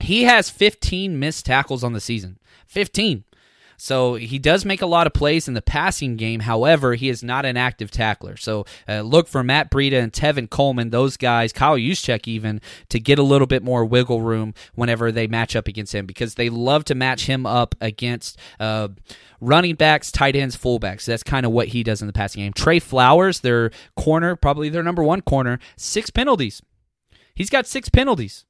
he 0.00 0.24
has 0.24 0.50
15 0.50 1.18
missed 1.18 1.46
tackles 1.46 1.84
on 1.84 1.92
the 1.92 2.00
season. 2.00 2.38
15. 2.66 3.24
So 3.80 4.16
he 4.16 4.38
does 4.38 4.66
make 4.66 4.82
a 4.82 4.86
lot 4.86 5.06
of 5.06 5.14
plays 5.14 5.48
in 5.48 5.54
the 5.54 5.62
passing 5.62 6.16
game. 6.16 6.40
However, 6.40 6.94
he 6.94 7.08
is 7.08 7.22
not 7.22 7.46
an 7.46 7.56
active 7.56 7.90
tackler. 7.90 8.36
So 8.36 8.66
uh, 8.86 9.00
look 9.00 9.26
for 9.26 9.42
Matt 9.42 9.70
Breida 9.70 10.02
and 10.02 10.12
Tevin 10.12 10.50
Coleman, 10.50 10.90
those 10.90 11.16
guys, 11.16 11.50
Kyle 11.50 11.78
Juszczyk 11.78 12.28
even, 12.28 12.60
to 12.90 13.00
get 13.00 13.18
a 13.18 13.22
little 13.22 13.46
bit 13.46 13.62
more 13.62 13.86
wiggle 13.86 14.20
room 14.20 14.52
whenever 14.74 15.10
they 15.10 15.26
match 15.26 15.56
up 15.56 15.66
against 15.66 15.94
him 15.94 16.04
because 16.04 16.34
they 16.34 16.50
love 16.50 16.84
to 16.84 16.94
match 16.94 17.24
him 17.24 17.46
up 17.46 17.74
against. 17.80 18.38
Uh, 18.60 18.88
running 19.40 19.76
backs, 19.76 20.12
tight 20.12 20.36
ends, 20.36 20.58
fullbacks. 20.58 21.06
That's 21.06 21.22
kind 21.22 21.46
of 21.46 21.52
what 21.52 21.68
he 21.68 21.82
does 21.82 22.02
in 22.02 22.06
the 22.06 22.12
passing 22.12 22.42
game. 22.42 22.52
Tre 22.52 22.80
Flowers, 22.80 23.40
their 23.40 23.70
corner, 23.96 24.36
probably 24.36 24.68
their 24.68 24.82
number 24.82 25.02
one 25.02 25.22
corner, 25.22 25.58
six 25.78 26.10
penalties. 26.10 26.60
He's 27.34 27.48
got 27.48 27.66
six 27.66 27.88
penalties. 27.88 28.44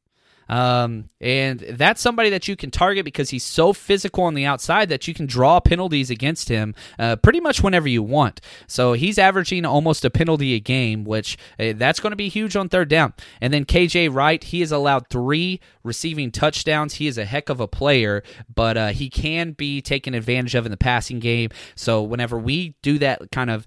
Um, 0.51 1.09
and 1.21 1.61
that's 1.61 2.03
somebody 2.03 2.29
that 2.31 2.49
you 2.49 2.57
can 2.57 2.73
target 2.73 3.05
because 3.05 3.31
he's 3.31 3.45
so 3.45 3.73
physical 3.73 4.25
on 4.25 4.35
the 4.35 4.45
outside 4.45 4.89
that 4.89 5.07
you 5.07 5.15
can 5.15 5.27
draw 5.27 5.61
penalties 5.61 6.11
against 6.11 6.49
him 6.49 6.75
uh, 6.99 7.17
pretty 7.17 7.41
much 7.41 7.63
whenever 7.63 7.89
you 7.89 8.03
want. 8.03 8.41
So 8.67 8.95
he's 8.95 9.17
averaging 9.17 9.65
almost 9.65 10.05
a 10.05 10.11
penalty 10.11 10.55
a 10.55 10.61
game, 10.61 11.05
which 11.05 11.39
uh, 11.59 11.73
that's 11.77 12.01
going 12.01 12.11
to 12.11 12.17
be 12.17 12.29
huge 12.29 12.57
on 12.57 12.69
third 12.69 12.89
down. 12.89 13.15
And 13.41 13.55
then 13.55 13.65
KJ 13.65 14.13
Wright, 14.13 14.43
he 14.43 14.59
has 14.61 14.73
allowed 14.73 15.09
three 15.09 15.61
receiving 15.85 16.33
touchdowns. 16.33 16.95
He 16.95 17.07
is 17.07 17.17
a 17.17 17.25
heck 17.25 17.49
of 17.49 17.61
a 17.61 17.69
player, 17.69 18.25
but 18.53 18.77
uh, 18.77 18.89
he 18.89 19.09
can 19.09 19.53
be 19.53 19.81
taken 19.81 20.15
advantage 20.15 20.57
of 20.57 20.67
in 20.67 20.73
the 20.73 20.77
passing 20.77 21.21
game. 21.21 21.51
So 21.77 22.03
whenever 22.03 22.37
we 22.37 22.75
do 22.83 22.99
that 22.99 23.31
kind 23.31 23.51
of 23.51 23.67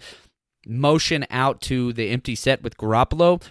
motion 0.65 1.25
out 1.29 1.61
to 1.61 1.93
the 1.93 2.09
empty 2.09 2.35
set 2.35 2.61
with 2.61 2.77
Garoppolo, 2.77 3.41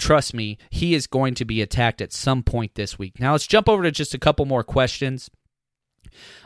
trust 0.00 0.34
me, 0.34 0.58
he 0.70 0.94
is 0.94 1.06
going 1.06 1.34
to 1.34 1.44
be 1.44 1.62
attacked 1.62 2.00
at 2.00 2.12
some 2.12 2.42
point 2.42 2.74
this 2.74 2.98
week. 2.98 3.20
Now 3.20 3.32
let's 3.32 3.46
jump 3.46 3.68
over 3.68 3.82
to 3.84 3.90
just 3.90 4.14
a 4.14 4.18
couple 4.18 4.46
more 4.46 4.64
questions. 4.64 5.30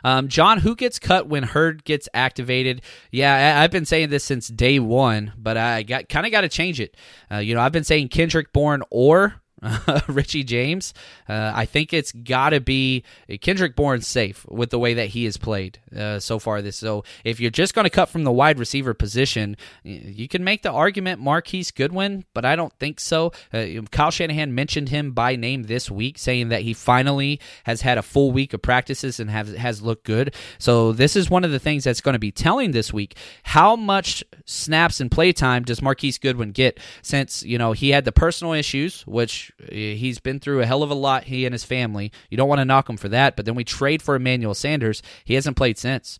Um, 0.02 0.28
John, 0.28 0.58
who 0.58 0.76
gets 0.76 0.98
cut 0.98 1.26
when 1.28 1.42
Hurd 1.42 1.84
gets 1.84 2.08
activated? 2.12 2.82
Yeah, 3.10 3.34
I, 3.34 3.62
have 3.62 3.70
been 3.70 3.86
saying 3.86 4.10
this 4.10 4.24
since 4.24 4.48
day 4.48 4.78
one, 4.78 5.32
but 5.38 5.56
I 5.56 5.82
got 5.82 6.08
kind 6.08 6.26
of 6.26 6.32
got 6.32 6.42
to 6.42 6.48
change 6.48 6.80
it. 6.80 6.96
Uh, 7.30 7.38
you 7.38 7.54
know, 7.54 7.60
I've 7.60 7.72
been 7.72 7.84
saying 7.84 8.08
Kendrick 8.08 8.52
Bourne 8.52 8.82
or 8.90 9.40
Richie 10.08 10.44
James. 10.44 10.94
Uh, 11.28 11.52
I 11.54 11.64
think 11.64 11.92
it's 11.92 12.12
got 12.12 12.50
to 12.50 12.60
be 12.60 13.04
Kendrick 13.40 13.76
Bourne 13.76 14.02
safe 14.02 14.44
with 14.48 14.70
the 14.70 14.78
way 14.78 14.94
that 14.94 15.08
he 15.08 15.24
has 15.24 15.36
played 15.36 15.78
uh, 15.96 16.18
so 16.18 16.38
far. 16.38 16.62
This 16.62 16.76
so 16.76 17.04
if 17.24 17.40
you're 17.40 17.50
just 17.50 17.74
going 17.74 17.84
to 17.84 17.90
cut 17.90 18.08
from 18.08 18.24
the 18.24 18.32
wide 18.32 18.58
receiver 18.58 18.94
position, 18.94 19.56
you 19.82 20.28
can 20.28 20.44
make 20.44 20.62
the 20.62 20.70
argument 20.70 21.20
Marquise 21.20 21.70
Goodwin, 21.70 22.24
but 22.34 22.44
I 22.44 22.56
don't 22.56 22.72
think 22.74 23.00
so. 23.00 23.32
Uh, 23.52 23.66
Kyle 23.90 24.10
Shanahan 24.10 24.54
mentioned 24.54 24.90
him 24.90 25.12
by 25.12 25.36
name 25.36 25.64
this 25.64 25.90
week, 25.90 26.18
saying 26.18 26.48
that 26.48 26.62
he 26.62 26.74
finally 26.74 27.40
has 27.64 27.80
had 27.80 27.98
a 27.98 28.02
full 28.02 28.32
week 28.32 28.52
of 28.52 28.62
practices 28.62 29.18
and 29.18 29.30
has 29.30 29.54
has 29.54 29.82
looked 29.82 30.04
good. 30.04 30.34
So 30.58 30.92
this 30.92 31.16
is 31.16 31.30
one 31.30 31.44
of 31.44 31.50
the 31.50 31.58
things 31.58 31.84
that's 31.84 32.00
going 32.00 32.14
to 32.14 32.18
be 32.18 32.32
telling 32.32 32.72
this 32.72 32.92
week. 32.92 33.16
How 33.44 33.76
much 33.76 34.22
snaps 34.44 35.00
and 35.00 35.10
play 35.10 35.32
time 35.32 35.62
does 35.64 35.80
Marquise 35.80 36.18
Goodwin 36.18 36.52
get? 36.52 36.78
Since 37.02 37.42
you 37.42 37.56
know 37.56 37.72
he 37.72 37.90
had 37.90 38.04
the 38.04 38.12
personal 38.12 38.52
issues, 38.52 39.06
which 39.06 39.52
He's 39.70 40.18
been 40.18 40.40
through 40.40 40.60
a 40.60 40.66
hell 40.66 40.82
of 40.82 40.90
a 40.90 40.94
lot, 40.94 41.24
he 41.24 41.46
and 41.46 41.52
his 41.52 41.64
family. 41.64 42.12
You 42.30 42.36
don't 42.36 42.48
want 42.48 42.60
to 42.60 42.64
knock 42.64 42.88
him 42.88 42.96
for 42.96 43.08
that, 43.08 43.36
but 43.36 43.44
then 43.44 43.54
we 43.54 43.64
trade 43.64 44.02
for 44.02 44.14
Emmanuel 44.14 44.54
Sanders. 44.54 45.02
He 45.24 45.34
hasn't 45.34 45.56
played 45.56 45.78
since. 45.78 46.18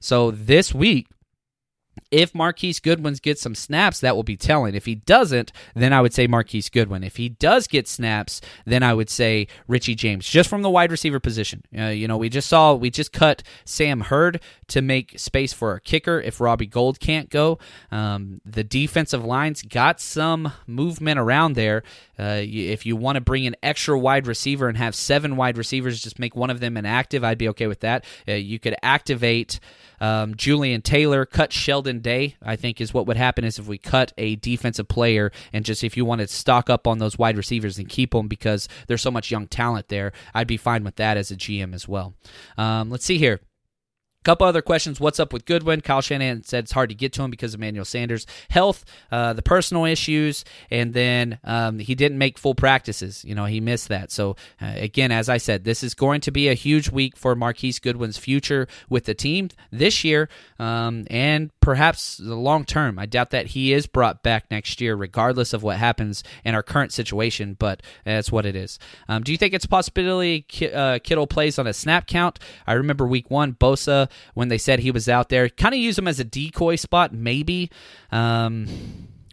So 0.00 0.30
this 0.30 0.74
week, 0.74 1.08
if 2.10 2.34
Marquise 2.34 2.78
Goodwin 2.80 3.14
gets 3.14 3.40
some 3.40 3.54
snaps, 3.54 4.00
that 4.00 4.14
will 4.14 4.22
be 4.22 4.36
telling. 4.36 4.74
If 4.74 4.84
he 4.84 4.94
doesn't, 4.94 5.52
then 5.74 5.92
I 5.92 6.00
would 6.00 6.14
say 6.14 6.26
Marquise 6.26 6.68
Goodwin. 6.68 7.02
If 7.02 7.16
he 7.16 7.28
does 7.28 7.66
get 7.66 7.88
snaps, 7.88 8.40
then 8.64 8.82
I 8.82 8.94
would 8.94 9.10
say 9.10 9.48
Richie 9.66 9.94
James, 9.94 10.28
just 10.28 10.48
from 10.48 10.62
the 10.62 10.70
wide 10.70 10.90
receiver 10.90 11.20
position. 11.20 11.62
Uh, 11.76 11.86
you 11.86 12.06
know, 12.06 12.16
we 12.16 12.28
just 12.28 12.48
saw, 12.48 12.74
we 12.74 12.90
just 12.90 13.12
cut 13.12 13.42
Sam 13.64 14.02
Hurd 14.02 14.40
to 14.68 14.82
make 14.82 15.18
space 15.18 15.52
for 15.52 15.74
a 15.74 15.80
kicker 15.80 16.20
if 16.20 16.40
Robbie 16.40 16.66
Gould 16.66 17.00
can't 17.00 17.30
go. 17.30 17.58
Um, 17.90 18.40
the 18.44 18.64
defensive 18.64 19.24
lines 19.24 19.62
got 19.62 20.00
some 20.00 20.52
movement 20.66 21.18
around 21.18 21.54
there. 21.54 21.82
Uh, 22.18 22.40
if 22.42 22.86
you 22.86 22.96
want 22.96 23.16
to 23.16 23.20
bring 23.20 23.46
an 23.46 23.56
extra 23.62 23.98
wide 23.98 24.26
receiver 24.26 24.68
and 24.68 24.78
have 24.78 24.94
seven 24.94 25.36
wide 25.36 25.58
receivers, 25.58 26.02
just 26.02 26.18
make 26.18 26.34
one 26.36 26.50
of 26.50 26.60
them 26.60 26.76
inactive, 26.76 27.24
I'd 27.24 27.38
be 27.38 27.48
okay 27.50 27.66
with 27.66 27.80
that. 27.80 28.04
Uh, 28.28 28.32
you 28.32 28.58
could 28.58 28.74
activate 28.82 29.60
um, 30.00 30.34
Jullian 30.34 30.82
Taylor, 30.82 31.24
cut 31.24 31.52
Sheldon 31.52 32.00
Day, 32.00 32.36
I 32.42 32.56
think 32.56 32.80
is 32.80 32.92
what 32.92 33.06
would 33.06 33.16
happen 33.16 33.44
is 33.44 33.58
if 33.58 33.66
we 33.66 33.78
cut 33.78 34.12
a 34.18 34.36
defensive 34.36 34.88
player 34.88 35.32
and 35.52 35.64
just 35.64 35.84
if 35.84 35.96
you 35.96 36.04
want 36.04 36.20
to 36.20 36.28
stock 36.28 36.68
up 36.70 36.86
on 36.86 36.98
those 36.98 37.18
wide 37.18 37.36
receivers 37.36 37.78
and 37.78 37.88
keep 37.88 38.12
them 38.12 38.28
because 38.28 38.68
there's 38.88 39.02
so 39.02 39.10
much 39.10 39.30
young 39.30 39.46
talent 39.46 39.88
there, 39.88 40.12
I'd 40.34 40.46
be 40.46 40.56
fine 40.56 40.84
with 40.84 40.96
that 40.96 41.16
as 41.16 41.30
a 41.30 41.36
GM 41.36 41.74
as 41.74 41.88
well. 41.88 42.14
Um, 42.58 42.90
let's 42.90 43.04
see 43.04 43.18
here. 43.18 43.40
Couple 44.26 44.44
other 44.44 44.60
questions. 44.60 44.98
What's 44.98 45.20
up 45.20 45.32
with 45.32 45.44
Goodwin? 45.44 45.82
Kyle 45.82 46.00
Shanahan 46.00 46.42
said 46.42 46.64
it's 46.64 46.72
hard 46.72 46.88
to 46.88 46.96
get 46.96 47.12
to 47.12 47.22
him 47.22 47.30
because 47.30 47.54
of 47.54 47.60
Emmanuel 47.60 47.84
Sanders' 47.84 48.26
health, 48.50 48.84
uh, 49.12 49.34
the 49.34 49.40
personal 49.40 49.84
issues, 49.84 50.44
and 50.68 50.92
then 50.94 51.38
um, 51.44 51.78
he 51.78 51.94
didn't 51.94 52.18
make 52.18 52.36
full 52.36 52.56
practices. 52.56 53.24
You 53.24 53.36
know, 53.36 53.44
he 53.44 53.60
missed 53.60 53.86
that. 53.86 54.10
So, 54.10 54.34
uh, 54.60 54.72
again, 54.74 55.12
as 55.12 55.28
I 55.28 55.36
said, 55.36 55.62
this 55.62 55.84
is 55.84 55.94
going 55.94 56.22
to 56.22 56.32
be 56.32 56.48
a 56.48 56.54
huge 56.54 56.90
week 56.90 57.16
for 57.16 57.36
Marquise 57.36 57.78
Goodwin's 57.78 58.18
future 58.18 58.66
with 58.88 59.04
the 59.04 59.14
team 59.14 59.50
this 59.70 60.02
year 60.02 60.28
um, 60.58 61.06
and 61.08 61.52
perhaps 61.60 62.16
the 62.16 62.34
long 62.34 62.64
term. 62.64 62.98
I 62.98 63.06
doubt 63.06 63.30
that 63.30 63.46
he 63.46 63.72
is 63.72 63.86
brought 63.86 64.24
back 64.24 64.50
next 64.50 64.80
year, 64.80 64.96
regardless 64.96 65.52
of 65.52 65.62
what 65.62 65.76
happens 65.76 66.24
in 66.44 66.56
our 66.56 66.64
current 66.64 66.92
situation, 66.92 67.54
but 67.56 67.80
that's 68.04 68.32
what 68.32 68.44
it 68.44 68.56
is. 68.56 68.80
Um, 69.08 69.22
do 69.22 69.30
you 69.30 69.38
think 69.38 69.54
it's 69.54 69.66
a 69.66 69.68
possibility 69.68 70.44
uh, 70.74 70.98
Kittle 71.04 71.28
plays 71.28 71.60
on 71.60 71.68
a 71.68 71.72
snap 71.72 72.08
count? 72.08 72.40
I 72.66 72.72
remember 72.72 73.06
week 73.06 73.30
one, 73.30 73.52
Bosa 73.52 74.10
when 74.34 74.48
they 74.48 74.58
said 74.58 74.80
he 74.80 74.90
was 74.90 75.08
out 75.08 75.28
there. 75.28 75.48
Kind 75.48 75.74
of 75.74 75.80
use 75.80 75.98
him 75.98 76.08
as 76.08 76.20
a 76.20 76.24
decoy 76.24 76.76
spot, 76.76 77.12
maybe. 77.12 77.70
Um, 78.10 78.66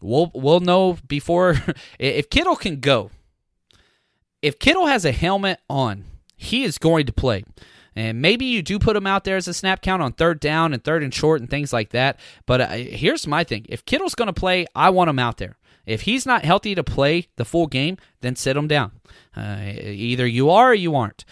we'll 0.02 0.32
we'll 0.34 0.60
know 0.60 0.98
before 1.08 1.62
if 2.00 2.30
Kittle 2.30 2.56
can 2.56 2.80
go. 2.80 3.12
If 4.41 4.60
Kittle 4.60 4.88
has 4.88 5.06
a 5.06 5.12
helmet 5.12 5.60
on, 5.69 6.04
he 6.36 6.63
is 6.63 6.78
going 6.78 7.06
to 7.06 7.13
play. 7.13 7.46
And 7.96 8.22
maybe 8.22 8.46
you 8.46 8.62
do 8.62 8.80
put 8.80 8.96
him 8.96 9.06
out 9.06 9.24
there 9.24 9.38
as 9.38 9.48
a 9.48 9.54
snap 9.54 9.82
count 9.82 10.02
on 10.02 10.13
third 10.13 10.39
down 10.39 10.74
and 10.74 10.84
third 10.84 11.04
and 11.04 11.13
short 11.13 11.41
and 11.41 11.50
things 11.50 11.72
like 11.72 11.91
that. 11.91 12.19
But 12.46 12.62
uh, 12.62 12.67
here's 12.69 13.28
my 13.28 13.43
thing: 13.43 13.65
if 13.69 13.86
Kittle's 13.86 14.15
going 14.15 14.28
to 14.28 14.34
play, 14.34 14.65
I 14.76 14.89
want 14.89 15.10
him 15.10 15.19
out 15.19 15.38
there. 15.38 15.58
If 15.86 16.02
he's 16.02 16.26
not 16.26 16.46
healthy 16.46 16.76
to 16.76 16.84
play 16.84 17.28
the 17.36 17.46
full 17.46 17.67
game, 17.67 17.98
then 18.22 18.36
sit 18.36 18.56
him 18.56 18.67
down. 18.67 18.93
Uh, 19.36 19.74
either 19.84 20.26
you 20.26 20.50
are 20.50 20.72
or 20.72 20.74
you 20.74 20.96
aren't. 20.96 21.26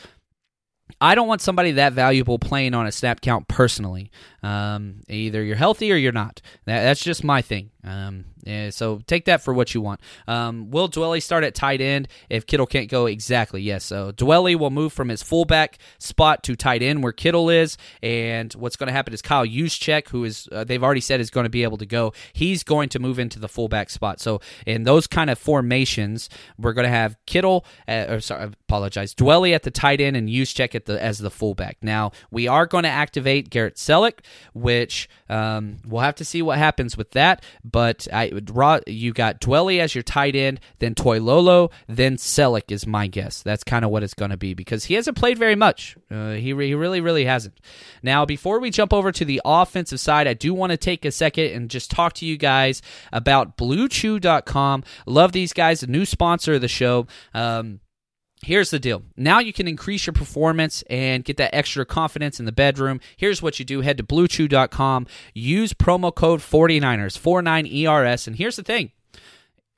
I 1.01 1.15
don't 1.15 1.27
want 1.27 1.41
somebody 1.41 1.71
that 1.73 1.93
valuable 1.93 2.37
playing 2.37 2.75
on 2.75 2.85
a 2.85 2.91
snap 2.91 3.21
count 3.21 3.47
personally. 3.47 4.11
Um, 4.43 5.01
either 5.09 5.43
you're 5.43 5.55
healthy 5.55 5.91
or 5.91 5.95
you're 5.95 6.11
not. 6.11 6.41
That, 6.65 6.83
that's 6.83 7.03
just 7.03 7.23
my 7.23 7.41
thing. 7.41 7.71
Um, 7.83 8.25
yeah, 8.43 8.69
so 8.69 9.01
take 9.07 9.25
that 9.25 9.41
for 9.41 9.53
what 9.53 9.73
you 9.73 9.81
want. 9.81 10.01
Um, 10.27 10.69
will 10.71 10.89
Dwelley 10.89 11.21
start 11.21 11.43
at 11.43 11.55
tight 11.55 11.81
end 11.81 12.07
if 12.29 12.45
Kittle 12.45 12.65
can't 12.65 12.89
go? 12.89 13.05
Exactly, 13.05 13.61
yes. 13.61 13.83
So 13.83 14.11
Dwelley 14.11 14.55
will 14.55 14.69
move 14.69 14.93
from 14.93 15.09
his 15.09 15.23
fullback 15.23 15.77
spot 15.97 16.43
to 16.43 16.55
tight 16.55 16.83
end 16.83 17.03
where 17.03 17.11
Kittle 17.11 17.49
is, 17.49 17.77
and 18.03 18.53
what's 18.53 18.75
going 18.75 18.87
to 18.87 18.93
happen 18.93 19.13
is 19.13 19.21
Kyle 19.21 19.45
Juszczyk, 19.45 20.09
who 20.09 20.23
is 20.23 20.47
uh, 20.51 20.63
they've 20.63 20.83
already 20.83 21.01
said 21.01 21.19
is 21.19 21.29
going 21.29 21.45
to 21.45 21.49
be 21.49 21.63
able 21.63 21.77
to 21.77 21.85
go, 21.85 22.13
he's 22.33 22.63
going 22.63 22.89
to 22.89 22.99
move 22.99 23.19
into 23.19 23.39
the 23.39 23.49
fullback 23.49 23.89
spot. 23.89 24.19
So 24.19 24.41
in 24.65 24.83
those 24.83 25.07
kind 25.07 25.29
of 25.29 25.39
formations, 25.39 26.29
we're 26.57 26.73
going 26.73 26.85
to 26.85 26.89
have 26.89 27.17
Kittle, 27.25 27.65
uh, 27.87 28.05
or 28.09 28.19
sorry, 28.19 28.41
I 28.41 28.45
apologize, 28.45 29.15
Dwelley 29.15 29.53
at 29.53 29.63
the 29.63 29.71
tight 29.71 30.01
end 30.01 30.15
and 30.15 30.29
Juszczyk 30.29 30.75
at 30.75 30.85
the 30.85 31.01
as 31.01 31.19
the 31.19 31.31
fullback. 31.31 31.77
Now 31.81 32.11
we 32.29 32.47
are 32.47 32.65
going 32.65 32.83
to 32.83 32.89
activate 32.89 33.49
Garrett 33.49 33.75
Celek, 33.75 34.19
which 34.53 35.09
um, 35.29 35.77
we'll 35.85 36.01
have 36.01 36.15
to 36.15 36.25
see 36.25 36.41
what 36.41 36.57
happens 36.57 36.95
with 36.97 37.11
that 37.11 37.43
but 37.71 38.07
I 38.11 38.31
you 38.87 39.13
got 39.13 39.39
Dwelley 39.39 39.79
as 39.79 39.95
your 39.95 40.03
tight 40.03 40.35
end, 40.35 40.59
then 40.79 40.95
Toilolo, 40.95 41.71
then 41.87 42.17
Celek 42.17 42.71
is 42.71 42.85
my 42.85 43.07
guess. 43.07 43.41
That's 43.41 43.63
kind 43.63 43.85
of 43.85 43.91
what 43.91 44.03
it's 44.03 44.13
going 44.13 44.31
to 44.31 44.37
be 44.37 44.53
because 44.53 44.85
he 44.85 44.95
hasn't 44.95 45.17
played 45.17 45.37
very 45.37 45.55
much. 45.55 45.95
Uh, 46.09 46.31
he, 46.31 46.53
he 46.53 46.53
really, 46.53 47.01
really 47.01 47.25
hasn't. 47.25 47.55
Now, 48.03 48.25
before 48.25 48.59
we 48.59 48.69
jump 48.69 48.93
over 48.93 49.11
to 49.11 49.25
the 49.25 49.41
offensive 49.45 49.99
side, 49.99 50.27
I 50.27 50.33
do 50.33 50.53
want 50.53 50.71
to 50.71 50.77
take 50.77 51.05
a 51.05 51.11
second 51.11 51.51
and 51.53 51.69
just 51.69 51.91
talk 51.91 52.13
to 52.13 52.25
you 52.25 52.37
guys 52.37 52.81
about 53.11 53.57
BlueChew.com. 53.57 54.83
Love 55.05 55.31
these 55.31 55.53
guys, 55.53 55.83
a 55.83 55.87
new 55.87 56.05
sponsor 56.05 56.53
of 56.53 56.61
the 56.61 56.67
show. 56.67 57.07
Um, 57.33 57.79
Here's 58.43 58.71
the 58.71 58.79
deal. 58.79 59.03
Now 59.15 59.37
you 59.37 59.53
can 59.53 59.67
increase 59.67 60.07
your 60.07 60.13
performance 60.13 60.83
and 60.89 61.23
get 61.23 61.37
that 61.37 61.53
extra 61.53 61.85
confidence 61.85 62.39
in 62.39 62.45
the 62.45 62.51
bedroom. 62.51 62.99
Here's 63.15 63.41
what 63.41 63.59
you 63.59 63.65
do 63.65 63.81
head 63.81 63.97
to 63.97 64.03
bluechew.com, 64.03 65.05
use 65.35 65.73
promo 65.73 66.13
code 66.13 66.39
49ers, 66.39 67.19
49ERS, 67.19 68.25
and 68.25 68.35
here's 68.35 68.55
the 68.55 68.63
thing 68.63 68.91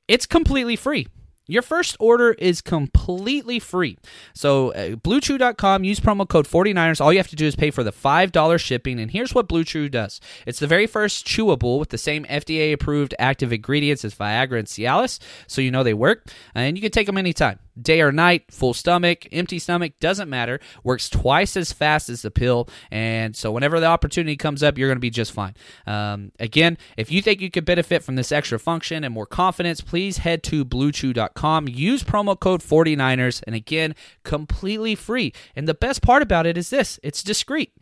it's 0.08 0.26
completely 0.26 0.78
free. 0.78 1.08
Your 1.46 1.62
first 1.62 1.98
order 2.00 2.32
is 2.32 2.62
completely 2.62 3.60
free. 3.60 3.98
So, 4.34 4.72
uh, 4.72 4.92
BlueChew.com, 4.92 5.84
use 5.84 6.00
promo 6.00 6.28
code 6.28 6.48
49ers. 6.48 7.02
All 7.02 7.12
you 7.12 7.20
have 7.20 7.28
to 7.28 7.36
do 7.36 7.46
is 7.46 7.58
pay 7.58 7.70
for 7.70 7.84
the 7.84 7.92
$5 7.92 8.58
shipping. 8.62 8.98
And 8.98 9.12
here's 9.12 9.36
what 9.36 9.50
Blue 9.50 9.66
Chew 9.66 9.90
does 9.90 10.22
it's 10.48 10.60
the 10.60 10.68
very 10.68 10.88
first 10.88 11.28
chewable 11.28 11.80
with 11.80 11.90
the 11.90 11.98
same 11.98 12.24
FDA 12.26 12.72
approved 12.72 13.14
active 13.20 13.52
ingredients 13.52 14.06
as 14.06 14.16
Viagra 14.16 14.60
and 14.60 14.68
Cialis, 14.70 15.20
so 15.46 15.60
you 15.60 15.70
know 15.70 15.84
they 15.84 15.94
work. 15.94 16.32
And 16.56 16.78
you 16.78 16.82
can 16.82 16.92
take 16.92 17.08
them 17.08 17.18
anytime 17.18 17.60
day 17.80 18.02
or 18.02 18.12
night, 18.12 18.46
full 18.52 18.74
stomach, 18.74 19.28
empty 19.32 19.60
stomach, 19.60 19.94
doesn't 20.00 20.30
matter. 20.30 20.60
Works 20.84 21.10
twice 21.10 21.58
as 21.58 21.72
fast 21.72 22.10
as 22.10 22.22
the 22.22 22.32
pill. 22.32 22.70
And 22.92 23.36
so 23.36 23.52
whenever 23.52 23.80
the 23.80 23.86
opportunity 23.88 24.36
comes 24.36 24.64
up, 24.64 24.78
you're 24.78 24.90
going 24.90 24.98
to 24.98 25.02
be 25.02 25.10
just 25.10 25.32
fine. 25.32 25.56
Um, 25.86 26.32
again, 26.40 26.78
if 26.98 27.12
you 27.12 27.22
think 27.22 27.42
you 27.42 27.50
could 27.50 27.66
benefit 27.66 28.04
from 28.04 28.16
this 28.16 28.32
extra 28.32 28.60
function 28.60 29.04
and 29.04 29.14
more 29.14 29.26
confidence, 29.26 29.82
please 29.82 30.18
head 30.18 30.44
to 30.44 30.66
bluechew.com. 30.66 31.68
Use 31.68 32.04
promo 32.04 32.40
code 32.40 32.62
49ers. 32.62 33.44
And 33.46 33.56
again, 33.56 33.96
completely 34.24 34.96
free. 34.96 35.34
And 35.56 35.68
the 35.68 35.74
best 35.74 36.02
part 36.02 36.22
about 36.22 36.46
it 36.46 36.58
is 36.58 36.70
this 36.70 37.00
it's 37.04 37.24
discreet. 37.24 37.74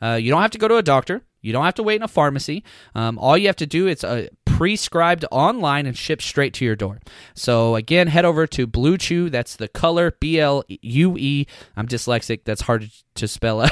Uh, 0.00 0.18
you 0.20 0.30
don't 0.30 0.42
have 0.42 0.50
to 0.52 0.58
go 0.58 0.68
to 0.68 0.76
a 0.76 0.82
doctor. 0.82 1.22
You 1.40 1.52
don't 1.52 1.64
have 1.64 1.74
to 1.74 1.82
wait 1.82 1.96
in 1.96 2.02
a 2.02 2.08
pharmacy. 2.08 2.64
Um, 2.94 3.18
all 3.18 3.38
you 3.38 3.46
have 3.46 3.56
to 3.56 3.66
do 3.66 3.86
is 3.86 4.02
uh, 4.02 4.28
prescribed 4.58 5.24
online 5.30 5.86
and 5.86 5.96
shipped 5.96 6.22
straight 6.22 6.52
to 6.52 6.64
your 6.64 6.74
door. 6.74 6.98
So 7.32 7.76
again, 7.76 8.08
head 8.08 8.24
over 8.24 8.44
to 8.48 8.66
Blue 8.66 8.98
Chew. 8.98 9.30
That's 9.30 9.54
the 9.54 9.68
color 9.68 10.16
B 10.18 10.40
L 10.40 10.64
U 10.68 11.16
E. 11.16 11.46
I'm 11.76 11.86
dyslexic. 11.86 12.42
That's 12.42 12.62
hard 12.62 12.90
to 13.14 13.28
spell 13.28 13.60
out. 13.60 13.70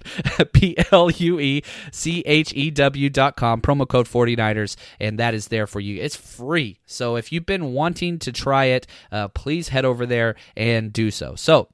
B 0.52 0.76
L 0.92 1.10
U 1.10 1.40
E 1.40 1.64
C 1.90 2.20
H 2.24 2.52
E 2.54 2.70
W 2.70 3.10
dot 3.10 3.34
com. 3.34 3.60
Promo 3.60 3.88
code 3.88 4.06
49ers. 4.06 4.76
And 5.00 5.18
that 5.18 5.34
is 5.34 5.48
there 5.48 5.66
for 5.66 5.80
you. 5.80 6.00
It's 6.00 6.14
free. 6.14 6.78
So 6.86 7.16
if 7.16 7.32
you've 7.32 7.46
been 7.46 7.72
wanting 7.72 8.20
to 8.20 8.30
try 8.30 8.66
it, 8.66 8.86
uh, 9.10 9.26
please 9.28 9.70
head 9.70 9.84
over 9.84 10.06
there 10.06 10.36
and 10.56 10.92
do 10.92 11.10
so. 11.10 11.34
So 11.34 11.68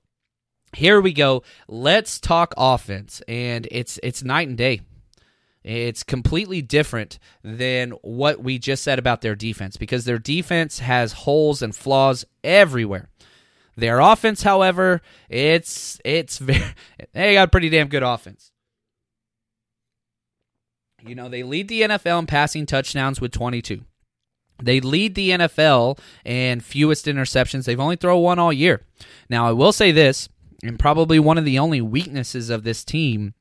here 0.74 1.02
we 1.02 1.12
go. 1.12 1.42
Let's 1.68 2.18
talk 2.18 2.54
offense. 2.56 3.20
And 3.28 3.68
it's 3.70 4.00
it's 4.02 4.22
night 4.24 4.48
and 4.48 4.56
day. 4.56 4.80
It's 5.64 6.02
completely 6.02 6.60
different 6.60 7.18
than 7.42 7.92
what 8.02 8.42
we 8.42 8.58
just 8.58 8.82
said 8.82 8.98
about 8.98 9.22
their 9.22 9.34
defense 9.34 9.78
because 9.78 10.04
their 10.04 10.18
defense 10.18 10.80
has 10.80 11.12
holes 11.12 11.62
and 11.62 11.74
flaws 11.74 12.26
everywhere. 12.44 13.08
Their 13.74 13.98
offense, 13.98 14.42
however, 14.42 15.00
it's 15.28 15.98
it's 16.04 16.38
very 16.38 16.62
they 17.12 17.34
got 17.34 17.50
pretty 17.50 17.70
damn 17.70 17.88
good 17.88 18.02
offense. 18.02 18.52
You 21.06 21.14
know, 21.14 21.28
they 21.28 21.42
lead 21.42 21.68
the 21.68 21.82
NFL 21.82 22.20
in 22.20 22.26
passing 22.26 22.66
touchdowns 22.66 23.20
with 23.20 23.32
22. 23.32 23.82
They 24.62 24.80
lead 24.80 25.14
the 25.14 25.30
NFL 25.30 25.98
in 26.24 26.60
fewest 26.60 27.06
interceptions. 27.06 27.64
They've 27.64 27.80
only 27.80 27.96
thrown 27.96 28.22
one 28.22 28.38
all 28.38 28.52
year. 28.52 28.82
Now, 29.28 29.46
I 29.46 29.52
will 29.52 29.72
say 29.72 29.92
this, 29.92 30.28
and 30.62 30.78
probably 30.78 31.18
one 31.18 31.36
of 31.36 31.44
the 31.44 31.58
only 31.58 31.80
weaknesses 31.80 32.48
of 32.48 32.62
this 32.62 32.84
team 32.84 33.34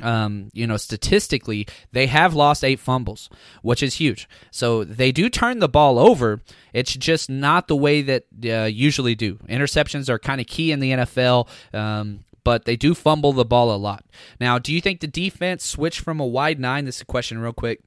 um, 0.00 0.48
you 0.52 0.66
know, 0.66 0.76
statistically, 0.76 1.66
they 1.92 2.06
have 2.06 2.34
lost 2.34 2.64
eight 2.64 2.80
fumbles, 2.80 3.28
which 3.62 3.82
is 3.82 3.94
huge. 3.94 4.28
So 4.50 4.84
they 4.84 5.12
do 5.12 5.28
turn 5.28 5.58
the 5.58 5.68
ball 5.68 5.98
over. 5.98 6.40
It's 6.72 6.94
just 6.94 7.28
not 7.28 7.68
the 7.68 7.76
way 7.76 8.02
that 8.02 8.24
uh, 8.44 8.64
usually 8.64 9.14
do. 9.14 9.34
Interceptions 9.48 10.08
are 10.08 10.18
kind 10.18 10.40
of 10.40 10.46
key 10.46 10.72
in 10.72 10.80
the 10.80 10.92
NFL. 10.92 11.48
Um, 11.74 12.24
but 12.44 12.64
they 12.64 12.74
do 12.74 12.94
fumble 12.94 13.32
the 13.32 13.44
ball 13.44 13.72
a 13.72 13.76
lot. 13.76 14.04
Now, 14.40 14.58
do 14.58 14.72
you 14.72 14.80
think 14.80 15.00
the 15.00 15.06
defense 15.06 15.64
switched 15.64 16.00
from 16.00 16.18
a 16.18 16.26
wide 16.26 16.58
nine? 16.58 16.86
This 16.86 16.96
is 16.96 17.02
a 17.02 17.06
question, 17.06 17.38
real 17.38 17.52
quick, 17.52 17.80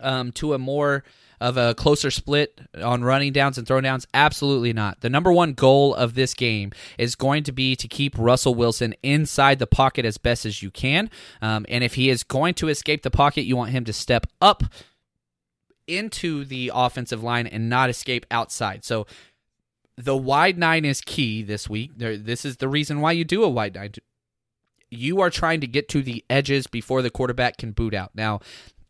um, 0.00 0.32
to 0.32 0.52
a 0.52 0.58
more 0.58 1.04
of 1.40 1.56
a 1.56 1.74
closer 1.74 2.10
split 2.10 2.60
on 2.82 3.04
running 3.04 3.32
downs 3.32 3.58
and 3.58 3.66
throw 3.66 3.80
downs? 3.80 4.06
Absolutely 4.14 4.72
not. 4.72 5.00
The 5.00 5.10
number 5.10 5.32
one 5.32 5.52
goal 5.52 5.94
of 5.94 6.14
this 6.14 6.34
game 6.34 6.72
is 6.98 7.14
going 7.14 7.44
to 7.44 7.52
be 7.52 7.76
to 7.76 7.88
keep 7.88 8.16
Russell 8.18 8.54
Wilson 8.54 8.94
inside 9.02 9.58
the 9.58 9.66
pocket 9.66 10.04
as 10.04 10.18
best 10.18 10.46
as 10.46 10.62
you 10.62 10.70
can. 10.70 11.10
Um, 11.40 11.66
and 11.68 11.82
if 11.84 11.94
he 11.94 12.10
is 12.10 12.22
going 12.22 12.54
to 12.54 12.68
escape 12.68 13.02
the 13.02 13.10
pocket, 13.10 13.42
you 13.42 13.56
want 13.56 13.70
him 13.70 13.84
to 13.84 13.92
step 13.92 14.26
up 14.40 14.64
into 15.86 16.44
the 16.44 16.70
offensive 16.74 17.22
line 17.22 17.46
and 17.46 17.68
not 17.68 17.90
escape 17.90 18.26
outside. 18.30 18.84
So 18.84 19.06
the 19.96 20.16
wide 20.16 20.58
nine 20.58 20.84
is 20.84 21.00
key 21.00 21.42
this 21.42 21.68
week. 21.68 21.92
This 21.96 22.44
is 22.44 22.58
the 22.58 22.68
reason 22.68 23.00
why 23.00 23.12
you 23.12 23.24
do 23.24 23.42
a 23.42 23.48
wide 23.48 23.74
nine 23.74 23.92
you 24.90 25.20
are 25.20 25.30
trying 25.30 25.60
to 25.60 25.66
get 25.66 25.88
to 25.90 26.02
the 26.02 26.24
edges 26.30 26.66
before 26.66 27.02
the 27.02 27.10
quarterback 27.10 27.58
can 27.58 27.72
boot 27.72 27.94
out. 27.94 28.10
Now, 28.14 28.40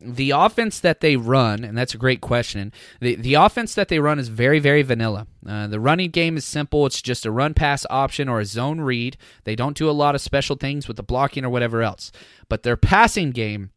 the 0.01 0.31
offense 0.31 0.79
that 0.79 1.01
they 1.01 1.17
run, 1.17 1.63
and 1.63 1.77
that's 1.77 1.93
a 1.93 1.97
great 1.97 2.21
question. 2.21 2.71
The 3.01 3.15
the 3.15 3.33
offense 3.33 3.75
that 3.75 3.89
they 3.89 3.99
run 3.99 4.19
is 4.19 4.29
very 4.29 4.59
very 4.59 4.81
vanilla. 4.81 5.27
Uh, 5.45 5.67
the 5.67 5.79
running 5.79 6.11
game 6.11 6.37
is 6.37 6.45
simple. 6.45 6.85
It's 6.85 7.01
just 7.01 7.25
a 7.25 7.31
run 7.31 7.53
pass 7.53 7.85
option 7.89 8.29
or 8.29 8.39
a 8.39 8.45
zone 8.45 8.81
read. 8.81 9.17
They 9.43 9.55
don't 9.55 9.77
do 9.77 9.89
a 9.89 9.91
lot 9.91 10.15
of 10.15 10.21
special 10.21 10.55
things 10.55 10.87
with 10.87 10.97
the 10.97 11.03
blocking 11.03 11.43
or 11.43 11.49
whatever 11.49 11.81
else. 11.81 12.11
But 12.47 12.63
their 12.63 12.77
passing 12.77 13.31
game 13.31 13.71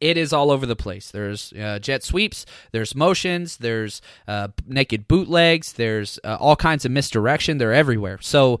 it 0.00 0.16
is 0.16 0.32
all 0.32 0.50
over 0.50 0.66
the 0.66 0.76
place. 0.76 1.10
There's 1.10 1.52
uh, 1.54 1.78
jet 1.78 2.02
sweeps, 2.02 2.44
there's 2.72 2.94
motions, 2.94 3.56
there's 3.56 4.02
uh, 4.26 4.48
naked 4.66 5.08
bootlegs, 5.08 5.72
there's 5.72 6.18
uh, 6.24 6.36
all 6.38 6.56
kinds 6.56 6.84
of 6.84 6.92
misdirection. 6.92 7.58
They're 7.58 7.72
everywhere. 7.72 8.18
So 8.20 8.60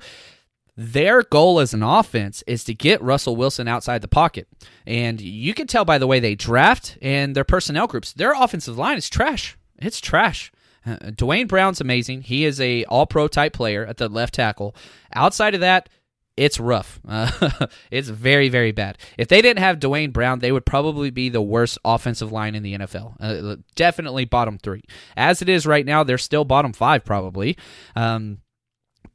their 0.80 1.24
goal 1.24 1.58
as 1.58 1.74
an 1.74 1.82
offense 1.82 2.44
is 2.46 2.62
to 2.62 2.72
get 2.72 3.02
Russell 3.02 3.34
Wilson 3.34 3.66
outside 3.66 4.00
the 4.00 4.06
pocket. 4.06 4.46
And 4.86 5.20
you 5.20 5.52
can 5.52 5.66
tell 5.66 5.84
by 5.84 5.98
the 5.98 6.06
way 6.06 6.20
they 6.20 6.36
draft 6.36 6.96
and 7.02 7.34
their 7.34 7.42
personnel 7.42 7.88
groups, 7.88 8.12
their 8.12 8.32
offensive 8.32 8.78
line 8.78 8.96
is 8.96 9.10
trash. 9.10 9.58
It's 9.80 10.00
trash. 10.00 10.52
Uh, 10.86 11.10
Duane 11.12 11.48
Brown's 11.48 11.80
amazing. 11.80 12.22
He 12.22 12.44
is 12.44 12.60
a 12.60 12.84
all-pro 12.84 13.26
type 13.26 13.54
player 13.54 13.84
at 13.84 13.96
the 13.96 14.08
left 14.08 14.34
tackle. 14.34 14.76
Outside 15.12 15.54
of 15.54 15.60
that, 15.62 15.88
it's 16.36 16.60
rough. 16.60 17.00
Uh, 17.08 17.66
it's 17.90 18.08
very, 18.08 18.48
very 18.48 18.70
bad. 18.70 18.98
If 19.16 19.26
they 19.26 19.42
didn't 19.42 19.58
have 19.58 19.80
Duane 19.80 20.12
Brown, 20.12 20.38
they 20.38 20.52
would 20.52 20.64
probably 20.64 21.10
be 21.10 21.28
the 21.28 21.42
worst 21.42 21.78
offensive 21.84 22.30
line 22.30 22.54
in 22.54 22.62
the 22.62 22.78
NFL. 22.78 23.16
Uh, 23.18 23.56
definitely 23.74 24.26
bottom 24.26 24.58
three. 24.58 24.84
As 25.16 25.42
it 25.42 25.48
is 25.48 25.66
right 25.66 25.84
now, 25.84 26.04
they're 26.04 26.18
still 26.18 26.44
bottom 26.44 26.72
five, 26.72 27.04
probably. 27.04 27.56
Um, 27.96 28.38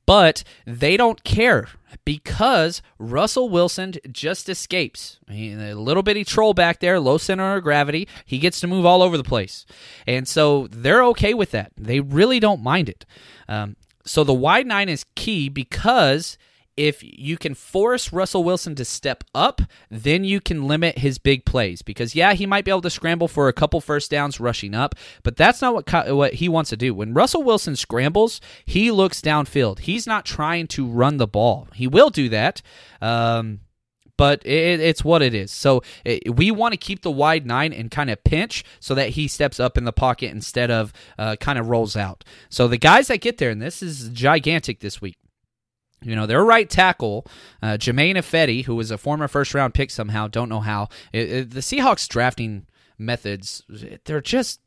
but 0.06 0.44
they 0.66 0.98
don't 0.98 1.24
care 1.24 1.70
because 2.06 2.82
Russell 2.98 3.50
Wilson 3.50 3.94
just 4.12 4.50
escapes. 4.50 5.20
a 5.30 5.74
little 5.74 6.04
bitty 6.04 6.24
troll 6.24 6.54
back 6.54 6.80
there, 6.80 7.00
low 7.00 7.18
center 7.18 7.56
of 7.56 7.64
gravity. 7.64 8.08
He 8.26 8.40
gets 8.40 8.60
to 8.62 8.68
move 8.68 8.86
all 8.86 9.02
over 9.02 9.18
the 9.18 9.24
place. 9.24 9.66
And 10.08 10.28
so 10.28 10.68
they're 10.68 11.04
okay 11.06 11.34
with 11.34 11.52
that. 11.52 11.72
They 11.78 12.00
really 12.00 12.40
don't 12.40 12.62
mind 12.62 12.90
it. 12.90 13.06
Um, 13.48 13.76
so 14.06 14.24
the 14.24 14.34
wide 14.34 14.68
nine 14.68 14.90
is 14.90 15.06
key 15.16 15.50
because 15.50 16.38
if 16.76 17.04
you 17.04 17.38
can 17.38 17.54
force 17.54 18.12
Russell 18.12 18.44
Wilson 18.44 18.76
to 18.76 18.86
step 18.86 19.24
up, 19.36 19.62
then 19.90 20.24
you 20.24 20.42
can 20.42 20.68
limit 20.68 20.98
his 20.98 21.18
big 21.18 21.46
plays 21.46 21.82
because 21.82 22.16
yeah, 22.16 22.34
he 22.34 22.46
might 22.46 22.66
be 22.66 22.72
able 22.72 22.82
to 22.82 22.90
scramble 22.90 23.28
for 23.28 23.48
a 23.48 23.54
couple 23.54 23.80
first 23.82 24.10
downs 24.10 24.40
rushing 24.40 24.74
up, 24.74 24.96
but 25.24 25.36
that's 25.36 25.62
not 25.62 25.74
what 25.74 26.16
what 26.16 26.34
he 26.36 26.50
wants 26.50 26.70
to 26.72 26.78
do. 26.78 26.94
When 26.94 27.14
Russell 27.14 27.44
Wilson 27.44 27.76
scrambles, 27.76 28.42
he 28.66 28.92
looks 28.92 29.22
downfield. 29.22 29.80
He's 29.80 30.08
not 30.08 30.26
trying 30.26 30.68
to 30.68 30.88
run 30.88 31.18
the 31.18 31.28
ball. 31.28 31.68
He 31.74 31.88
will 31.88 32.10
do 32.10 32.30
that. 32.30 32.62
Um, 33.02 33.60
but 34.16 34.46
it, 34.46 34.80
it's 34.80 35.04
what 35.04 35.22
it 35.22 35.34
is. 35.34 35.52
So 35.52 35.82
it, 36.06 36.36
we 36.36 36.52
want 36.52 36.74
to 36.74 36.78
keep 36.78 37.02
the 37.02 37.12
wide 37.12 37.46
nine 37.46 37.74
and 37.74 37.90
kind 37.90 38.10
of 38.10 38.24
pinch 38.24 38.64
so 38.80 38.96
that 38.96 39.10
he 39.10 39.28
steps 39.28 39.60
up 39.60 39.78
in 39.78 39.86
the 39.86 39.92
pocket 39.92 40.32
instead 40.32 40.70
of 40.70 40.94
uh, 41.18 41.36
kind 41.38 41.58
of 41.58 41.68
rolls 41.68 41.96
out. 41.96 42.24
So 42.50 42.68
the 42.68 42.78
guys 42.78 43.08
that 43.08 43.22
get 43.22 43.38
there, 43.38 43.50
and 43.50 43.62
this 43.62 43.82
is 43.82 44.10
gigantic 44.10 44.80
this 44.80 45.02
week. 45.02 45.18
You 46.04 46.16
know, 46.16 46.26
their 46.26 46.44
right 46.44 46.70
tackle, 46.70 47.26
uh, 47.62 47.78
Germain 47.78 48.16
Ifedi, 48.16 48.66
who 48.66 48.76
was 48.76 48.92
a 48.92 48.98
former 48.98 49.28
first 49.28 49.54
round 49.54 49.74
pick 49.74 49.92
somehow, 49.92 50.28
don't 50.28 50.50
know 50.50 50.60
how. 50.60 50.90
It, 51.12 51.32
it, 51.32 51.52
the 51.52 51.62
Seahawks 51.62 52.08
drafting 52.08 52.66
methods, 52.98 53.64
they're 54.06 54.22
just 54.22 54.60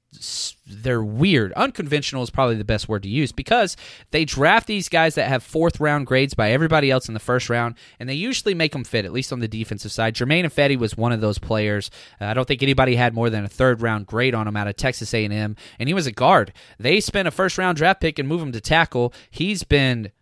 they're 0.66 1.02
weird. 1.02 1.52
Unconventional 1.52 2.22
is 2.22 2.30
probably 2.30 2.56
the 2.56 2.64
best 2.64 2.88
word 2.88 3.02
to 3.02 3.08
use 3.08 3.32
because 3.32 3.76
they 4.10 4.24
draft 4.24 4.66
these 4.66 4.88
guys 4.88 5.14
that 5.14 5.28
have 5.28 5.42
fourth 5.42 5.80
round 5.80 6.06
grades 6.06 6.34
by 6.34 6.50
everybody 6.50 6.90
else 6.90 7.08
in 7.08 7.14
the 7.14 7.20
first 7.20 7.50
round, 7.50 7.74
and 8.00 8.08
they 8.08 8.14
usually 8.14 8.54
make 8.54 8.72
them 8.72 8.84
fit, 8.84 9.04
at 9.04 9.12
least 9.12 9.32
on 9.32 9.40
the 9.40 9.48
defensive 9.48 9.92
side. 9.92 10.14
Germain 10.14 10.44
Ifedi 10.44 10.78
was 10.78 10.96
one 10.96 11.12
of 11.12 11.20
those 11.20 11.38
players. 11.38 11.90
Uh, 12.20 12.26
I 12.26 12.34
don't 12.34 12.48
think 12.48 12.62
anybody 12.62 12.96
had 12.96 13.14
more 13.14 13.30
than 13.30 13.44
a 13.44 13.48
third 13.48 13.82
round 13.82 14.06
grade 14.06 14.34
on 14.34 14.48
him 14.48 14.56
out 14.56 14.68
of 14.68 14.76
Texas 14.76 15.12
A&M, 15.12 15.56
and 15.78 15.88
he 15.88 15.94
was 15.94 16.06
a 16.06 16.12
guard. 16.12 16.52
They 16.78 17.00
spent 17.00 17.28
a 17.28 17.32
first 17.32 17.58
round 17.58 17.76
draft 17.76 18.00
pick 18.00 18.18
and 18.18 18.28
move 18.28 18.42
him 18.42 18.52
to 18.52 18.60
tackle. 18.60 19.12
He's 19.30 19.64
been 19.64 20.12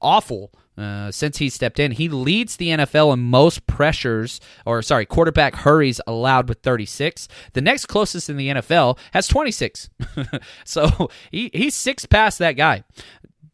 awful 0.00 0.52
uh, 0.76 1.10
since 1.10 1.38
he 1.38 1.48
stepped 1.48 1.78
in. 1.78 1.92
He 1.92 2.08
leads 2.08 2.56
the 2.56 2.68
NFL 2.68 3.14
in 3.14 3.20
most 3.20 3.66
pressures, 3.66 4.40
or 4.64 4.82
sorry, 4.82 5.06
quarterback 5.06 5.54
hurries 5.56 6.00
allowed 6.06 6.48
with 6.48 6.60
36. 6.60 7.28
The 7.54 7.60
next 7.60 7.86
closest 7.86 8.28
in 8.28 8.36
the 8.36 8.48
NFL 8.48 8.98
has 9.12 9.26
26. 9.26 9.88
so 10.64 11.10
he, 11.30 11.50
he's 11.54 11.74
six 11.74 12.04
past 12.06 12.38
that 12.38 12.52
guy. 12.52 12.84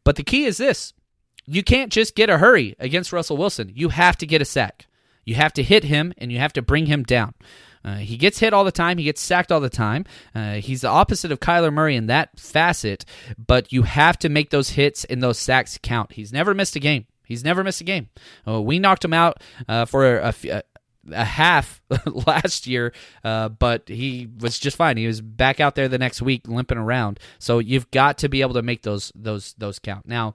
But 0.05 0.17
the 0.17 0.25
key 0.25 0.45
is 0.45 0.57
this 0.57 0.95
you 1.45 1.63
can't 1.63 1.93
just 1.93 2.15
get 2.15 2.31
a 2.31 2.39
hurry 2.39 2.77
against 2.79 3.13
Russell 3.13 3.37
Wilson. 3.37 3.73
You 3.75 3.91
have 3.91 4.17
to 4.19 4.27
get 4.27 4.43
a 4.43 4.45
sack. 4.45 4.87
You 5.25 5.35
have 5.37 5.53
to 5.55 5.63
hit 5.63 5.85
him 5.85 6.13
and 6.19 6.33
you 6.33 6.39
have 6.39 6.53
to 6.55 6.63
bring 6.63 6.87
him 6.87 7.03
down. 7.03 7.35
Uh, 7.85 7.97
he 7.97 8.17
gets 8.17 8.39
hit 8.39 8.53
all 8.53 8.65
the 8.65 8.73
time. 8.73 8.99
He 8.99 9.05
gets 9.05 9.21
sacked 9.21 9.51
all 9.51 9.61
the 9.61 9.71
time. 9.71 10.05
Uh, 10.35 10.55
he's 10.55 10.83
the 10.83 10.89
opposite 10.89 11.33
of 11.33 11.41
Kyler 11.41 11.73
Murray 11.73 11.97
in 11.97 12.07
that 12.07 12.39
facet, 12.39 13.05
but 13.39 13.73
you 13.73 13.83
have 13.83 14.19
to 14.21 14.29
make 14.29 14.51
those 14.51 14.71
hits 14.71 15.05
and 15.05 15.23
those 15.23 15.39
sacks 15.39 15.79
count. 15.83 16.13
He's 16.13 16.33
never 16.33 16.55
missed 16.55 16.77
a 16.77 16.81
game. 16.81 17.07
He's 17.25 17.45
never 17.45 17.65
missed 17.65 17.81
a 17.81 17.85
game. 17.85 18.09
Uh, 18.47 18.61
we 18.61 18.79
knocked 18.79 19.05
him 19.05 19.15
out 19.15 19.43
uh, 19.69 19.85
for 19.85 20.19
a, 20.19 20.35
a, 20.45 20.63
a 21.11 21.25
half 21.25 21.81
last 22.07 22.67
year, 22.67 22.93
uh, 23.25 23.49
but 23.49 23.89
he 23.89 24.29
was 24.39 24.59
just 24.59 24.77
fine. 24.77 24.97
He 24.97 25.07
was 25.07 25.21
back 25.21 25.61
out 25.61 25.75
there 25.75 25.89
the 25.89 25.99
next 25.99 26.23
week 26.23 26.47
limping 26.47 26.79
around. 26.79 27.19
So 27.39 27.59
you've 27.59 27.91
got 27.91 28.19
to 28.19 28.29
be 28.29 28.43
able 28.43 28.55
to 28.55 28.63
make 28.63 28.83
those 28.83 29.13
those 29.15 29.55
those 29.59 29.79
count. 29.79 30.07
Now, 30.07 30.35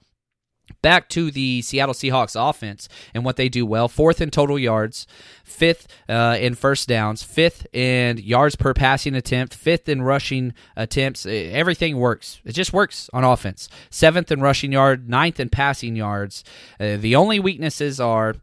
Back 0.82 1.10
to 1.10 1.32
the 1.32 1.62
Seattle 1.62 1.94
Seahawks 1.94 2.36
offense 2.38 2.88
and 3.14 3.26
what 3.26 3.36
they 3.36 3.50
do 3.50 3.66
well. 3.66 3.88
Fourth 3.88 4.22
in 4.22 4.30
total 4.30 4.60
yards, 4.60 5.08
fifth 5.44 5.88
uh, 6.08 6.38
in 6.40 6.56
first 6.56 6.88
downs, 6.88 7.24
fifth 7.24 7.66
in 7.74 8.18
yards 8.18 8.56
per 8.56 8.74
passing 8.74 9.16
attempt, 9.16 9.54
fifth 9.54 9.90
in 9.90 10.02
rushing 10.02 10.54
attempts. 10.76 11.26
Everything 11.26 11.98
works. 11.98 12.42
It 12.46 12.54
just 12.54 12.74
works 12.74 13.10
on 13.14 13.24
offense. 13.24 13.70
Seventh 13.90 14.32
in 14.32 14.42
rushing 14.42 14.72
yard, 14.72 15.10
ninth 15.10 15.40
in 15.40 15.50
passing 15.50 15.96
yards. 15.96 16.44
Uh, 16.80 16.98
the 16.98 17.16
only 17.16 17.40
weaknesses 17.40 18.00
are 18.00 18.36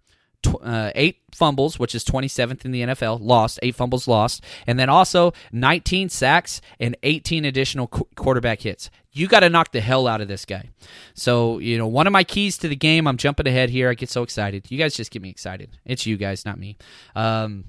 uh, 0.62 0.90
eight 0.94 1.18
fumbles, 1.32 1.78
which 1.78 1.94
is 1.94 2.04
27th 2.04 2.64
in 2.64 2.70
the 2.70 2.82
NFL, 2.82 3.18
lost, 3.20 3.58
eight 3.62 3.74
fumbles 3.74 4.06
lost, 4.06 4.42
and 4.66 4.78
then 4.78 4.88
also 4.88 5.32
19 5.52 6.08
sacks 6.08 6.60
and 6.78 6.96
18 7.02 7.44
additional 7.44 7.86
qu- 7.86 8.08
quarterback 8.14 8.60
hits. 8.60 8.90
You 9.14 9.28
got 9.28 9.40
to 9.40 9.48
knock 9.48 9.70
the 9.72 9.80
hell 9.80 10.06
out 10.08 10.20
of 10.20 10.28
this 10.28 10.44
guy. 10.44 10.70
So, 11.14 11.58
you 11.60 11.78
know, 11.78 11.86
one 11.86 12.06
of 12.06 12.12
my 12.12 12.24
keys 12.24 12.58
to 12.58 12.68
the 12.68 12.76
game, 12.76 13.06
I'm 13.06 13.16
jumping 13.16 13.46
ahead 13.46 13.70
here. 13.70 13.88
I 13.88 13.94
get 13.94 14.10
so 14.10 14.24
excited. 14.24 14.70
You 14.70 14.76
guys 14.76 14.94
just 14.94 15.12
get 15.12 15.22
me 15.22 15.30
excited. 15.30 15.78
It's 15.84 16.04
you 16.04 16.16
guys, 16.16 16.44
not 16.44 16.58
me. 16.58 16.76
Um, 17.14 17.66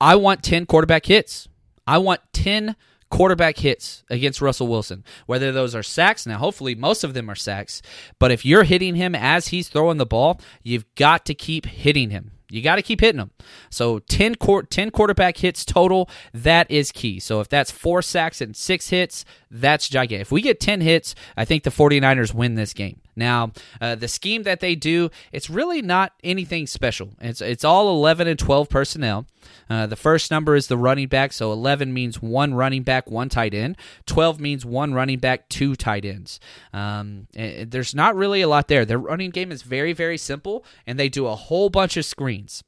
I 0.00 0.16
want 0.16 0.42
10 0.42 0.64
quarterback 0.64 1.04
hits. 1.04 1.46
I 1.86 1.98
want 1.98 2.20
10 2.32 2.74
quarterback 3.10 3.58
hits 3.58 4.02
against 4.10 4.40
Russell 4.40 4.66
Wilson. 4.66 5.04
Whether 5.26 5.52
those 5.52 5.74
are 5.74 5.82
sacks, 5.82 6.26
now 6.26 6.38
hopefully 6.38 6.74
most 6.74 7.04
of 7.04 7.14
them 7.14 7.30
are 7.30 7.36
sacks, 7.36 7.82
but 8.18 8.32
if 8.32 8.44
you're 8.44 8.64
hitting 8.64 8.96
him 8.96 9.14
as 9.14 9.48
he's 9.48 9.68
throwing 9.68 9.98
the 9.98 10.06
ball, 10.06 10.40
you've 10.62 10.86
got 10.94 11.24
to 11.26 11.34
keep 11.34 11.66
hitting 11.66 12.10
him. 12.10 12.32
You 12.50 12.62
got 12.62 12.76
to 12.76 12.82
keep 12.82 13.00
hitting 13.00 13.18
them. 13.18 13.30
So 13.70 14.00
10, 14.00 14.36
court, 14.36 14.70
10 14.70 14.90
quarterback 14.90 15.38
hits 15.38 15.64
total, 15.64 16.08
that 16.32 16.70
is 16.70 16.92
key. 16.92 17.18
So 17.18 17.40
if 17.40 17.48
that's 17.48 17.70
four 17.70 18.02
sacks 18.02 18.40
and 18.40 18.54
six 18.54 18.90
hits, 18.90 19.24
that's 19.50 19.88
gigantic. 19.88 20.22
If 20.22 20.32
we 20.32 20.42
get 20.42 20.60
10 20.60 20.80
hits, 20.80 21.14
I 21.36 21.44
think 21.44 21.62
the 21.64 21.70
49ers 21.70 22.34
win 22.34 22.54
this 22.54 22.74
game. 22.74 23.00
Now, 23.16 23.52
uh, 23.80 23.94
the 23.94 24.08
scheme 24.08 24.42
that 24.42 24.60
they 24.60 24.74
do, 24.74 25.10
it's 25.32 25.48
really 25.48 25.80
not 25.80 26.12
anything 26.22 26.66
special. 26.66 27.10
It's 27.20 27.40
it's 27.40 27.64
all 27.64 27.88
11 27.90 28.26
and 28.26 28.38
12 28.38 28.68
personnel. 28.68 29.26
Uh, 29.68 29.86
the 29.86 29.96
first 29.96 30.30
number 30.30 30.54
is 30.54 30.66
the 30.66 30.76
running 30.76 31.08
back, 31.08 31.32
so 31.32 31.52
11 31.52 31.92
means 31.92 32.20
one 32.20 32.54
running 32.54 32.82
back, 32.82 33.10
one 33.10 33.28
tight 33.28 33.54
end. 33.54 33.76
12 34.06 34.40
means 34.40 34.64
one 34.64 34.94
running 34.94 35.18
back, 35.18 35.48
two 35.48 35.74
tight 35.74 36.04
ends. 36.04 36.40
Um, 36.72 37.28
there's 37.32 37.94
not 37.94 38.16
really 38.16 38.40
a 38.40 38.48
lot 38.48 38.68
there. 38.68 38.84
Their 38.84 38.98
running 38.98 39.30
game 39.30 39.52
is 39.52 39.62
very 39.62 39.92
very 39.92 40.18
simple, 40.18 40.64
and 40.86 40.98
they 40.98 41.08
do 41.08 41.26
a 41.26 41.34
whole 41.34 41.70
bunch 41.70 41.96
of 41.96 42.04
screens. 42.04 42.62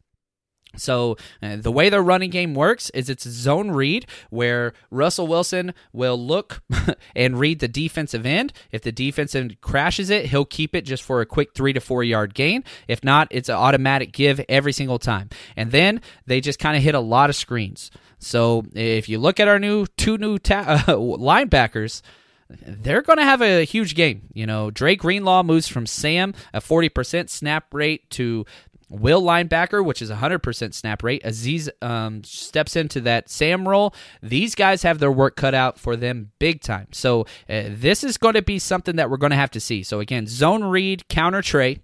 So 0.76 1.16
uh, 1.42 1.56
the 1.56 1.72
way 1.72 1.88
their 1.88 2.02
running 2.02 2.30
game 2.30 2.54
works 2.54 2.90
is 2.90 3.08
it's 3.08 3.28
zone 3.28 3.70
read 3.70 4.06
where 4.30 4.72
Russell 4.90 5.26
Wilson 5.26 5.74
will 5.92 6.18
look 6.18 6.62
and 7.16 7.38
read 7.38 7.60
the 7.60 7.68
defensive 7.68 8.26
end. 8.26 8.52
If 8.72 8.82
the 8.82 8.92
defensive 8.92 9.42
end 9.42 9.60
crashes 9.60 10.10
it, 10.10 10.26
he'll 10.26 10.44
keep 10.44 10.74
it 10.74 10.82
just 10.82 11.02
for 11.02 11.20
a 11.20 11.26
quick 11.26 11.54
three 11.54 11.72
to 11.72 11.80
four 11.80 12.04
yard 12.04 12.34
gain. 12.34 12.64
If 12.88 13.02
not, 13.02 13.28
it's 13.30 13.48
an 13.48 13.56
automatic 13.56 14.12
give 14.12 14.40
every 14.48 14.72
single 14.72 14.98
time. 14.98 15.30
And 15.56 15.72
then 15.72 16.00
they 16.26 16.40
just 16.40 16.58
kind 16.58 16.76
of 16.76 16.82
hit 16.82 16.94
a 16.94 17.00
lot 17.00 17.30
of 17.30 17.36
screens. 17.36 17.90
So 18.18 18.64
if 18.74 19.08
you 19.08 19.18
look 19.18 19.40
at 19.40 19.48
our 19.48 19.58
new 19.58 19.86
two 19.96 20.18
new 20.18 20.38
ta- 20.38 20.84
uh, 20.86 20.92
linebackers 20.96 22.02
they're 22.48 23.02
going 23.02 23.18
to 23.18 23.24
have 23.24 23.42
a 23.42 23.64
huge 23.64 23.94
game. 23.94 24.28
You 24.32 24.46
know, 24.46 24.70
Dre 24.70 24.94
Greenlaw 24.94 25.42
moves 25.42 25.68
from 25.68 25.86
Sam, 25.86 26.34
a 26.54 26.60
40% 26.60 27.28
snap 27.28 27.72
rate, 27.74 28.08
to 28.10 28.46
Will 28.88 29.20
linebacker, 29.20 29.84
which 29.84 30.00
is 30.00 30.10
100% 30.10 30.74
snap 30.74 31.02
rate. 31.02 31.22
Azeez 31.24 31.68
um, 31.82 32.22
steps 32.22 32.76
into 32.76 33.00
that 33.00 33.28
Sam 33.28 33.68
role. 33.68 33.92
These 34.22 34.54
guys 34.54 34.82
have 34.82 35.00
their 35.00 35.10
work 35.10 35.34
cut 35.34 35.54
out 35.54 35.78
for 35.78 35.96
them 35.96 36.30
big 36.38 36.60
time. 36.60 36.88
So 36.92 37.22
uh, 37.48 37.64
this 37.68 38.04
is 38.04 38.16
going 38.16 38.34
to 38.34 38.42
be 38.42 38.58
something 38.58 38.96
that 38.96 39.10
we're 39.10 39.16
going 39.16 39.30
to 39.30 39.36
have 39.36 39.50
to 39.52 39.60
see. 39.60 39.82
So 39.82 39.98
again, 39.98 40.26
zone 40.26 40.64
read, 40.64 41.08
counter 41.08 41.42
trey. 41.42 41.80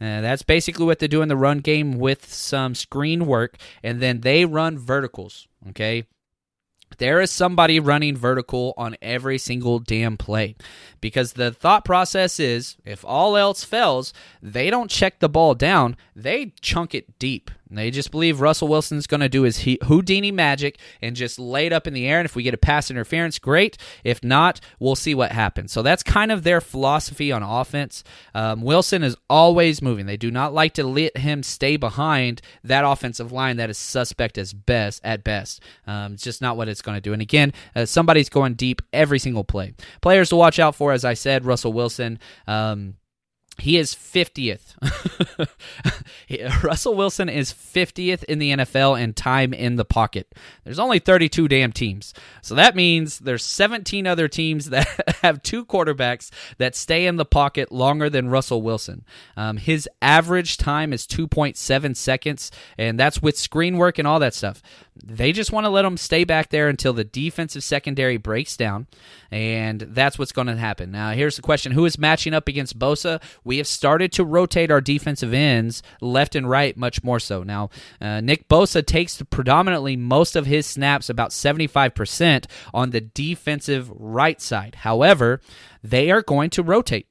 Uh, 0.00 0.20
that's 0.20 0.42
basically 0.42 0.84
what 0.84 0.98
they 0.98 1.06
do 1.06 1.22
in 1.22 1.28
the 1.28 1.36
run 1.36 1.60
game 1.60 1.98
with 1.98 2.30
some 2.30 2.74
screen 2.74 3.24
work, 3.24 3.56
and 3.84 4.00
then 4.00 4.22
they 4.22 4.44
run 4.44 4.76
verticals. 4.76 5.46
Okay, 5.68 6.06
there 6.98 7.20
is 7.20 7.30
somebody 7.30 7.80
running 7.80 8.16
vertical 8.16 8.74
on 8.76 8.96
every 9.02 9.38
single 9.38 9.78
damn 9.78 10.16
play 10.16 10.56
because 11.00 11.34
the 11.34 11.52
thought 11.52 11.84
process 11.84 12.40
is 12.40 12.76
if 12.84 13.04
all 13.04 13.36
else 13.36 13.64
fails, 13.64 14.12
they 14.42 14.70
don't 14.70 14.90
check 14.90 15.20
the 15.20 15.28
ball 15.28 15.54
down, 15.54 15.96
they 16.14 16.52
chunk 16.60 16.94
it 16.94 17.18
deep. 17.18 17.50
They 17.76 17.90
just 17.90 18.10
believe 18.10 18.40
Russell 18.40 18.68
Wilson's 18.68 19.06
going 19.06 19.20
to 19.20 19.28
do 19.28 19.42
his 19.42 19.66
Houdini 19.84 20.30
magic 20.30 20.78
and 21.00 21.16
just 21.16 21.38
lay 21.38 21.66
it 21.66 21.72
up 21.72 21.86
in 21.86 21.94
the 21.94 22.06
air. 22.06 22.18
And 22.18 22.26
if 22.26 22.36
we 22.36 22.42
get 22.42 22.54
a 22.54 22.58
pass 22.58 22.90
interference, 22.90 23.38
great. 23.38 23.76
If 24.04 24.22
not, 24.22 24.60
we'll 24.78 24.96
see 24.96 25.14
what 25.14 25.32
happens. 25.32 25.72
So 25.72 25.82
that's 25.82 26.02
kind 26.02 26.32
of 26.32 26.42
their 26.42 26.60
philosophy 26.60 27.32
on 27.32 27.42
offense. 27.42 28.04
Um, 28.34 28.62
Wilson 28.62 29.02
is 29.02 29.16
always 29.28 29.82
moving. 29.82 30.06
They 30.06 30.16
do 30.16 30.30
not 30.30 30.54
like 30.54 30.74
to 30.74 30.84
let 30.84 31.16
him 31.16 31.42
stay 31.42 31.76
behind 31.76 32.42
that 32.64 32.84
offensive 32.84 33.32
line 33.32 33.56
that 33.56 33.70
is 33.70 33.78
suspect 33.78 34.38
as 34.38 34.52
best 34.52 35.00
at 35.04 35.24
best. 35.24 35.60
Um, 35.86 36.14
it's 36.14 36.22
just 36.22 36.40
not 36.40 36.56
what 36.56 36.68
it's 36.68 36.82
going 36.82 36.96
to 36.96 37.00
do. 37.00 37.12
And 37.12 37.22
again, 37.22 37.52
uh, 37.74 37.86
somebody's 37.86 38.28
going 38.28 38.54
deep 38.54 38.82
every 38.92 39.18
single 39.18 39.44
play. 39.44 39.74
Players 40.00 40.28
to 40.30 40.36
watch 40.36 40.58
out 40.58 40.74
for, 40.74 40.92
as 40.92 41.04
I 41.04 41.14
said, 41.14 41.44
Russell 41.44 41.72
Wilson. 41.72 42.18
Um, 42.46 42.94
he 43.58 43.76
is 43.76 43.94
50th. 43.94 44.74
Russell 46.64 46.94
Wilson 46.94 47.28
is 47.28 47.52
50th 47.52 48.24
in 48.24 48.38
the 48.38 48.52
NFL 48.52 49.00
in 49.00 49.12
time 49.14 49.52
in 49.52 49.76
the 49.76 49.84
pocket. 49.84 50.34
There's 50.64 50.78
only 50.78 50.98
32 50.98 51.48
damn 51.48 51.72
teams. 51.72 52.14
So 52.40 52.54
that 52.54 52.74
means 52.74 53.18
there's 53.18 53.44
17 53.44 54.06
other 54.06 54.28
teams 54.28 54.70
that 54.70 54.86
have 55.22 55.42
two 55.42 55.64
quarterbacks 55.64 56.30
that 56.58 56.74
stay 56.74 57.06
in 57.06 57.16
the 57.16 57.24
pocket 57.24 57.70
longer 57.70 58.08
than 58.08 58.30
Russell 58.30 58.62
Wilson. 58.62 59.04
Um, 59.36 59.58
his 59.58 59.88
average 60.00 60.56
time 60.56 60.92
is 60.92 61.06
2.7 61.06 61.96
seconds, 61.96 62.50
and 62.78 62.98
that's 62.98 63.20
with 63.20 63.38
screen 63.38 63.76
work 63.76 63.98
and 63.98 64.08
all 64.08 64.18
that 64.20 64.34
stuff. 64.34 64.62
They 64.94 65.32
just 65.32 65.52
want 65.52 65.64
to 65.64 65.70
let 65.70 65.86
him 65.86 65.96
stay 65.96 66.24
back 66.24 66.50
there 66.50 66.68
until 66.68 66.92
the 66.92 67.04
defensive 67.04 67.64
secondary 67.64 68.18
breaks 68.18 68.58
down, 68.58 68.86
and 69.30 69.80
that's 69.80 70.18
what's 70.18 70.32
going 70.32 70.48
to 70.48 70.56
happen. 70.56 70.90
Now, 70.90 71.12
here's 71.12 71.36
the 71.36 71.42
question 71.42 71.72
Who 71.72 71.86
is 71.86 71.98
matching 71.98 72.34
up 72.34 72.46
against 72.46 72.78
Bosa? 72.78 73.22
We 73.42 73.56
have 73.56 73.66
started 73.66 74.12
to 74.12 74.24
rotate 74.24 74.70
our 74.70 74.82
defensive 74.82 75.32
ends 75.32 75.82
left 76.02 76.36
and 76.36 76.48
right 76.48 76.76
much 76.76 77.02
more 77.02 77.20
so. 77.20 77.42
Now, 77.42 77.70
uh, 78.02 78.20
Nick 78.20 78.48
Bosa 78.48 78.84
takes 78.84 79.22
predominantly 79.30 79.96
most 79.96 80.36
of 80.36 80.44
his 80.44 80.66
snaps, 80.66 81.08
about 81.08 81.30
75%, 81.30 82.44
on 82.74 82.90
the 82.90 83.00
defensive 83.00 83.90
right 83.94 84.40
side. 84.42 84.74
However, 84.76 85.40
they 85.82 86.10
are 86.10 86.22
going 86.22 86.50
to 86.50 86.62
rotate. 86.62 87.06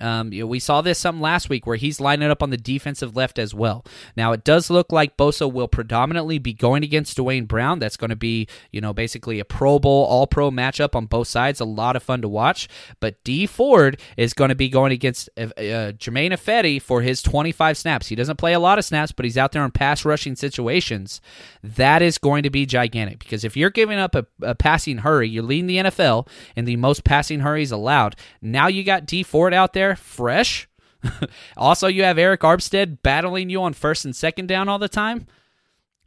Um, 0.00 0.32
you 0.32 0.42
know, 0.42 0.46
we 0.46 0.58
saw 0.58 0.80
this 0.80 0.98
some 0.98 1.20
last 1.20 1.48
week 1.48 1.66
where 1.66 1.76
he's 1.76 2.00
lining 2.00 2.30
up 2.30 2.42
on 2.42 2.50
the 2.50 2.56
defensive 2.56 3.14
left 3.14 3.38
as 3.38 3.54
well. 3.54 3.84
Now 4.16 4.32
it 4.32 4.44
does 4.44 4.70
look 4.70 4.90
like 4.90 5.16
Bosa 5.16 5.50
will 5.50 5.68
predominantly 5.68 6.38
be 6.38 6.52
going 6.52 6.82
against 6.82 7.16
Duane 7.16 7.44
Brown. 7.44 7.78
That's 7.78 7.96
going 7.96 8.10
to 8.10 8.16
be, 8.16 8.48
you 8.70 8.80
know, 8.80 8.92
basically 8.92 9.38
a 9.38 9.44
Pro 9.44 9.78
Bowl, 9.78 10.04
All 10.04 10.26
Pro 10.26 10.50
matchup 10.50 10.94
on 10.94 11.06
both 11.06 11.28
sides. 11.28 11.60
A 11.60 11.64
lot 11.64 11.96
of 11.96 12.02
fun 12.02 12.22
to 12.22 12.28
watch. 12.28 12.68
But 13.00 13.22
Dee 13.24 13.46
Ford 13.46 14.00
is 14.16 14.32
going 14.32 14.48
to 14.48 14.54
be 14.54 14.68
going 14.68 14.92
against 14.92 15.28
uh, 15.36 15.48
uh, 15.60 15.92
Germain 15.92 16.32
Ifedi 16.32 16.80
for 16.80 17.02
his 17.02 17.22
25 17.22 17.76
snaps. 17.76 18.08
He 18.08 18.14
doesn't 18.14 18.36
play 18.36 18.54
a 18.54 18.60
lot 18.60 18.78
of 18.78 18.84
snaps, 18.84 19.12
but 19.12 19.24
he's 19.24 19.38
out 19.38 19.52
there 19.52 19.64
in 19.64 19.70
pass 19.70 20.04
rushing 20.04 20.36
situations. 20.36 21.20
That 21.62 22.02
is 22.02 22.18
going 22.18 22.44
to 22.44 22.50
be 22.50 22.66
gigantic 22.66 23.18
because 23.18 23.44
if 23.44 23.56
you're 23.56 23.70
giving 23.70 23.98
up 23.98 24.14
a, 24.14 24.26
a 24.40 24.54
passing 24.54 24.98
hurry, 24.98 25.28
you're 25.28 25.42
leading 25.42 25.66
the 25.66 25.78
NFL 25.78 26.28
in 26.56 26.64
the 26.64 26.76
most 26.76 27.04
passing 27.04 27.40
hurries 27.40 27.72
allowed. 27.72 28.16
Now 28.40 28.68
you 28.68 28.84
got 28.84 29.06
Dee 29.06 29.22
Ford 29.22 29.52
out 29.52 29.72
there 29.74 29.81
fresh. 29.96 30.68
also, 31.56 31.88
you 31.88 32.04
have 32.04 32.16
Arik 32.16 32.38
Armstead 32.38 33.02
battling 33.02 33.50
you 33.50 33.62
on 33.62 33.72
first 33.72 34.04
and 34.04 34.14
second 34.14 34.46
down 34.46 34.68
all 34.68 34.78
the 34.78 34.88
time. 34.88 35.26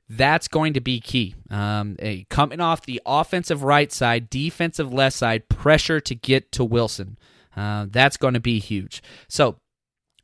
That's 0.08 0.48
going 0.48 0.74
to 0.74 0.82
be 0.82 1.00
key. 1.00 1.36
Um, 1.50 1.98
coming 2.30 2.62
off 2.62 2.86
the 2.86 3.02
offensive 3.06 3.64
right 3.64 3.92
side, 3.92 4.30
defensive 4.30 4.94
left 4.94 5.16
side, 5.16 5.50
pressure 5.50 6.00
to 6.00 6.16
get 6.16 6.52
to 6.54 6.64
Wilson. 6.64 7.18
Uh, 7.56 7.88
that's 7.90 8.18
going 8.18 8.36
to 8.36 8.40
be 8.40 8.60
huge. 8.60 9.02
So, 9.28 9.58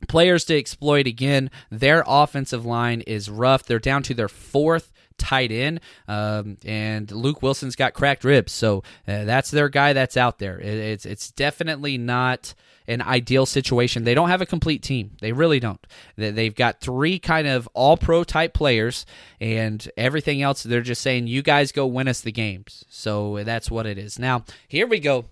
players 0.07 0.45
to 0.45 0.57
exploit 0.57 1.07
again. 1.07 1.49
Their 1.69 2.03
offensive 2.05 2.65
line 2.65 3.01
is 3.01 3.29
rough. 3.29 3.63
They're 3.63 3.79
down 3.79 4.03
to 4.03 4.13
their 4.13 4.27
fourth 4.27 4.91
tight 5.17 5.51
end, 5.51 5.79
um, 6.07 6.57
and 6.65 7.09
Luke 7.11 7.41
Wilson's 7.41 7.75
got 7.75 7.93
cracked 7.93 8.23
ribs. 8.23 8.51
So 8.51 8.83
uh, 9.07 9.23
that's 9.25 9.51
their 9.51 9.69
guy 9.69 9.93
that's 9.93 10.17
out 10.17 10.39
there. 10.39 10.59
It, 10.59 10.77
it's 10.77 11.05
it's 11.05 11.31
definitely 11.31 11.97
not 11.97 12.53
an 12.87 13.01
ideal 13.01 13.45
situation. 13.45 14.03
They 14.03 14.13
don't 14.13 14.29
have 14.29 14.41
a 14.41 14.45
complete 14.45 14.83
team. 14.83 15.11
They 15.21 15.31
really 15.31 15.59
don't. 15.59 15.85
They've 16.15 16.55
got 16.55 16.81
three 16.81 17.19
kind 17.19 17.47
of 17.47 17.67
all 17.73 17.97
pro 17.97 18.23
type 18.23 18.53
players, 18.53 19.05
and 19.39 19.89
everything 19.97 20.41
else, 20.41 20.63
they're 20.63 20.81
just 20.81 21.01
saying, 21.01 21.27
you 21.27 21.41
guys 21.41 21.71
go 21.71 21.85
win 21.85 22.07
us 22.07 22.21
the 22.21 22.31
games. 22.31 22.85
So 22.89 23.43
that's 23.43 23.71
what 23.71 23.85
it 23.85 23.97
is. 23.97 24.19
Now, 24.19 24.45
here 24.67 24.87
we 24.87 24.99
go. 24.99 25.25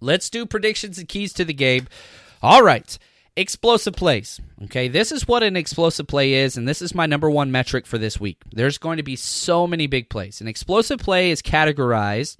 Let's 0.00 0.30
do 0.30 0.46
predictions 0.46 0.98
and 0.98 1.08
keys 1.08 1.32
to 1.34 1.44
the 1.44 1.54
game. 1.54 1.86
All 2.42 2.62
right. 2.62 2.98
Explosive 3.36 3.94
plays. 3.94 4.40
Okay, 4.62 4.86
this 4.86 5.10
is 5.10 5.26
what 5.26 5.42
an 5.42 5.56
explosive 5.56 6.06
play 6.06 6.34
is, 6.34 6.56
and 6.56 6.68
this 6.68 6.80
is 6.80 6.94
my 6.94 7.04
number 7.04 7.28
one 7.28 7.50
metric 7.50 7.84
for 7.84 7.98
this 7.98 8.20
week. 8.20 8.40
There's 8.52 8.78
going 8.78 8.98
to 8.98 9.02
be 9.02 9.16
so 9.16 9.66
many 9.66 9.88
big 9.88 10.08
plays. 10.08 10.40
An 10.40 10.46
explosive 10.46 11.00
play 11.00 11.32
is 11.32 11.42
categorized 11.42 12.36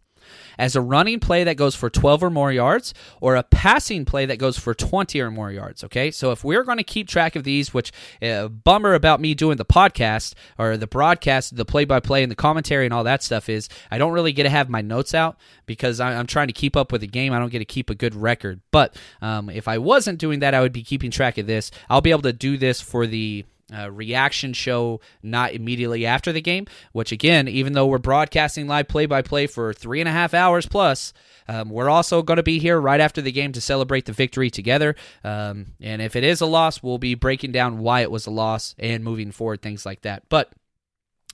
as 0.59 0.77
a 0.77 0.81
running 0.81 1.21
play 1.21 1.45
that 1.45 1.57
goes 1.57 1.75
for 1.75 1.91
12 1.91 2.23
or 2.25 2.31
more 2.31 2.53
yards 2.53 2.95
or 3.21 3.37
a 3.37 3.43
passing 3.43 4.05
play 4.05 4.27
that 4.27 4.39
goes 4.39 4.59
for 4.59 4.75
20 4.75 5.21
or 5.21 5.31
more 5.31 5.51
yards. 5.51 5.85
Okay, 5.85 6.11
so 6.11 6.31
if 6.31 6.45
we're 6.45 6.65
going 6.65 6.79
to 6.79 6.85
keep 6.85 7.09
track 7.09 7.37
of 7.37 7.45
these, 7.45 7.75
which 7.75 7.93
uh, 8.23 8.49
bummer 8.49 8.95
about 8.95 9.21
me 9.21 9.35
doing 9.35 9.57
the 9.57 9.65
podcast 9.65 10.35
or 10.59 10.77
the 10.77 10.87
broadcast, 10.87 11.57
the 11.57 11.65
play 11.65 11.85
by 11.85 12.01
play 12.01 12.23
and 12.23 12.31
the 12.31 12.37
commentary 12.37 12.85
and 12.85 12.95
all 12.95 13.05
that 13.05 13.23
stuff 13.23 13.49
is 13.49 13.69
I 13.91 13.99
don't 13.99 14.13
really 14.13 14.33
get 14.33 14.45
to 14.45 14.51
have 14.51 14.69
my 14.69 14.81
notes 14.81 15.15
out 15.15 15.37
because 15.67 16.01
I'm 16.01 16.27
trying 16.27 16.49
to 16.49 16.53
keep 16.53 16.77
up 16.77 16.93
with 16.93 17.01
the 17.01 17.07
game. 17.07 17.33
I 17.33 17.39
don't 17.39 17.51
get 17.51 17.61
to 17.61 17.65
keep 17.65 17.91
a 17.91 17.95
good 17.95 18.15
record. 18.15 18.61
But 18.71 18.97
um, 19.23 19.51
if 19.51 19.69
I 19.69 19.79
wasn't 19.79 20.19
doing 20.19 20.41
that, 20.41 20.55
I 20.55 20.61
would 20.61 20.73
be 20.73 20.83
keeping 20.83 21.11
track 21.11 21.39
of 21.39 21.47
this. 21.47 21.71
I'll 21.89 22.01
be 22.01 22.11
able 22.11 22.23
to 22.23 22.33
do 22.33 22.57
this 22.57 22.81
for 22.81 23.07
the 23.07 23.45
uh, 23.73 23.91
reaction 23.91 24.53
show 24.53 25.01
not 25.23 25.53
immediately 25.53 26.05
after 26.05 26.33
the 26.33 26.41
game, 26.41 26.67
which 26.93 27.13
again, 27.13 27.49
even 27.49 27.73
though 27.73 27.87
we're 27.87 27.99
broadcasting 27.99 28.67
live 28.67 28.89
play 28.89 29.07
by 29.07 29.23
play 29.23 29.47
for 29.47 29.73
three 29.73 30.01
and 30.01 30.09
a 30.09 30.13
half 30.13 30.35
hours 30.35 30.67
plus, 30.67 31.13
um, 31.49 31.71
we're 31.71 31.89
also 31.89 32.23
going 32.23 32.37
to 32.37 32.43
be 32.43 32.59
here 32.59 32.81
right 32.81 33.01
after 33.01 33.23
the 33.23 33.33
game 33.33 33.53
to 33.53 33.61
celebrate 33.61 34.07
the 34.07 34.13
victory 34.13 34.51
together. 34.51 34.95
Um, 35.23 35.67
and 35.81 36.03
if 36.03 36.17
it 36.17 36.25
is 36.25 36.41
a 36.41 36.47
loss, 36.47 36.83
we'll 36.83 36.99
be 36.99 37.15
breaking 37.15 37.53
down 37.53 37.79
why 37.79 38.01
it 38.01 38.11
was 38.11 38.27
a 38.27 38.31
loss 38.31 38.75
and 38.79 39.05
moving 39.05 39.31
forward, 39.31 39.63
things 39.63 39.87
like 39.87 40.03
that. 40.03 40.25
But 40.29 40.53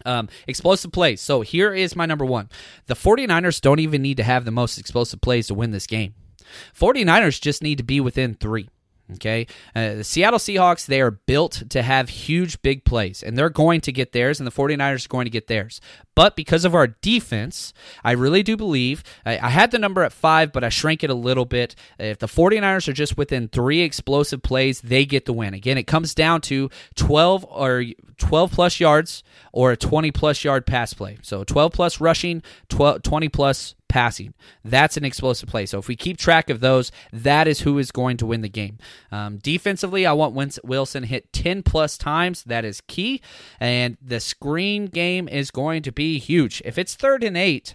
um, 0.05 0.29
explosive 0.47 0.93
plays. 0.93 1.21
So 1.21 1.43
here 1.43 1.73
is 1.75 1.97
my 1.97 2.07
number 2.07 2.25
one. 2.25 2.49
The 2.87 2.95
49ers 2.95 3.61
don't 3.61 3.81
even 3.81 4.03
need 4.03 4.17
to 4.17 4.23
have 4.23 4.45
the 4.45 4.51
most 4.51 4.79
explosive 4.79 5.21
plays 5.21 5.49
to 5.49 5.55
win 5.55 5.71
this 5.71 5.87
game. 5.87 6.15
49ers 6.79 7.41
just 7.41 7.63
need 7.63 7.79
to 7.79 7.85
be 7.85 8.01
within 8.01 8.35
three. 8.35 8.69
Okay. 9.15 9.47
Uh, 9.75 9.95
the 9.95 10.05
Seattle 10.05 10.39
Seahawks, 10.39 10.87
they 10.87 11.01
are 11.01 11.11
built 11.11 11.63
to 11.71 11.83
have 11.83 12.09
huge, 12.09 12.61
big 12.63 12.85
plays, 12.85 13.23
and 13.23 13.37
they're 13.37 13.51
going 13.51 13.81
to 13.83 13.93
get 13.93 14.13
theirs, 14.13 14.41
and 14.41 14.47
the 14.47 14.53
49ers 14.53 15.07
are 15.07 15.09
going 15.09 15.27
to 15.27 15.31
get 15.31 15.47
theirs. 15.47 15.81
But 16.15 16.37
because 16.37 16.65
of 16.65 16.75
our 16.75 16.89
defense, 16.89 17.73
I 18.05 18.13
really 18.13 18.43
do 18.43 18.57
believe 18.57 19.03
I, 19.25 19.39
I 19.39 19.49
had 19.49 19.71
the 19.71 19.79
number 19.79 20.03
at 20.03 20.13
five, 20.13 20.53
but 20.53 20.65
I 20.65 20.69
shrank 20.69 21.03
it 21.03 21.11
a 21.11 21.15
little 21.15 21.45
bit. 21.45 21.75
If 21.99 22.19
the 22.19 22.27
49ers 22.27 22.89
are 22.89 22.93
just 22.93 23.17
within 23.17 23.49
three 23.49 23.81
explosive 23.81 24.43
plays, 24.43 24.81
they 24.81 25.07
get 25.07 25.25
the 25.25 25.33
win. 25.33 25.55
Again, 25.55 25.79
it 25.79 25.85
comes 25.85 26.15
down 26.15 26.41
to 26.43 26.71
12 26.97 27.47
or 27.49 27.85
12 28.19 28.53
plus 28.53 28.81
yards 28.81 29.23
or 29.53 29.73
a 29.73 29.77
20 29.77 30.11
plus 30.11 30.45
yard 30.45 30.67
pass 30.67 30.93
play. 30.93 31.19
So 31.23 31.45
12 31.45 31.73
plus 31.73 32.01
rushing, 32.01 32.43
12, 32.69 33.03
20 33.03 33.29
plus 33.29 33.75
passing. 33.91 34.33
That's 34.65 34.97
an 34.97 35.05
explosive 35.05 35.49
play. 35.49 35.67
So 35.67 35.79
if 35.79 35.89
we 35.89 35.97
keep 35.97 36.17
track 36.17 36.49
of 36.49 36.61
those, 36.61 36.91
that 37.13 37.47
is 37.47 37.61
who 37.61 37.77
is 37.79 37.91
going 37.91 38.17
to 38.19 38.27
win 38.27 38.41
the 38.41 38.49
game. 38.49 38.79
Um, 39.13 39.39
defensively, 39.39 40.07
I 40.07 40.13
want 40.13 40.59
Wilson 40.65 41.03
hit 41.03 41.33
10 41.35 41.63
plus 41.65 41.99
times. 41.99 42.45
That 42.45 42.65
is 42.65 42.81
key. 42.87 43.21
And 43.59 43.99
the 44.01 44.21
screen 44.21 44.87
game 44.87 45.29
is 45.29 45.51
going 45.51 45.83
to 45.83 45.93
be 45.93 46.19
huge. 46.19 46.63
If 46.65 46.79
it's 46.79 46.95
third 46.95 47.23
and 47.23 47.37
eight 47.37 47.75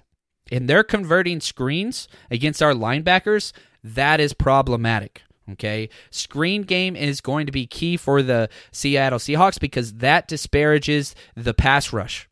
and 0.51 0.67
they're 0.67 0.83
converting 0.83 1.41
screens 1.41 2.07
against 2.31 2.63
our 2.63 2.73
linebackers, 2.73 3.51
that 3.83 4.19
is 4.19 4.33
problematic. 4.33 5.21
Okay. 5.51 5.89
Screen 6.09 6.63
game 6.63 6.95
is 6.95 7.21
going 7.21 7.45
to 7.45 7.51
be 7.51 7.67
key 7.67 7.97
for 7.97 8.23
the 8.23 8.49
Seattle 8.71 9.19
Seahawks 9.19 9.59
because 9.59 9.93
that 9.95 10.27
disparages 10.27 11.13
the 11.35 11.53
pass 11.53 11.93
rush. 11.93 12.27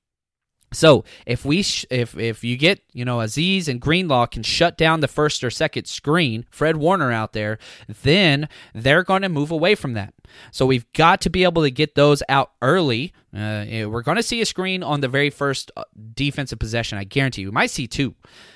So 0.74 1.05
if 1.26 1.45
we 1.45 1.63
sh- 1.63 1.86
if 1.89 2.17
if 2.17 2.43
you 2.43 2.57
get 2.57 2.82
you 2.93 3.05
know 3.05 3.17
Azeez 3.17 3.67
and 3.67 3.80
Greenlaw 3.80 4.26
can 4.26 4.43
shut 4.43 4.78
down 4.78 4.99
the 4.99 5.07
first 5.07 5.43
or 5.43 5.49
second 5.49 5.86
screen, 5.86 6.45
Fred 6.49 6.78
Warner 6.78 7.11
out 7.11 7.34
there, 7.34 7.57
then 7.88 8.49
they're 8.74 9.03
going 9.03 9.21
to 9.21 9.30
move 9.30 9.51
away 9.51 9.76
from 9.76 9.93
that. 9.93 10.13
So 10.51 10.65
we've 10.65 10.91
got 10.93 11.21
to 11.21 11.30
be 11.30 11.43
able 11.43 11.61
to 11.61 11.71
get 11.71 11.95
those 11.95 12.24
out 12.28 12.51
early. 12.61 13.13
Uh, 13.34 13.65
we're 13.89 14.03
going 14.03 14.17
to 14.17 14.24
see 14.24 14.41
a 14.41 14.45
screen 14.45 14.84
on 14.84 15.01
the 15.01 15.07
very 15.07 15.30
first 15.30 15.71
uh, 15.76 15.84
defensive 16.13 16.59
possession. 16.59 16.97
I 16.97 17.03
guarantee 17.03 17.41
you, 17.41 17.47
we 17.47 17.53
might 17.53 17.71
see 17.71 17.88
two. 17.88 18.15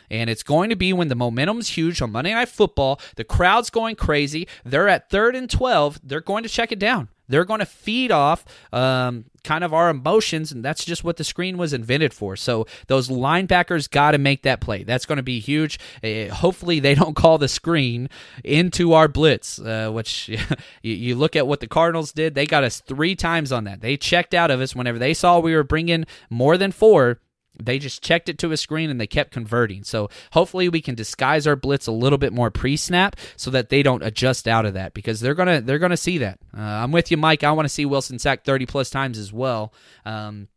And 0.09 0.29
it's 0.29 0.43
going 0.43 0.69
to 0.69 0.75
be 0.75 0.93
when 0.93 1.09
the 1.09 1.15
momentum's 1.15 1.69
huge 1.69 2.01
on 2.01 2.11
Monday 2.11 2.33
Night 2.33 2.49
Football. 2.49 2.99
The 3.15 3.23
crowd's 3.23 3.69
going 3.69 3.95
crazy. 3.95 4.47
They're 4.63 4.87
at 4.87 5.09
third 5.09 5.35
and 5.35 5.49
12. 5.49 5.99
They're 6.03 6.21
going 6.21 6.43
to 6.43 6.49
check 6.49 6.71
it 6.71 6.79
down. 6.79 7.09
They're 7.27 7.45
going 7.45 7.59
to 7.59 7.65
feed 7.65 8.11
off 8.11 8.45
um, 8.71 9.25
kind 9.43 9.63
of 9.63 9.73
our 9.73 9.89
emotions, 9.89 10.51
and 10.51 10.63
that's 10.63 10.85
just 10.85 11.03
what 11.03 11.17
the 11.17 11.23
screen 11.23 11.57
was 11.57 11.73
invented 11.73 12.13
for. 12.13 12.35
So 12.35 12.65
those 12.87 13.09
linebackers 13.09 13.89
got 13.89 14.11
to 14.11 14.17
make 14.17 14.43
that 14.43 14.61
play. 14.61 14.83
That's 14.83 15.05
going 15.05 15.17
to 15.17 15.23
be 15.23 15.39
huge. 15.39 15.79
Uh, 16.03 16.33
hopefully, 16.33 16.79
they 16.79 16.95
don't 16.95 17.15
call 17.15 17.37
the 17.37 17.47
screen 17.47 18.09
into 18.43 18.93
our 18.93 19.07
blitz, 19.07 19.59
uh, 19.59 19.89
which 19.91 20.29
you, 20.81 20.93
you 20.93 21.15
look 21.15 21.35
at 21.35 21.47
what 21.47 21.59
the 21.59 21.67
Cardinals 21.67 22.11
did. 22.11 22.35
They 22.35 22.45
got 22.45 22.63
us 22.63 22.79
three 22.79 23.15
times 23.15 23.51
on 23.51 23.65
that. 23.65 23.81
They 23.81 23.97
checked 23.97 24.33
out 24.33 24.51
of 24.51 24.61
us 24.61 24.75
whenever 24.75 24.99
they 24.99 25.13
saw 25.13 25.39
we 25.39 25.55
were 25.55 25.63
bringing 25.63 26.05
more 26.29 26.57
than 26.57 26.71
four 26.71 27.19
they 27.61 27.79
just 27.79 28.03
checked 28.03 28.29
it 28.29 28.37
to 28.39 28.51
a 28.51 28.57
screen 28.57 28.89
and 28.89 28.99
they 28.99 29.07
kept 29.07 29.31
converting. 29.31 29.83
So 29.83 30.09
hopefully 30.31 30.69
we 30.69 30.81
can 30.81 30.95
disguise 30.95 31.47
our 31.47 31.55
blitz 31.55 31.87
a 31.87 31.91
little 31.91 32.17
bit 32.17 32.33
more 32.33 32.51
pre-snap 32.51 33.15
so 33.35 33.51
that 33.51 33.69
they 33.69 33.83
don't 33.83 34.03
adjust 34.03 34.47
out 34.47 34.65
of 34.65 34.73
that 34.73 34.93
because 34.93 35.19
they're 35.19 35.35
gonna 35.35 35.61
they're 35.61 35.79
gonna 35.79 35.97
see 35.97 36.17
that. 36.19 36.39
Uh, 36.55 36.61
I'm 36.61 36.91
with 36.91 37.11
you, 37.11 37.17
Mike. 37.17 37.43
I 37.43 37.51
want 37.51 37.65
to 37.65 37.73
see 37.73 37.85
Wilson 37.85 38.19
sack 38.19 38.43
30 38.43 38.65
plus 38.65 38.89
times 38.89 39.17
as 39.17 39.31
well. 39.33 39.73
Um, 40.05 40.47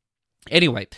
anyway, 0.50 0.88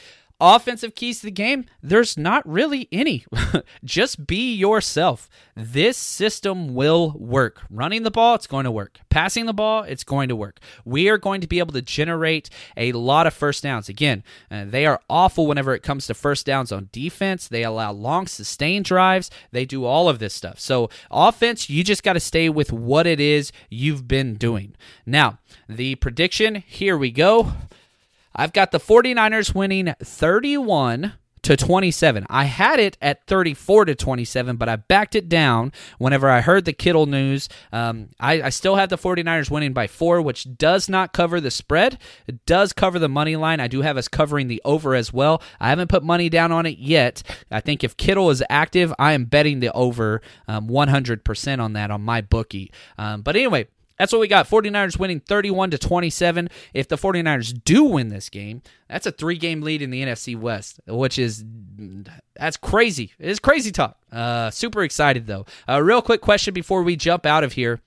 Offensive 0.45 0.97
keys 0.97 1.20
to 1.20 1.26
the 1.26 1.30
game, 1.30 1.66
there's 1.84 2.18
not 2.18 2.45
really 2.49 2.88
any. 2.90 3.24
Just 3.84 4.26
be 4.26 4.53
yourself. 4.53 5.30
This 5.55 5.97
system 5.97 6.74
will 6.74 7.14
work. 7.16 7.62
Running 7.70 8.03
the 8.03 8.11
ball, 8.11 8.34
it's 8.34 8.49
going 8.49 8.64
to 8.64 8.70
work. 8.72 8.99
Passing 9.09 9.47
the 9.47 9.55
ball, 9.55 9.84
it's 9.84 10.03
going 10.03 10.28
to 10.30 10.34
work. 10.34 10.59
We 10.84 11.09
are 11.09 11.16
going 11.16 11.43
to 11.43 11.47
be 11.47 11.61
able 11.61 11.74
to 11.74 11.80
generate 11.80 12.51
a 12.76 12.90
lot 12.90 13.28
of 13.28 13.34
first 13.34 13.62
downs. 13.62 13.88
Again, 13.88 14.24
uh, 14.51 14.64
they 14.66 14.84
are 14.84 15.01
awful 15.09 15.47
whenever 15.47 15.74
it 15.74 15.84
comes 15.84 16.09
to 16.09 16.14
first 16.14 16.45
downs 16.45 16.72
on 16.72 16.88
defense. 16.90 17.47
They 17.47 17.62
allow 17.62 17.93
long, 17.93 18.26
sustained 18.26 18.84
drives. 18.84 19.30
They 19.53 19.64
do 19.64 19.84
all 19.84 20.09
of 20.09 20.18
this 20.18 20.34
stuff. 20.34 20.59
So, 20.59 20.90
offense, 21.09 21.70
you 21.70 21.84
just 21.84 22.03
got 22.03 22.14
to 22.14 22.20
stay 22.20 22.49
with 22.49 22.72
what 22.72 23.07
it 23.07 23.20
is 23.20 23.53
you've 23.70 24.09
been 24.09 24.34
doing. 24.34 24.74
Now, 25.07 25.38
the 25.68 25.95
prediction 25.95 26.64
here 26.66 26.99
we 26.99 27.12
go. 27.12 27.53
I've 28.35 28.53
got 28.53 28.70
the 28.70 28.80
49ers 28.80 29.55
winning 29.55 29.95
31 30.03 31.14
to 31.43 31.57
27. 31.57 32.24
I 32.30 32.45
had 32.45 32.78
it 32.78 32.97
at 33.03 33.26
34 33.26 33.87
to 33.87 33.95
27, 33.95 34.57
but 34.57 34.68
I 34.68 34.76
backed 34.76 35.14
it 35.14 35.28
down 35.28 35.72
whenever 35.99 36.30
I 36.30 36.41
heard 36.41 36.64
the 36.64 36.72
Kittle 36.72 37.07
news. 37.07 37.49
Um, 37.72 38.11
I, 38.20 38.43
I, 38.43 38.49
still 38.51 38.76
have 38.76 38.91
the 38.91 38.99
49ers 38.99 39.51
winning 39.51 39.72
by 39.72 39.89
four, 39.89 40.22
which 40.22 40.57
does 40.57 40.89
not 40.89 41.12
cover 41.12 41.41
the 41.41 41.51
spread. 41.51 41.99
It 42.28 42.47
does 42.47 42.72
cover 42.72 42.99
the 42.99 43.09
money 43.09 43.35
line. 43.35 43.59
I 43.59 43.66
do 43.66 43.83
have 43.83 43.97
us 43.97 44.07
covering 44.07 44.47
the 44.47 44.62
over 44.64 44.95
as 44.95 45.12
well. 45.12 45.43
I 45.59 45.68
haven't 45.70 45.89
put 45.89 46.05
money 46.05 46.28
down 46.28 46.53
on 46.53 46.64
it 46.64 46.78
yet. 46.78 47.22
I 47.51 47.61
think 47.61 47.83
if 47.83 47.97
Kittle 47.97 48.30
is 48.30 48.43
active, 48.49 48.95
I 48.99 49.12
am 49.12 49.24
betting 49.24 49.59
the 49.59 49.72
over 49.72 50.22
um, 50.47 50.68
100% 50.68 51.61
on 51.61 51.72
that 51.72 51.91
on 51.91 52.03
my 52.03 52.20
bookie. 52.20 52.70
Um, 52.97 53.22
but 53.22 53.35
anyway, 53.35 53.66
that's 54.03 54.12
what 54.12 54.18
we 54.18 54.26
got. 54.26 54.48
49ers 54.48 54.98
winning 54.98 55.20
31 55.20 55.70
to 55.70 55.78
27. 55.78 56.48
If 56.74 56.88
the 56.88 56.96
49ers 56.96 57.62
do 57.62 57.84
win 57.84 58.09
this 58.09 58.28
game, 58.28 58.61
that's 58.88 59.07
a 59.07 59.12
three 59.12 59.38
game 59.38 59.62
lead 59.62 59.80
in 59.80 59.90
the 59.90 60.03
NFC 60.03 60.36
West, 60.36 60.80
which 60.88 61.20
is 61.20 61.44
that's 62.34 62.57
crazy. 62.57 63.12
It 63.20 63.30
is 63.30 63.38
crazy 63.38 63.70
talk. 63.70 63.96
Uh, 64.11 64.50
super 64.50 64.82
excited 64.82 65.28
though. 65.28 65.46
A 65.68 65.74
uh, 65.74 65.78
real 65.78 66.03
quick 66.03 66.20
question 66.20 66.53
before 66.53 66.82
we 66.82 66.96
jump 66.96 67.24
out 67.24 67.44
of 67.44 67.53
here. 67.53 67.80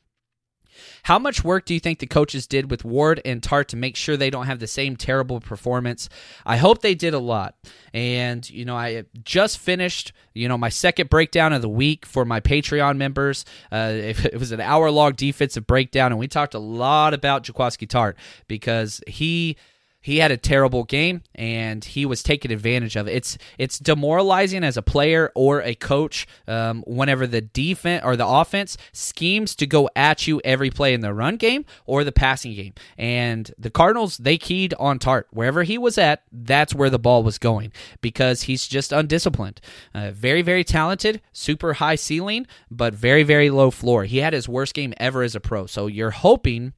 How 1.04 1.20
much 1.20 1.44
work 1.44 1.66
do 1.66 1.74
you 1.74 1.80
think 1.80 2.00
the 2.00 2.08
coaches 2.08 2.48
did 2.48 2.72
with 2.72 2.84
Ward 2.84 3.22
and 3.26 3.42
Tartt 3.42 3.68
to 3.68 3.78
make 3.78 3.96
sure 3.96 4.18
they 4.18 4.30
don't 4.30 4.46
have 4.46 4.60
the 4.60 4.68
same 4.68 4.96
terrible 4.96 5.40
performance? 5.40 6.10
I 6.46 6.58
hope 6.58 6.82
they 6.82 6.96
did 6.96 7.14
a 7.14 7.20
lot. 7.20 7.56
And, 7.94 8.48
you 8.50 8.66
know, 8.66 8.76
I 8.76 9.06
just 9.24 9.58
finished, 9.58 10.12
you 10.34 10.48
know, 10.48 10.58
my 10.58 10.70
second 10.70 11.10
breakdown 11.10 11.54
of 11.54 11.62
the 11.62 11.70
week 11.70 12.06
for 12.06 12.26
my 12.26 12.40
Patreon 12.40 12.98
members. 12.98 13.46
Uh, 13.72 13.92
it, 13.94 14.40
was 14.40 14.52
an 14.52 14.62
hour 14.62 14.92
long 14.92 15.14
defensive 15.14 15.66
breakdown, 15.68 16.12
and 16.12 16.20
we 16.20 16.28
talked 16.28 16.54
a 16.54 16.60
lot 16.60 17.14
about 17.14 17.44
Jaquiski 17.44 17.88
Tartt 17.88 18.16
because 18.48 19.02
he 19.08 19.58
he 20.06 20.20
had 20.20 20.30
a 20.30 20.38
terrible 20.38 20.84
game 20.84 21.24
and 21.34 21.84
he 21.84 22.06
was 22.06 22.22
taken 22.22 22.52
advantage 22.52 22.96
of. 22.96 23.08
It's 23.08 23.40
it's 23.58 23.80
demoralizing 23.80 24.64
as 24.64 24.78
a 24.78 24.84
player 24.84 25.32
or 25.34 25.64
a 25.64 25.74
coach 25.74 26.28
um, 26.48 26.84
whenever 26.86 27.26
the 27.26 27.42
defense 27.42 28.06
or 28.06 28.16
the 28.16 28.28
offense 28.28 28.78
schemes 28.94 29.56
to 29.56 29.66
go 29.66 29.90
at 29.96 30.28
you 30.28 30.40
every 30.46 30.70
play 30.70 30.94
in 30.94 31.02
the 31.02 31.12
run 31.12 31.38
game 31.38 31.66
or 31.88 32.04
the 32.04 32.12
passing 32.12 32.54
game. 32.54 32.76
And 33.00 33.52
the 33.58 33.72
Cardinals 33.72 34.18
they 34.18 34.38
keyed 34.38 34.76
on 34.76 35.00
Tartt 35.00 35.24
wherever 35.32 35.64
he 35.64 35.80
was 35.80 35.98
at. 35.98 36.22
That's 36.32 36.76
where 36.76 36.92
the 36.92 37.00
ball 37.00 37.24
was 37.24 37.40
going 37.40 37.74
because 38.00 38.44
he's 38.44 38.68
just 38.68 38.92
undisciplined. 38.92 39.60
Uh, 39.96 40.12
very 40.12 40.44
very 40.44 40.64
talented, 40.64 41.20
super 41.34 41.74
high 41.74 41.96
ceiling, 41.96 42.46
but 42.70 42.94
very 42.94 43.24
very 43.24 43.50
low 43.50 43.72
floor. 43.72 44.04
He 44.04 44.20
had 44.20 44.34
his 44.34 44.48
worst 44.48 44.76
game 44.76 44.94
ever 44.98 45.24
as 45.24 45.34
a 45.34 45.40
pro. 45.40 45.66
So 45.66 45.88
you're 45.88 46.12
hoping 46.12 46.74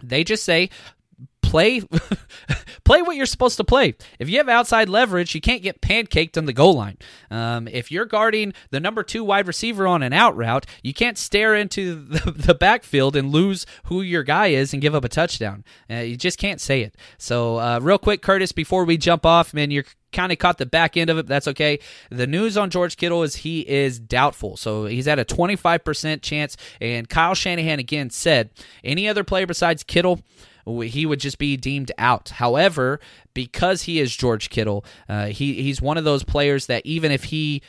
they 0.00 0.22
just 0.22 0.44
say 0.44 0.70
play 1.44 1.80
play 2.84 3.02
what 3.02 3.16
you're 3.16 3.26
supposed 3.26 3.56
to 3.56 3.64
play. 3.64 3.94
If 4.18 4.28
you 4.28 4.38
have 4.38 4.48
outside 4.48 4.88
leverage, 4.88 5.34
you 5.34 5.40
can't 5.40 5.62
get 5.62 5.80
pancaked 5.80 6.36
on 6.36 6.46
the 6.46 6.52
goal 6.52 6.74
line. 6.74 6.98
Um, 7.30 7.68
if 7.68 7.90
you're 7.90 8.06
guarding 8.06 8.52
the 8.70 8.80
number 8.80 9.02
two 9.02 9.24
wide 9.24 9.46
receiver 9.46 9.86
on 9.86 10.02
an 10.02 10.12
out 10.12 10.36
route, 10.36 10.66
you 10.82 10.94
can't 10.94 11.18
stare 11.18 11.54
into 11.54 11.94
the, 11.94 12.30
the 12.36 12.54
backfield 12.54 13.16
and 13.16 13.30
lose 13.30 13.66
who 13.84 14.02
your 14.02 14.22
guy 14.22 14.48
is 14.48 14.72
and 14.72 14.82
give 14.82 14.94
up 14.94 15.04
a 15.04 15.08
touchdown. 15.08 15.64
Uh, 15.90 15.96
you 15.96 16.16
just 16.16 16.38
can't 16.38 16.60
say 16.60 16.82
it. 16.82 16.94
So, 17.18 17.58
uh, 17.58 17.80
real 17.82 17.98
quick, 17.98 18.22
Curtis, 18.22 18.52
before 18.52 18.84
we 18.84 18.96
jump 18.96 19.26
off, 19.26 19.54
man, 19.54 19.70
you're 19.70 19.84
kind 20.12 20.32
of 20.32 20.38
caught 20.38 20.58
the 20.58 20.66
back 20.66 20.96
end 20.96 21.10
of 21.10 21.18
it. 21.18 21.26
that's 21.26 21.48
okay. 21.48 21.80
The 22.10 22.26
news 22.26 22.56
on 22.56 22.70
George 22.70 22.96
Kittle 22.96 23.22
is 23.24 23.36
he 23.36 23.60
is 23.60 23.98
doubtful. 23.98 24.56
So 24.56 24.86
he's 24.86 25.08
at 25.08 25.18
a 25.18 25.24
25% 25.24 26.22
chance. 26.22 26.56
And 26.80 27.08
Kyle 27.08 27.34
Shanahan 27.34 27.80
again 27.80 28.10
said 28.10 28.50
any 28.82 29.08
other 29.08 29.24
player 29.24 29.46
besides 29.46 29.82
Kittle 29.82 30.20
he 30.66 31.06
would 31.06 31.20
just 31.20 31.38
be 31.38 31.56
deemed 31.56 31.92
out. 31.98 32.30
However, 32.30 33.00
because 33.34 33.82
he 33.82 34.00
is 34.00 34.14
George 34.14 34.50
Kittle, 34.50 34.84
uh, 35.08 35.26
he 35.26 35.62
he's 35.62 35.80
one 35.82 35.98
of 35.98 36.04
those 36.04 36.24
players 36.24 36.66
that 36.66 36.84
even 36.86 37.10
if 37.10 37.24
he 37.24 37.62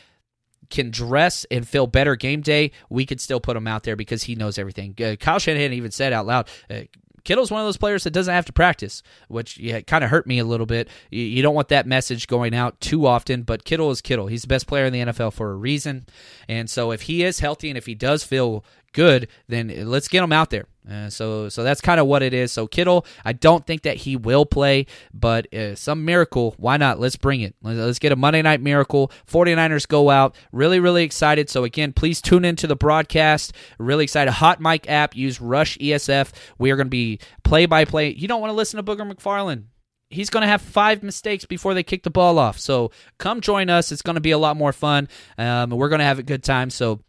can 0.70 0.90
dress 0.90 1.46
and 1.52 1.68
feel 1.68 1.88
better 1.88 2.16
game 2.16 2.42
day, 2.42 2.72
we 2.90 3.06
could 3.06 3.22
still 3.22 3.40
put 3.40 3.56
him 3.56 3.68
out 3.68 3.84
there 3.84 3.96
because 3.96 4.24
he 4.24 4.36
knows 4.36 4.58
everything. 4.58 4.96
Uh, 5.00 5.16
Kyle 5.20 5.40
Shanahan 5.40 5.74
even 5.74 5.92
said 5.92 6.12
out 6.12 6.26
loud, 6.26 6.50
uh, 6.70 6.82
Kittle's 7.26 7.50
one 7.52 7.60
of 7.60 7.68
those 7.68 7.78
players 7.78 8.04
that 8.04 8.12
doesn't 8.12 8.34
have 8.34 8.46
to 8.46 8.54
practice, 8.54 9.02
which 9.28 9.58
yeah, 9.58 9.82
kind 9.82 10.04
of 10.04 10.12
hurt 10.12 10.28
me 10.28 10.38
a 10.40 10.46
little 10.46 10.68
bit. 10.68 10.88
You, 11.10 11.24
you, 11.24 11.42
don't 11.42 11.56
want 11.56 11.70
that 11.70 11.88
message 11.88 12.28
going 12.28 12.54
out 12.54 12.80
too 12.80 13.08
often, 13.08 13.42
but 13.42 13.66
Kittle 13.66 13.90
is 13.90 14.00
Kittle. 14.00 14.28
He's 14.28 14.44
the 14.44 14.48
best 14.48 14.68
player 14.68 14.86
in 14.86 14.94
the 14.94 15.00
NFL 15.00 15.34
for 15.34 15.52
a 15.52 15.56
reason. 15.56 16.06
And 16.48 16.70
so 16.70 16.92
if 16.92 17.04
he 17.04 17.24
is 17.24 17.40
healthy 17.40 17.70
and 17.70 17.78
if 17.78 17.88
he 17.88 17.96
does 17.96 18.24
feel 18.24 18.64
good, 18.96 19.28
then 19.48 19.72
let's 19.86 20.08
get 20.08 20.24
him 20.24 20.32
out 20.32 20.50
there. 20.50 20.66
Uh, 20.90 21.10
so 21.10 21.50
so 21.50 21.64
that's 21.64 21.82
kind 21.82 22.00
of 22.00 22.08
what 22.08 22.24
it 22.24 22.34
is. 22.34 22.52
So 22.52 22.68
Kittle, 22.68 23.06
I 23.24 23.34
don't 23.34 23.66
think 23.66 23.84
that 23.84 23.98
he 23.98 24.16
will 24.16 24.46
play, 24.46 24.86
but 25.14 25.52
uh, 25.54 25.76
some 25.76 26.06
miracle, 26.06 26.56
why 26.58 26.78
not? 26.78 27.00
Let's 27.00 27.16
bring 27.16 27.42
it. 27.42 27.56
Let's 27.62 28.00
get 28.00 28.12
a 28.12 28.16
Monday 28.16 28.42
night 28.42 28.62
miracle. 28.62 29.12
49ers 29.28 29.88
go 29.88 30.10
out. 30.10 30.36
Really, 30.52 30.80
really 30.80 31.04
excited. 31.04 31.50
So 31.50 31.64
again, 31.64 31.92
please 31.92 32.22
tune 32.22 32.46
into 32.46 32.68
the 32.68 32.76
broadcast. 32.76 33.54
Really 33.78 34.04
excited. 34.04 34.32
Hot 34.32 34.62
mic 34.62 34.90
app. 34.90 35.16
Use 35.16 35.42
Rush 35.42 35.78
ESF. 35.80 36.32
We 36.58 36.72
are 36.72 36.76
going 36.76 36.88
to 36.88 36.92
be 36.92 37.20
play 37.44 37.66
by 37.66 37.86
play. 37.86 38.14
You 38.14 38.28
don't 38.28 38.42
want 38.42 38.52
to 38.52 38.56
listen 38.56 38.84
to 38.84 38.84
Booger 38.84 39.12
McFarland 39.12 39.66
he's 40.12 40.30
going 40.30 40.42
to 40.42 40.48
have 40.48 40.62
five 40.62 41.02
mistakes 41.02 41.46
before 41.46 41.74
they 41.74 41.82
kick 41.82 42.04
the 42.04 42.12
ball 42.12 42.38
off. 42.38 42.60
So 42.60 42.92
come 43.18 43.42
join 43.42 43.72
us. 43.72 43.92
It's 43.92 44.04
going 44.04 44.16
to 44.16 44.22
be 44.22 44.32
a 44.32 44.38
lot 44.38 44.56
more 44.56 44.72
fun. 44.72 45.10
Um, 45.38 45.72
we're 45.72 45.90
going 45.90 46.00
to 46.00 46.06
have 46.06 46.20
a 46.20 46.24
good 46.24 46.44
time. 46.44 46.70
So 46.70 47.02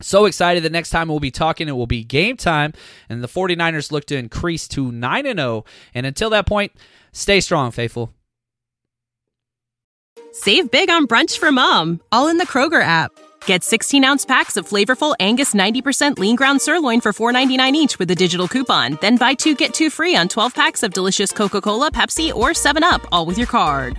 so 0.00 0.24
excited 0.26 0.62
the 0.62 0.70
next 0.70 0.90
time 0.90 1.08
we'll 1.08 1.20
be 1.20 1.30
talking, 1.30 1.68
it 1.68 1.72
will 1.76 1.86
be 1.86 2.04
game 2.04 2.36
time, 2.36 2.72
and 3.08 3.22
the 3.22 3.28
49ers 3.28 3.92
look 3.92 4.04
to 4.06 4.16
increase 4.16 4.68
to 4.68 4.90
9 4.90 5.26
and 5.26 5.38
0. 5.38 5.64
And 5.94 6.06
until 6.06 6.30
that 6.30 6.46
point, 6.46 6.72
stay 7.12 7.40
strong, 7.40 7.70
faithful. 7.70 8.12
Save 10.32 10.70
big 10.70 10.90
on 10.90 11.06
brunch 11.06 11.38
for 11.38 11.52
mom, 11.52 12.00
all 12.10 12.28
in 12.28 12.38
the 12.38 12.46
Kroger 12.46 12.82
app. 12.82 13.12
Get 13.46 13.62
16 13.62 14.04
ounce 14.04 14.24
packs 14.24 14.56
of 14.56 14.68
flavorful 14.68 15.14
Angus 15.20 15.54
90% 15.54 16.18
lean 16.18 16.34
ground 16.34 16.60
sirloin 16.60 17.00
for 17.00 17.12
$4.99 17.12 17.72
each 17.74 17.98
with 17.98 18.10
a 18.10 18.14
digital 18.14 18.48
coupon. 18.48 18.98
Then 19.00 19.16
buy 19.16 19.34
two 19.34 19.54
get 19.54 19.74
two 19.74 19.90
free 19.90 20.16
on 20.16 20.28
12 20.28 20.54
packs 20.54 20.82
of 20.82 20.92
delicious 20.92 21.30
Coca 21.30 21.60
Cola, 21.60 21.90
Pepsi, 21.90 22.34
or 22.34 22.50
7UP, 22.50 23.04
all 23.12 23.26
with 23.26 23.38
your 23.38 23.46
card. 23.46 23.98